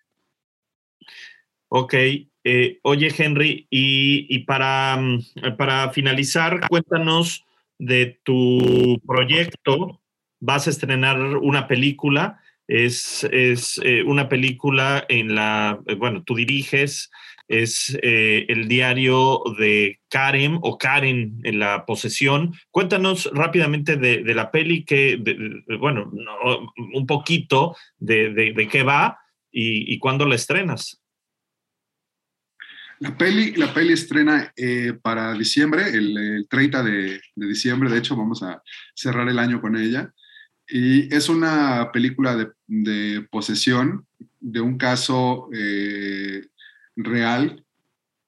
Ok, 1.68 1.94
eh, 1.94 2.78
oye 2.82 3.14
Henry, 3.16 3.66
y, 3.70 4.40
para, 4.40 4.96
mm, 4.96 5.57
para 5.57 5.90
finalizar, 5.90 6.68
cuéntanos 6.68 7.44
de 7.78 8.20
tu 8.24 9.00
proyecto. 9.07 10.00
Vas 10.40 10.66
a 10.66 10.70
estrenar 10.70 11.20
una 11.36 11.68
película, 11.68 12.40
es, 12.66 13.24
es 13.30 13.80
eh, 13.84 14.02
una 14.02 14.28
película 14.28 15.04
en 15.09 15.34
la, 15.34 15.78
eh, 15.86 15.94
bueno, 15.94 16.22
tú 16.24 16.34
diriges, 16.34 17.11
es 17.51 17.98
el 18.03 18.68
diario 18.68 19.42
de 19.59 19.98
Karen 20.09 20.59
o 20.62 20.78
Karen 20.78 21.40
en 21.42 21.59
la 21.59 21.84
posesión. 21.84 22.55
Cuéntanos 22.70 23.28
rápidamente 23.34 23.96
de, 23.96 24.22
la 24.34 24.51
peli, 24.51 24.84
que, 24.84 25.20
bueno, 25.78 26.12
un 26.94 27.07
poquito 27.07 27.76
de, 27.98 28.30
de, 28.30 28.68
qué 28.68 28.82
va 28.84 29.18
y, 29.51 29.92
y 29.92 29.98
cuándo 29.98 30.26
la 30.26 30.36
estrenas. 30.36 31.01
La 33.01 33.16
peli, 33.16 33.53
la 33.53 33.72
peli 33.72 33.94
estrena 33.94 34.53
eh, 34.55 34.92
para 34.92 35.32
diciembre, 35.32 35.88
el, 35.88 36.46
30 36.51 36.82
de, 36.82 37.20
diciembre, 37.34 37.88
de 37.88 37.96
hecho 37.96 38.14
vamos 38.14 38.42
a 38.42 38.62
cerrar 38.94 39.26
el 39.26 39.38
año 39.38 39.62
con 39.62 39.74
ella. 39.74 40.12
Y 40.68 41.12
es 41.12 41.30
una 41.30 41.90
película 41.94 42.36
de, 42.66 43.26
posesión 43.30 44.07
de 44.38 44.61
un 44.61 44.76
caso 44.76 45.48
eh, 45.55 46.42
real 46.97 47.64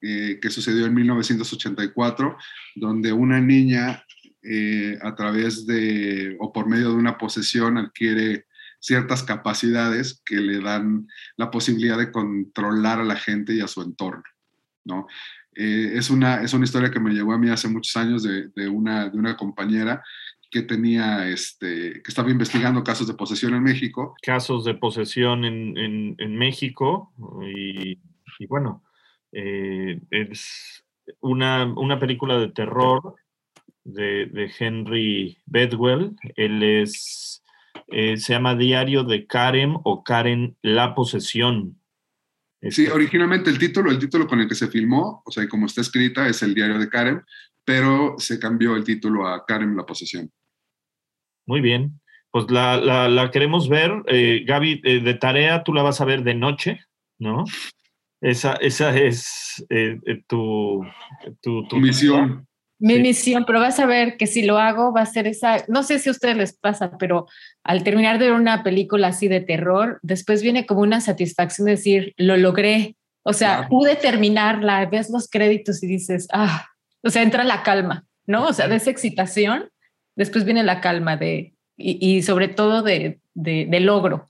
eh, 0.01 0.39
que 0.41 0.49
sucedió 0.49 0.85
en 0.85 0.93
1984, 0.93 2.37
donde 2.75 3.13
una 3.13 3.39
niña 3.39 4.03
a 5.01 5.15
través 5.15 5.65
de 5.65 6.35
o 6.37 6.51
por 6.51 6.67
medio 6.67 6.89
de 6.89 6.95
una 6.95 7.17
posesión 7.17 7.77
adquiere 7.77 8.45
ciertas 8.83 9.23
capacidades 9.23 10.21
que 10.25 10.35
le 10.35 10.59
dan 10.59 11.07
la 11.37 11.49
posibilidad 11.49 11.97
de 11.97 12.11
controlar 12.11 12.99
a 12.99 13.05
la 13.05 13.15
gente 13.15 13.53
y 13.53 13.61
a 13.61 13.67
su 13.69 13.81
entorno. 13.81 14.23
¿no? 14.83 15.07
Eh, 15.55 15.93
es, 15.95 16.09
una, 16.09 16.41
es 16.41 16.53
una 16.53 16.65
historia 16.65 16.91
que 16.91 16.99
me 16.99 17.13
llegó 17.13 17.31
a 17.31 17.37
mí 17.37 17.49
hace 17.49 17.69
muchos 17.69 17.95
años 17.95 18.23
de, 18.23 18.49
de, 18.49 18.67
una, 18.67 19.09
de 19.09 19.17
una 19.17 19.37
compañera 19.37 20.03
que 20.51 20.63
tenía, 20.63 21.29
este, 21.29 22.01
que 22.03 22.09
estaba 22.09 22.29
investigando 22.29 22.83
casos 22.83 23.07
de 23.07 23.13
posesión 23.13 23.53
en 23.55 23.63
México. 23.63 24.15
Casos 24.21 24.65
de 24.65 24.73
posesión 24.75 25.45
en, 25.45 25.77
en, 25.77 26.15
en 26.17 26.35
México 26.35 27.13
y, 27.41 27.97
y 28.39 28.45
bueno, 28.47 28.83
eh, 29.31 29.99
es 30.09 30.83
una, 31.19 31.65
una, 31.65 31.99
película 31.99 32.37
de 32.37 32.49
terror 32.49 33.15
de, 33.83 34.27
de 34.27 34.51
Henry 34.57 35.37
Bedwell. 35.45 36.15
Él 36.35 36.63
es, 36.63 37.43
eh, 37.87 38.17
se 38.17 38.33
llama 38.33 38.55
Diario 38.55 39.03
de 39.03 39.25
Karen 39.27 39.75
o 39.83 40.03
Karen 40.03 40.57
La 40.61 40.95
Posesión. 40.95 41.79
Sí, 42.61 42.83
este 42.83 42.91
originalmente 42.91 43.49
el 43.49 43.59
título, 43.59 43.91
el 43.91 43.99
título 43.99 44.25
con 44.25 44.39
el 44.39 44.47
que 44.47 44.55
se 44.55 44.69
filmó, 44.69 45.21
o 45.25 45.31
sea, 45.31 45.47
como 45.49 45.65
está 45.65 45.81
escrita, 45.81 46.27
es 46.29 46.41
el 46.43 46.53
diario 46.53 46.79
de 46.79 46.89
Karen, 46.89 47.21
pero 47.65 48.15
se 48.17 48.39
cambió 48.39 48.75
el 48.75 48.85
título 48.85 49.27
a 49.27 49.45
Karen 49.45 49.75
la 49.75 49.85
posesión. 49.85 50.31
Muy 51.45 51.59
bien, 51.59 51.99
pues 52.31 52.49
la, 52.49 53.29
queremos 53.33 53.67
ver. 53.67 53.91
Eh, 54.07 54.43
Gaby, 54.45 54.81
eh, 54.83 55.01
de 55.01 55.13
tarea 55.15 55.63
tú 55.63 55.73
la 55.73 55.83
vas 55.83 55.99
a 55.99 56.05
ver 56.05 56.23
de 56.23 56.35
noche, 56.35 56.79
¿no? 57.19 57.43
Esa, 58.23 58.53
esa 58.53 58.97
es 58.97 59.65
eh, 59.69 59.99
tu, 60.27 60.81
tu, 61.41 61.67
tu, 61.67 61.75
misión. 61.75 62.47
Mi 62.79 62.97
misión, 62.99 63.43
pero 63.45 63.59
vas 63.59 63.79
a 63.79 63.85
ver 63.85 64.15
que 64.15 64.27
si 64.27 64.43
lo 64.43 64.57
hago 64.57 64.93
va 64.93 65.01
a 65.01 65.05
ser 65.05 65.27
esa, 65.27 65.65
no 65.67 65.83
sé 65.83 65.99
si 65.99 66.07
a 66.07 66.13
ustedes 66.13 66.37
les 66.37 66.53
pasa, 66.53 66.97
pero 66.97 67.27
al 67.65 67.83
terminar 67.83 68.19
de 68.19 68.29
ver 68.29 68.39
una 68.39 68.63
película 68.63 69.09
así 69.09 69.27
de 69.27 69.41
terror, 69.41 69.99
después 70.03 70.41
viene 70.41 70.65
como 70.65 70.79
una 70.79 71.01
satisfacción 71.01 71.65
de 71.65 71.71
decir, 71.71 72.13
lo 72.15 72.37
logré, 72.37 72.95
o 73.23 73.33
sea, 73.33 73.67
pude 73.67 73.97
terminarla, 73.97 74.85
ves 74.85 75.09
los 75.09 75.29
créditos 75.29 75.83
y 75.83 75.87
dices, 75.87 76.27
ah, 76.31 76.69
o 77.01 77.09
sea, 77.09 77.23
entra 77.23 77.43
la 77.43 77.61
calma, 77.61 78.05
¿no? 78.25 78.47
O 78.47 78.53
sea, 78.53 78.69
de 78.69 78.77
esa 78.77 78.89
excitación, 78.89 79.69
después 80.15 80.45
viene 80.45 80.63
la 80.63 80.79
calma 80.79 81.17
de, 81.17 81.55
y, 81.75 82.21
sobre 82.21 82.47
todo 82.47 82.83
de, 82.83 83.19
de, 83.33 83.79
logro. 83.81 84.29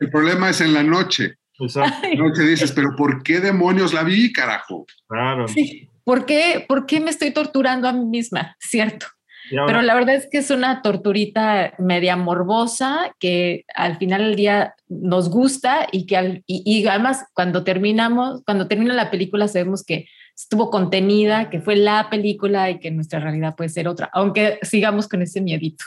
El 0.00 0.10
problema 0.10 0.50
es 0.50 0.60
en 0.60 0.74
la 0.74 0.82
noche. 0.82 1.36
No 1.58 2.32
te 2.32 2.42
dices, 2.42 2.72
pero 2.72 2.94
¿por 2.96 3.22
qué 3.22 3.40
demonios 3.40 3.94
la 3.94 4.02
vi, 4.02 4.32
carajo? 4.32 4.86
Claro. 5.08 5.48
Sí. 5.48 5.88
¿por 6.06 6.24
qué, 6.24 6.64
¿por 6.66 6.86
qué 6.86 7.00
me 7.00 7.10
estoy 7.10 7.32
torturando 7.32 7.88
a 7.88 7.92
mí 7.92 8.06
misma? 8.06 8.56
Cierto. 8.60 9.06
Pero 9.48 9.80
la 9.80 9.94
verdad 9.94 10.16
es 10.16 10.26
que 10.28 10.38
es 10.38 10.50
una 10.50 10.82
torturita 10.82 11.72
media 11.78 12.16
morbosa 12.16 13.14
que 13.20 13.64
al 13.76 13.96
final 13.96 14.24
del 14.24 14.34
día 14.34 14.74
nos 14.88 15.30
gusta 15.30 15.86
y 15.92 16.06
que 16.06 16.42
y, 16.48 16.84
además 16.88 17.26
cuando 17.32 17.62
terminamos, 17.62 18.42
cuando 18.44 18.66
termina 18.66 18.92
la 18.92 19.08
película 19.08 19.46
sabemos 19.46 19.84
que 19.84 20.08
estuvo 20.34 20.68
contenida, 20.68 21.48
que 21.48 21.60
fue 21.60 21.76
la 21.76 22.10
película 22.10 22.70
y 22.70 22.80
que 22.80 22.90
nuestra 22.90 23.20
realidad 23.20 23.54
puede 23.54 23.70
ser 23.70 23.86
otra, 23.86 24.10
aunque 24.12 24.58
sigamos 24.62 25.06
con 25.06 25.22
ese 25.22 25.40
miedito. 25.40 25.84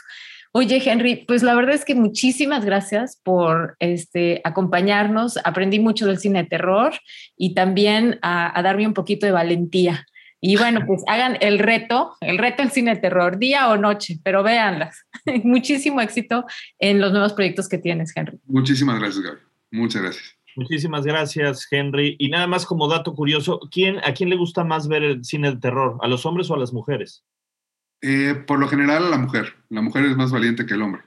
Oye, 0.51 0.81
Henry, 0.83 1.25
pues 1.27 1.43
la 1.43 1.53
verdad 1.53 1.75
es 1.75 1.85
que 1.85 1.93
muchísimas 1.93 2.65
gracias 2.65 3.21
por 3.23 3.75
este, 3.79 4.41
acompañarnos. 4.43 5.37
Aprendí 5.43 5.79
mucho 5.79 6.07
del 6.07 6.17
cine 6.17 6.43
de 6.43 6.49
terror 6.49 6.93
y 7.37 7.53
también 7.53 8.17
a, 8.23 8.59
darme 8.63 8.87
un 8.87 8.95
poquito 8.95 9.27
de 9.27 9.31
valentía. 9.31 10.07
Y 10.41 10.55
bueno, 10.55 10.81
pues 10.87 11.03
hagan 11.07 11.37
el 11.41 11.59
reto, 11.59 12.15
el 12.21 12.39
reto 12.39 12.63
del 12.63 12.71
cine 12.71 12.95
de 12.95 13.01
terror, 13.01 13.37
día 13.37 13.69
o 13.69 13.77
noche, 13.77 14.19
pero 14.23 14.41
véanlas. 14.41 15.05
Muchísimo 15.43 16.01
éxito 16.01 16.45
en 16.79 16.99
los 16.99 17.11
nuevos 17.11 17.33
proyectos 17.33 17.69
que 17.69 17.77
tienes, 17.77 18.11
Henry. 18.15 18.39
Muchísimas 18.45 18.99
gracias, 18.99 19.23
Gaby. 19.23 19.39
Muchas 19.71 20.01
gracias. 20.01 20.35
Muchísimas 20.55 21.05
gracias, 21.05 21.67
Henry. 21.69 22.15
Y 22.17 22.29
nada 22.29 22.47
más 22.47 22.65
como 22.65 22.87
dato 22.87 23.13
curioso, 23.13 23.59
¿quién, 23.71 23.99
¿a 24.03 24.13
quién 24.13 24.29
le 24.29 24.35
gusta 24.35 24.63
más 24.63 24.87
ver 24.87 25.03
el 25.03 25.23
cine 25.23 25.51
de 25.51 25.57
terror? 25.57 25.97
¿A 26.01 26.07
los 26.07 26.25
hombres 26.25 26.49
o 26.49 26.55
a 26.55 26.57
las 26.57 26.73
mujeres? 26.73 27.23
Eh, 28.01 28.35
por 28.47 28.59
lo 28.59 28.67
general 28.67 29.05
a 29.05 29.09
la 29.09 29.17
mujer. 29.17 29.55
La 29.69 29.81
mujer 29.81 30.05
es 30.05 30.15
más 30.15 30.31
valiente 30.31 30.65
que 30.65 30.73
el 30.73 30.81
hombre. 30.81 31.03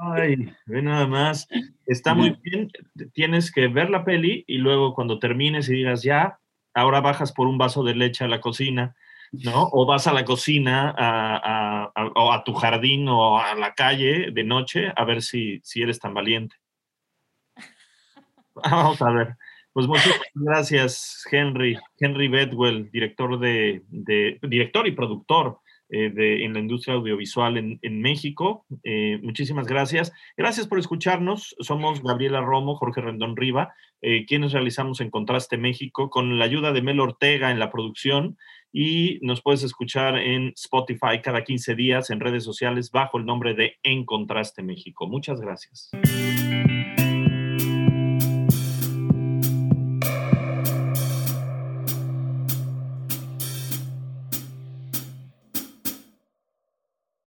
Ay, 0.00 0.52
ve 0.66 0.82
nada 0.82 1.06
más. 1.06 1.48
Está 1.86 2.14
muy 2.14 2.38
bien. 2.42 2.70
Tienes 3.12 3.52
que 3.52 3.68
ver 3.68 3.90
la 3.90 4.04
peli 4.04 4.44
y 4.46 4.58
luego 4.58 4.94
cuando 4.94 5.18
termines 5.18 5.68
y 5.68 5.74
digas 5.74 6.02
ya, 6.02 6.38
ahora 6.74 7.00
bajas 7.00 7.32
por 7.32 7.46
un 7.46 7.58
vaso 7.58 7.82
de 7.82 7.94
leche 7.94 8.24
a 8.24 8.28
la 8.28 8.40
cocina, 8.40 8.94
¿no? 9.32 9.68
O 9.72 9.84
vas 9.84 10.06
a 10.06 10.12
la 10.12 10.24
cocina 10.24 10.94
o 12.14 12.32
a 12.32 12.44
tu 12.44 12.54
jardín 12.54 13.08
o 13.08 13.38
a 13.38 13.54
la 13.54 13.74
calle 13.74 14.30
de 14.32 14.44
noche 14.44 14.92
a 14.94 15.04
ver 15.04 15.22
si, 15.22 15.60
si 15.64 15.82
eres 15.82 15.98
tan 15.98 16.14
valiente. 16.14 16.56
Vamos 18.54 19.02
a 19.02 19.10
ver. 19.10 19.36
Pues 19.72 19.86
muchas 19.86 20.20
gracias, 20.34 21.26
Henry. 21.30 21.78
Henry 21.98 22.28
Bedwell, 22.28 22.90
director 22.90 23.38
de, 23.38 23.82
de 23.88 24.38
director 24.42 24.86
y 24.86 24.92
productor 24.92 25.60
eh, 25.94 26.42
en 26.42 26.54
la 26.54 26.60
industria 26.60 26.94
audiovisual 26.94 27.58
en, 27.58 28.00
México. 28.00 28.64
Eh, 28.82 29.18
muchísimas 29.22 29.66
gracias. 29.66 30.10
Gracias 30.38 30.66
por 30.66 30.78
escucharnos. 30.78 31.54
Somos 31.60 32.02
Gabriela 32.02 32.40
Romo, 32.40 32.76
Jorge 32.76 33.02
Rendón 33.02 33.36
Riva, 33.36 33.74
eh, 34.00 34.24
quienes 34.24 34.52
realizamos 34.52 35.02
En 35.02 35.10
Contraste 35.10 35.58
México 35.58 36.08
con 36.08 36.38
la 36.38 36.46
ayuda 36.46 36.72
de 36.72 36.80
Mel 36.80 36.98
Ortega 36.98 37.50
en 37.50 37.58
la 37.58 37.70
producción 37.70 38.38
y 38.72 39.18
nos 39.20 39.42
puedes 39.42 39.64
escuchar 39.64 40.16
en 40.16 40.54
Spotify 40.56 41.20
cada 41.22 41.44
15 41.44 41.74
días 41.74 42.08
en 42.08 42.20
redes 42.20 42.42
sociales 42.42 42.90
bajo 42.90 43.18
el 43.18 43.26
nombre 43.26 43.52
de 43.52 43.74
En 43.82 44.06
Contraste 44.06 44.62
México. 44.62 45.06
Muchas 45.06 45.42
gracias. 45.42 45.90